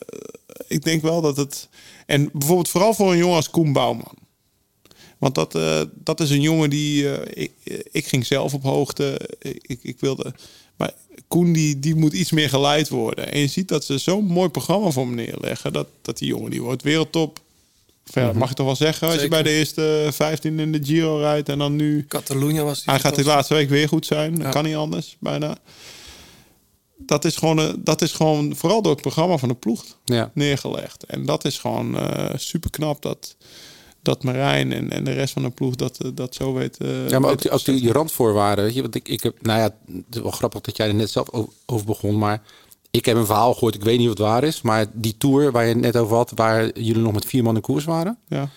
[0.67, 1.67] ik denk wel dat het.
[2.05, 4.17] En bijvoorbeeld vooral voor een jongen als Koen Bouwman.
[5.17, 7.23] Want dat, eh, dat is een jongen die.
[7.33, 7.51] ik,
[7.91, 9.19] ik ging zelf op hoogte.
[9.61, 10.33] Ik, ik wilde.
[10.77, 10.91] Maar
[11.27, 13.31] Koen die, die moet iets meer geleid worden.
[13.31, 15.73] En je ziet dat ze zo'n mooi programma voor hem neerleggen.
[15.73, 17.39] Dat, dat die jongen die wordt wereldtop.
[18.11, 19.07] Verder mag ik toch wel zeggen.
[19.07, 19.29] Als je Mhm.
[19.29, 21.49] Bij de eerste 15 in de Giro rijdt.
[21.49, 22.05] En dan nu.
[22.07, 24.35] Catalonië was Hij gaat de laatste week weer goed zijn.
[24.39, 25.57] Dat kan niet anders, bijna.
[26.97, 30.31] Dat is, gewoon, eh, dat is gewoon vooral door het programma van de ploeg Ja.
[30.33, 31.05] neergelegd.
[31.05, 31.97] En dat is gewoon
[32.35, 33.35] super knap dat,
[34.01, 36.77] dat Marijn en, en de rest van de ploeg dat, eh, dat zo weet.
[36.77, 38.65] eh, Ja, maar ook die, ook die, die randvoorwaarden.
[38.65, 39.63] Weet je, want ik, ik heb, nou ja,
[39.95, 41.27] het is wel grappig dat jij er net zelf
[41.65, 42.17] over begon.
[42.17, 42.41] Maar
[42.91, 44.61] ik heb een verhaal gehoord, ik weet niet wat waar is.
[44.61, 47.55] Maar die tour waar je het net over had, waar jullie nog met vier man
[47.55, 48.17] in koers waren.
[48.27, 48.49] Ja.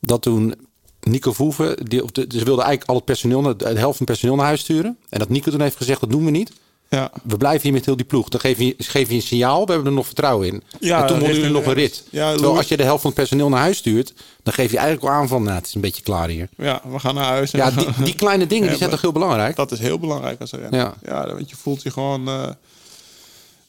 [0.00, 0.54] Dat toen
[1.00, 3.90] Nico Voeven, die, of de, ze wilden eigenlijk al het personeel, naar- de helft van
[3.96, 4.98] het personeel naar huis sturen.
[5.08, 6.52] En dat Nico toen heeft gezegd, dat doen we niet.
[6.90, 7.10] Ja.
[7.22, 8.28] We blijven hier met heel die ploeg.
[8.28, 10.62] Dan geef je, geef je een signaal, we hebben er nog vertrouwen in.
[10.80, 12.04] Ja, en toen wonnen jullie nog een rit.
[12.10, 14.76] Ja, Terwijl als je de helft van het personeel naar huis stuurt, dan geef je
[14.78, 16.48] eigenlijk al aan van, nou, het is een beetje klaar hier.
[16.56, 17.50] Ja, we gaan naar huis.
[17.50, 19.56] Ja, die, die kleine dingen, die zijn toch heel belangrijk?
[19.56, 20.74] Dat is heel belangrijk als renner.
[20.80, 20.94] Ja.
[21.04, 22.28] Ja, want je voelt je gewoon...
[22.28, 22.48] eh,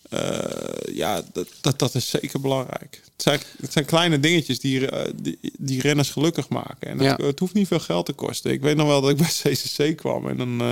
[0.10, 3.02] eh, ja, dat, dat, dat is zeker belangrijk.
[3.14, 6.88] Het zijn, het zijn kleine dingetjes die, eh, die, die renners gelukkig maken.
[6.90, 7.26] En het, Ja.
[7.26, 8.52] het hoeft niet veel geld te kosten.
[8.52, 10.68] Ik weet nog wel dat ik bij CCC kwam en dan, eh,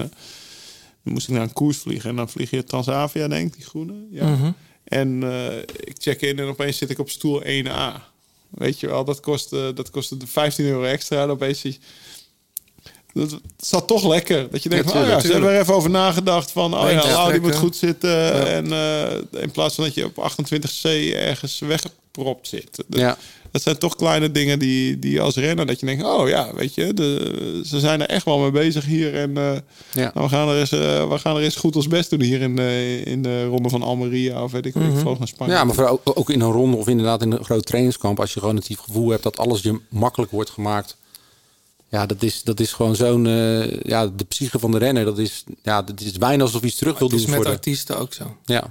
[1.04, 2.10] dan moest ik naar een koers vliegen.
[2.10, 3.94] En dan vlieg je Transavia, denk ik, die groene.
[4.12, 4.30] Ja.
[4.36, 4.52] Mhm.
[4.84, 5.24] En
[5.80, 8.14] ik check in en opeens zit ik op stoel 1A.
[8.50, 11.22] Weet je wel, dat kost, eh, dat kostte 15 euro extra.
[11.24, 11.78] En opeens je-
[13.16, 14.48] dat zat toch lekker.
[14.52, 17.04] Dat je denkt, Ja, oh ja, ze hebben er even over nagedacht van, oh ja,
[17.12, 18.48] Lau, die moet goed zitten.
[18.48, 22.84] En eh, in plaats van dat je op 28C ergens weggepropt zit.
[22.88, 23.18] Dat, Ja.
[23.52, 26.74] dat zijn toch kleine dingen die, die als renner, dat je denkt, oh ja, weet
[26.76, 29.16] je, de, ze zijn er echt wel mee bezig hier.
[29.16, 29.44] En eh,
[29.94, 30.12] Ja.
[30.14, 32.42] nou, we, gaan er eens, eh, we gaan er eens goed ons best doen hier
[32.42, 34.44] in, de in de ronde van Almeria.
[34.44, 34.92] Of weet ik, Mhm.
[34.92, 35.54] ik vloog naar Spanje.
[35.54, 38.20] Ja, maar vooral ook, ook in een ronde of inderdaad in een groot trainingskamp.
[38.20, 40.98] Als je gewoon het gevoel hebt dat alles je makkelijk wordt gemaakt.
[41.90, 43.28] Ja, dat is, dat is gewoon zo'n...
[43.28, 45.06] eh, ja, de psyche van de renner.
[45.06, 47.44] Dat is, ja, dat is bijna alsof hij iets terug wil is doen met voor
[47.46, 47.52] de...
[47.52, 48.38] artiesten ook zo.
[48.46, 48.68] Ja,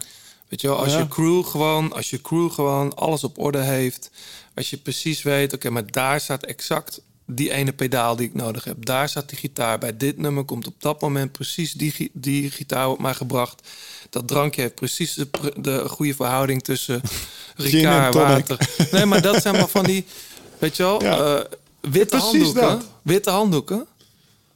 [0.48, 0.98] Weet je wel, als Ja.
[0.98, 4.10] je crew gewoon, als je crew gewoon alles op orde heeft,
[4.54, 8.64] als je precies weet, oké, maar daar staat exact die ene pedaal die ik nodig
[8.64, 8.84] heb.
[8.84, 9.78] Daar staat die gitaar.
[9.78, 13.68] Bij dit nummer komt op dat moment precies die, die gitaar op mij gebracht.
[14.10, 16.94] Dat drankje heeft precies de, de goede verhouding tussen
[17.56, 18.46] en Ricard, tonic.
[18.46, 18.68] water.
[18.90, 20.04] Nee, maar dat zijn maar van die,
[20.58, 21.18] weet je wel, Ja.
[21.36, 21.44] eh,
[21.90, 22.62] witte Precies handdoeken.
[22.62, 22.84] dat.
[23.02, 23.86] Witte handdoeken.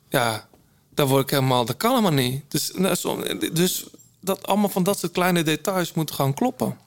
[0.09, 0.49] Ja,
[0.91, 2.43] daar word ik helemaal, dat kan helemaal niet.
[2.49, 3.87] Dus, nou, dus
[4.21, 6.79] dat allemaal van dat soort kleine details moeten gewoon kloppen.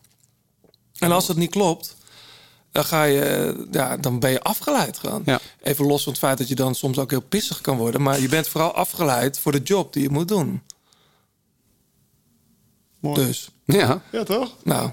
[0.97, 1.95] En als het niet klopt,
[2.72, 5.22] dan ga je, ja, dan ben je afgeleid gewoon.
[5.26, 5.39] Ja.
[5.61, 8.19] Even los van het feit dat je dan soms ook heel pissig kan worden, maar
[8.19, 10.61] je bent vooral afgeleid voor de job die je moet doen.
[12.99, 13.26] Mooi.
[13.26, 14.01] Dus, ja.
[14.11, 14.55] Ja, toch?
[14.63, 14.91] nou.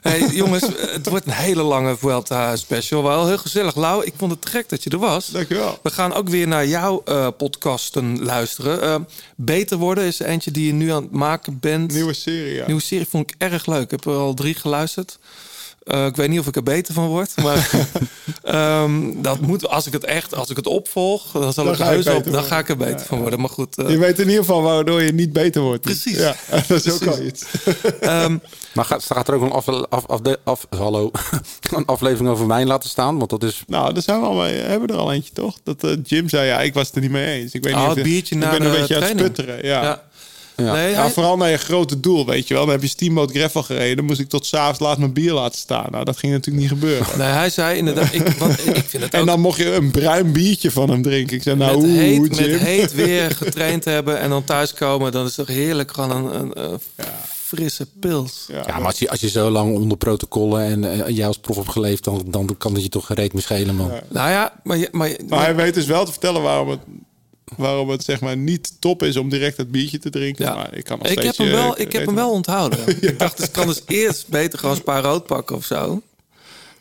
[0.00, 3.02] Hey, jongens, het wordt een hele lange Vuelta special.
[3.02, 3.74] Wel heel gezellig.
[3.74, 5.26] Lau, ik vond het te gek dat je er was.
[5.26, 5.78] Dankjewel.
[5.82, 8.82] We gaan ook weer naar jouw eh, podcasten luisteren.
[8.82, 8.96] Eh,
[9.36, 11.92] Beter worden is eentje die je nu aan het maken bent.
[11.92, 12.66] Nieuwe serie, ja.
[12.66, 13.82] Nieuwe serie vond ik erg leuk.
[13.82, 15.18] Ik heb er al drie geluisterd.
[15.86, 17.32] Eh, ik weet niet of ik er beter van word.
[17.42, 17.70] Maar
[18.42, 21.78] Ehm, dat moet, als ik het echt, als ik het opvolg, dan zal Dan ik
[21.80, 22.44] heus op, beter dan worden.
[22.50, 23.40] ga ik er beter van worden.
[23.40, 25.80] Maar goed, eh, Je weet in ieder geval waardoor je niet beter wordt.
[25.80, 26.16] Precies.
[26.16, 26.34] Ja,
[26.68, 27.44] dat is ook al iets.
[28.00, 28.36] ehm,
[28.74, 31.10] Maar gaat, gaat er ook een, af, af, af, af- hallo,
[31.76, 33.18] een aflevering over wijn laten staan?
[33.18, 33.62] Want dat is...
[33.66, 35.56] Nou, daar zijn we al mee, hebben we er al eentje, toch?
[35.62, 37.52] Dat eh, Jim zei, ja, ik was het er niet mee eens.
[37.52, 39.02] Ik weet Oh, niet of het je- biertje ik na ben de een beetje aan
[39.02, 39.36] het training.
[39.36, 39.64] sputteren.
[39.66, 39.82] Ja.
[39.82, 40.02] ja.
[40.56, 40.72] Ja.
[40.72, 42.62] Nee, Ja, hij- vooral naar je grote doel, weet je wel.
[42.64, 43.96] Dan heb je Steamboat Gravel gereden.
[43.96, 45.86] Dan moest ik tot s'avonds laat mijn bier laten staan.
[45.90, 47.06] Nou, dat ging natuurlijk niet gebeuren.
[47.18, 49.90] nee, hij zei inderdaad, ik, wat, ik vind het ook En dan mocht je een
[49.90, 51.36] bruin biertje van hem drinken.
[51.36, 52.50] Ik zei, nou, met, oeh, heet, Jim.
[52.50, 56.40] met heet weer getraind hebben en dan thuiskomen, dan is het toch heerlijk gewoon een,
[56.40, 56.78] een, een
[57.44, 58.44] frisse pils.
[58.48, 61.56] Ja, maar als je, als je zo lang onder protocollen en eh, jij als prof
[61.56, 63.90] hebt geleefd, dan, dan kan het je toch gereed meer schelen, man.
[64.08, 66.80] Nou ja, maar, je- maar, Maar hij weet dus wel te vertellen waarom het,
[67.56, 70.44] waarom het zeg maar niet top is om direct het biertje te drinken.
[70.44, 70.54] Ja.
[70.54, 72.78] Maar ik kan nog ik heb hem wel, ik heb hem wel onthouden.
[73.00, 76.02] Ik dacht, dus ik kan dus eerst beter gewoon spa rood pakken of zo.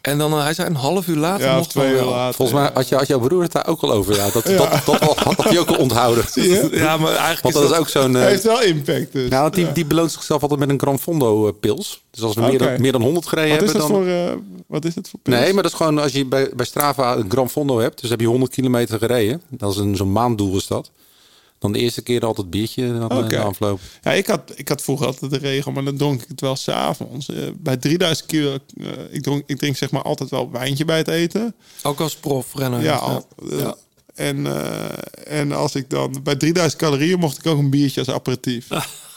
[0.05, 2.09] En dan, eh, hij zei een half uur later Ja, mocht twee wel uur wel.
[2.13, 2.33] later.
[2.33, 4.15] Volgens mij had, je, had jouw broer het daar ook al over.
[4.15, 4.29] Ja.
[4.29, 6.23] Dat, dat, dat, dat, had hij ook al onthouden.
[6.71, 8.15] Ja, maar eigenlijk Want is dat dat, is ook zo'n...
[8.15, 9.29] eh, Hij heeft wel impact dus.
[9.29, 12.03] nou, want die, die beloont zichzelf altijd met een Gran Fondo eh, pils.
[12.11, 14.05] Dus als we meer, dan, meer dan 100 gereden wat is hebben, dat dan...
[14.05, 14.37] voor, eh,
[14.67, 15.35] wat is het voor pils?
[15.39, 18.01] Nee, maar dat is gewoon als je bij, bij Strava een Gran Fondo hebt.
[18.01, 19.41] Dus heb je 100 kilometer gereden.
[19.49, 20.91] Dat is een, zo'n maanddoel is dat.
[21.59, 23.79] Dan de eerste keer altijd biertje dan, afloop.
[24.01, 26.55] Ja, ik had, ik had vroeger altijd de regel, maar dan dronk ik het wel
[26.55, 27.29] s'avonds.
[27.29, 30.97] Uh, bij 3000 kilo, eh, ik, dronk, ik drink zeg maar altijd wel wijntje bij
[30.97, 31.55] het eten.
[31.83, 32.81] ook als prof rennen.
[32.81, 33.67] Ja, al- eh,
[34.15, 38.09] En, eh, en als ik dan bij 3000 calorieën mocht ik ook een biertje als
[38.09, 38.67] aperitief.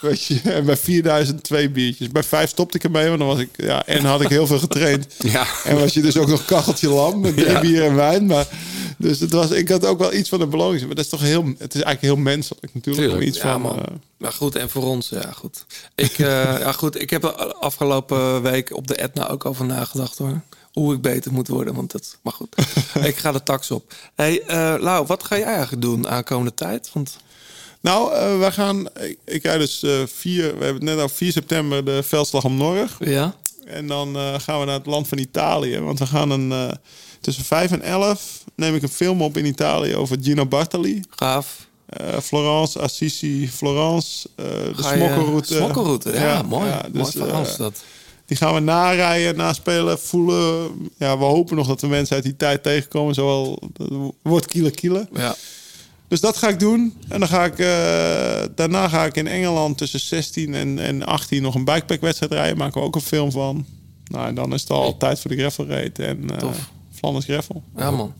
[0.00, 2.08] Weet je, en bij 4000 twee biertjes.
[2.08, 4.58] Bij vijf stopte ik ermee, want dan was ik, ja, en had ik heel veel
[4.58, 5.06] getraind.
[5.32, 5.46] Ja.
[5.64, 7.60] En was je dus ook nog kacheltje lam met drie Ja.
[7.60, 8.26] bier en wijn.
[8.26, 8.46] Maar,
[8.98, 10.86] dus het was, ik had ook wel iets van een beloning.
[10.86, 12.96] Maar dat is toch heel, het is eigenlijk heel menselijk natuurlijk.
[13.06, 13.22] Tuurlijk.
[13.22, 13.78] Om iets Ja, van, man.
[13.78, 13.84] eh,
[14.16, 15.64] Maar goed, en voor ons, ja goed.
[15.94, 16.26] Ik, eh,
[16.64, 20.40] ja, goed, ik heb er afgelopen week op de Etna ook over nagedacht hoor.
[20.72, 22.16] Hoe ik beter moet worden, want dat...
[22.22, 22.56] Maar goed,
[23.10, 23.92] ik ga de tax op.
[24.14, 26.90] hey, eh Lau, wat ga jij eigenlijk doen aankomende tijd?
[26.92, 27.16] Want
[27.80, 28.10] Nou,
[28.40, 28.86] we gaan.
[29.24, 30.58] Ik, dus eh 4.
[30.58, 32.96] We hebben net al 4 september de veldslag om Norg.
[32.98, 33.34] ja,
[33.66, 35.80] En dan eh, gaan we naar het land van Italië.
[35.80, 36.76] Want we gaan een.
[37.18, 41.02] Eh, tussen 5 en 11 neem ik een film op in Italië over Gino Bartali.
[41.10, 41.66] gaaf.
[41.86, 44.28] Eh, Florence, Assisi, Florence.
[44.36, 45.54] eh, de je- smokkelroute.
[45.54, 46.66] Smokkelroute, ja, mooi.
[46.68, 47.82] ja, mooi dus, verhaal eh, is dat.
[48.26, 50.70] die gaan we narijden, naspelen, voelen.
[50.98, 53.14] Ja, we hopen nog dat we mensen uit die tijd tegenkomen.
[53.14, 53.62] Zowel
[54.22, 55.08] wordt kiele kiele.
[55.12, 55.34] Ja.
[56.08, 56.98] Dus dat ga ik doen.
[57.08, 61.42] En dan ga ik, eh, daarna ga ik in Engeland tussen 16 en, en 18
[61.42, 62.56] nog een bikepackwedstrijd rijden.
[62.58, 63.66] Maken we ook een film van.
[64.04, 66.70] Nou, en dan is het al tijd voor de gravel race en eh Tof.
[66.98, 67.62] Flanders gravel.
[67.76, 68.12] ja, man.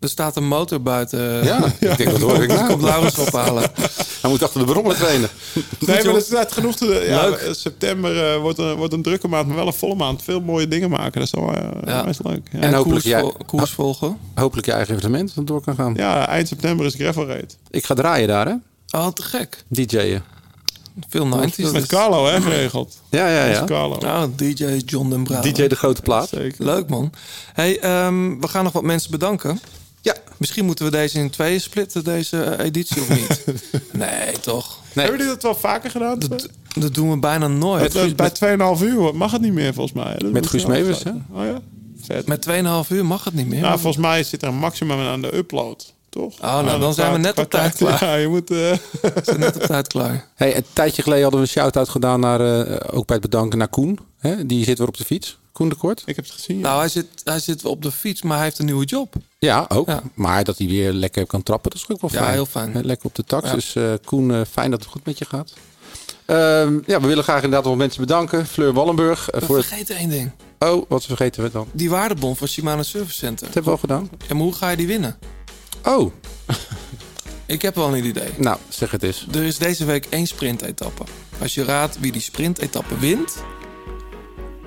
[0.00, 1.44] Er staat een motor buiten.
[1.44, 2.66] Ja, ik denk dat hoor ik Ik nou.
[2.68, 3.62] kom Laurens ophalen.
[4.20, 5.28] Hij moet achter de brommer trainen.
[5.86, 7.48] Nee, maar dat is net genoeg te Ja, Leuk.
[7.54, 10.22] september eh, wordt, een, wordt een drukke maand, maar wel een volle maand.
[10.22, 11.12] Veel mooie dingen maken.
[11.12, 11.52] Dat is wel
[11.86, 12.04] Ja.
[12.04, 12.48] best leuk.
[12.52, 12.58] Ja.
[12.58, 14.16] En hopelijk, koers, jij, vol- koers volgen.
[14.34, 15.94] hopelijk je eigen evenement dat door kan gaan.
[15.94, 17.46] ja, eind september is gravel race.
[17.70, 18.54] Ik ga draaien daar, hè?
[18.98, 19.64] Oh, te gek.
[19.68, 20.22] DJ'en.
[21.08, 21.72] Veel 90s.
[21.72, 23.00] Met Carlo, hè, geregeld.
[23.10, 23.64] Ja, ja, ja.
[23.64, 23.94] Carlo.
[23.94, 25.54] Oh, DJ John den Braber.
[25.54, 26.28] DJ de grote plaat.
[26.28, 26.64] Zeker.
[26.64, 27.12] Leuk man.
[27.52, 29.60] Hey, ehm, we gaan nog wat mensen bedanken.
[30.00, 30.14] Ja.
[30.36, 33.44] Misschien moeten we deze in tweeën splitten, deze eh, editie of niet?
[33.92, 34.78] nee, toch?
[34.92, 35.04] Nee.
[35.04, 36.18] Hebben jullie dat wel vaker gedaan?
[36.18, 37.94] Dat, dat doen we bijna nooit.
[37.94, 40.14] Met, bij 2,5 uur mag het niet meer volgens mij.
[40.14, 41.26] Dat Met Guus Meeuwis, afsluiten.
[41.32, 41.60] Oh ja?
[42.06, 42.26] Vet.
[42.26, 42.46] Met
[42.86, 43.60] 2,5 uur mag het niet meer.
[43.60, 46.34] Nou, volgens mij zit er een maximum aan de upload, toch?
[46.40, 48.04] Oh, nou, dan zijn we net op tijd klaar.
[48.04, 48.50] Ja, je moet...
[48.50, 50.28] eh, We zijn net op tijd klaar.
[50.34, 53.58] Hey, een tijdje geleden hadden we een shout-out gedaan naar, eh, ook bij het bedanken
[53.58, 53.98] naar Koen.
[54.18, 54.46] Hè?
[54.46, 55.38] Die zit weer op de fiets.
[55.52, 56.02] Koen de Kort.
[56.06, 56.56] ik heb het gezien.
[56.58, 56.62] ja.
[56.62, 59.14] Nou, hij zit, hij zit op de fiets, maar hij heeft een nieuwe job.
[59.38, 59.86] Ja, ook.
[59.88, 60.02] Ja.
[60.14, 62.32] Maar dat hij weer lekker kan trappen, dat is ook wel Ja, fijn.
[62.32, 62.80] heel fijn.
[62.86, 63.48] Lekker op de tax.
[63.48, 63.54] Ja.
[63.54, 65.52] Dus eh, Koen, eh, fijn dat het goed met je gaat.
[66.26, 68.46] Ehm, ja, we willen graag inderdaad nog mensen bedanken.
[68.46, 69.28] Fleur Wallenburg.
[69.30, 69.66] We voor het...
[69.66, 70.30] vergeten één ding.
[70.58, 71.66] Oh, wat vergeten we dan?
[71.72, 73.46] Die waardebon van Shimano Service Center.
[73.46, 74.08] Dat hebben we al gedaan.
[74.28, 75.18] Ja, maar hoe ga je die winnen?
[75.84, 76.12] Oh,
[77.46, 78.28] Ik heb wel een idee.
[78.36, 79.26] nou, zeg het eens.
[79.34, 81.02] Er is deze week één sprintetappe.
[81.40, 83.34] Als je raadt wie die sprintetappe wint,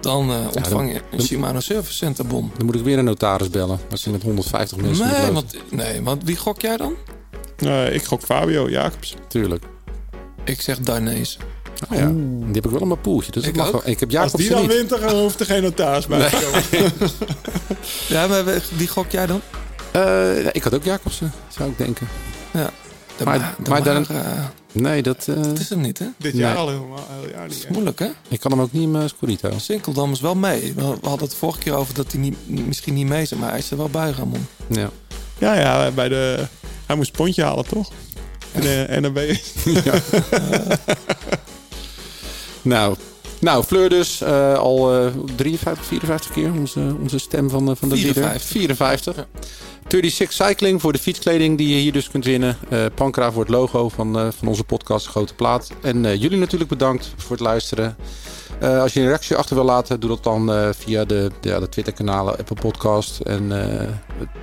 [0.02, 2.52] dan eh, ontvang je een Shimano Service Center bon.
[2.58, 3.80] Dan moet ik weer een notaris bellen.
[3.92, 6.94] Als je met 150 mensen moet Nee want, nee, want wie gok jij dan?
[7.58, 9.16] Eh, ik gok Fabio Jacobs.
[9.28, 9.64] Tuurlijk.
[10.44, 11.38] Ik zeg Dainese.
[11.92, 12.08] Oh, ja.
[12.08, 13.32] Die heb ik wel in mijn poeltje.
[13.32, 13.82] Dus Ik mag wel.
[13.86, 14.74] Ik heb Als die dan niet.
[14.74, 16.92] wint, dan hoeft er geen notaris bij te komen.
[18.08, 18.44] Ja, maar
[18.76, 19.42] wie gok jij dan?
[19.94, 22.08] Eh, ik had ook Jacobsen, zou ik denken.
[22.52, 22.70] Ja.
[23.18, 26.06] De Maar- ma- de maar dan- eh, Nee, dat, eh, het is hem niet, hè?
[26.18, 26.42] Dit Nee.
[26.42, 27.06] jaar al helemaal.
[27.34, 27.68] Jaar niet.
[27.70, 28.08] Moeilijk, hè?
[28.28, 29.52] ik kan hem ook niet in mijn Scorito.
[29.58, 30.74] Sinkeldam is wel mee.
[30.76, 32.36] We we hadden het vorige keer over dat hij niet,
[32.68, 34.48] misschien niet mee is, maar hij is er wel bij, Ramon.
[34.68, 34.90] Ja.
[35.38, 36.48] Ja, ja, bij de...
[36.86, 37.92] Hij moest pontje halen, toch?
[38.52, 39.40] En, eh, en dan ben je...
[42.62, 42.96] Nou,
[43.44, 44.22] Nou, Fleur dus.
[44.22, 48.14] eh, al eh 53, 54 keer onze, onze stem van, de- van de leader.
[48.40, 48.46] 54.
[48.50, 49.26] 54.
[49.88, 52.58] 36 Cycling voor de fietskleding die je hier dus kunt winnen.
[52.70, 55.72] Eh Pankra voor het logo van, eh, van onze podcast Grote Plaat.
[55.82, 57.96] En eh, jullie natuurlijk bedankt voor het luisteren.
[58.60, 61.50] Eh, als je een reactie achter wil laten, doe dat dan eh, via de, de,
[61.50, 63.88] ja, de Twitter-kanalen Apple Podcast en eh,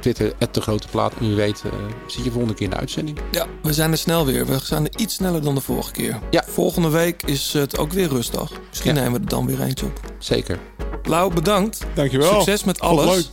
[0.01, 1.13] Twitter, de Grote Plaat.
[1.21, 1.71] En wie weet, eh,
[2.07, 3.19] zie je volgende keer in de uitzending.
[3.31, 4.47] Ja, we zijn er snel weer.
[4.47, 6.19] We zijn er iets sneller dan de vorige keer.
[6.31, 6.45] Ja.
[6.47, 8.51] Volgende week is het ook weer rustdag.
[8.69, 9.01] Misschien Ja.
[9.01, 10.01] nemen we er dan weer eentje op.
[10.19, 10.59] Zeker.
[11.03, 11.79] Lau, bedankt.
[11.95, 12.33] Dankjewel.
[12.35, 13.15] Succes met alles.
[13.15, 13.27] leuk.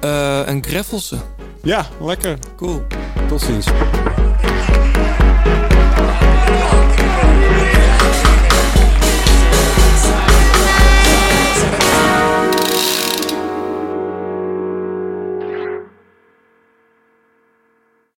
[0.00, 1.16] Eh, en Greffelse.
[1.62, 2.38] Ja, lekker.
[2.56, 2.82] Cool.
[3.28, 3.64] Tot ziens.
[3.66, 3.76] Thank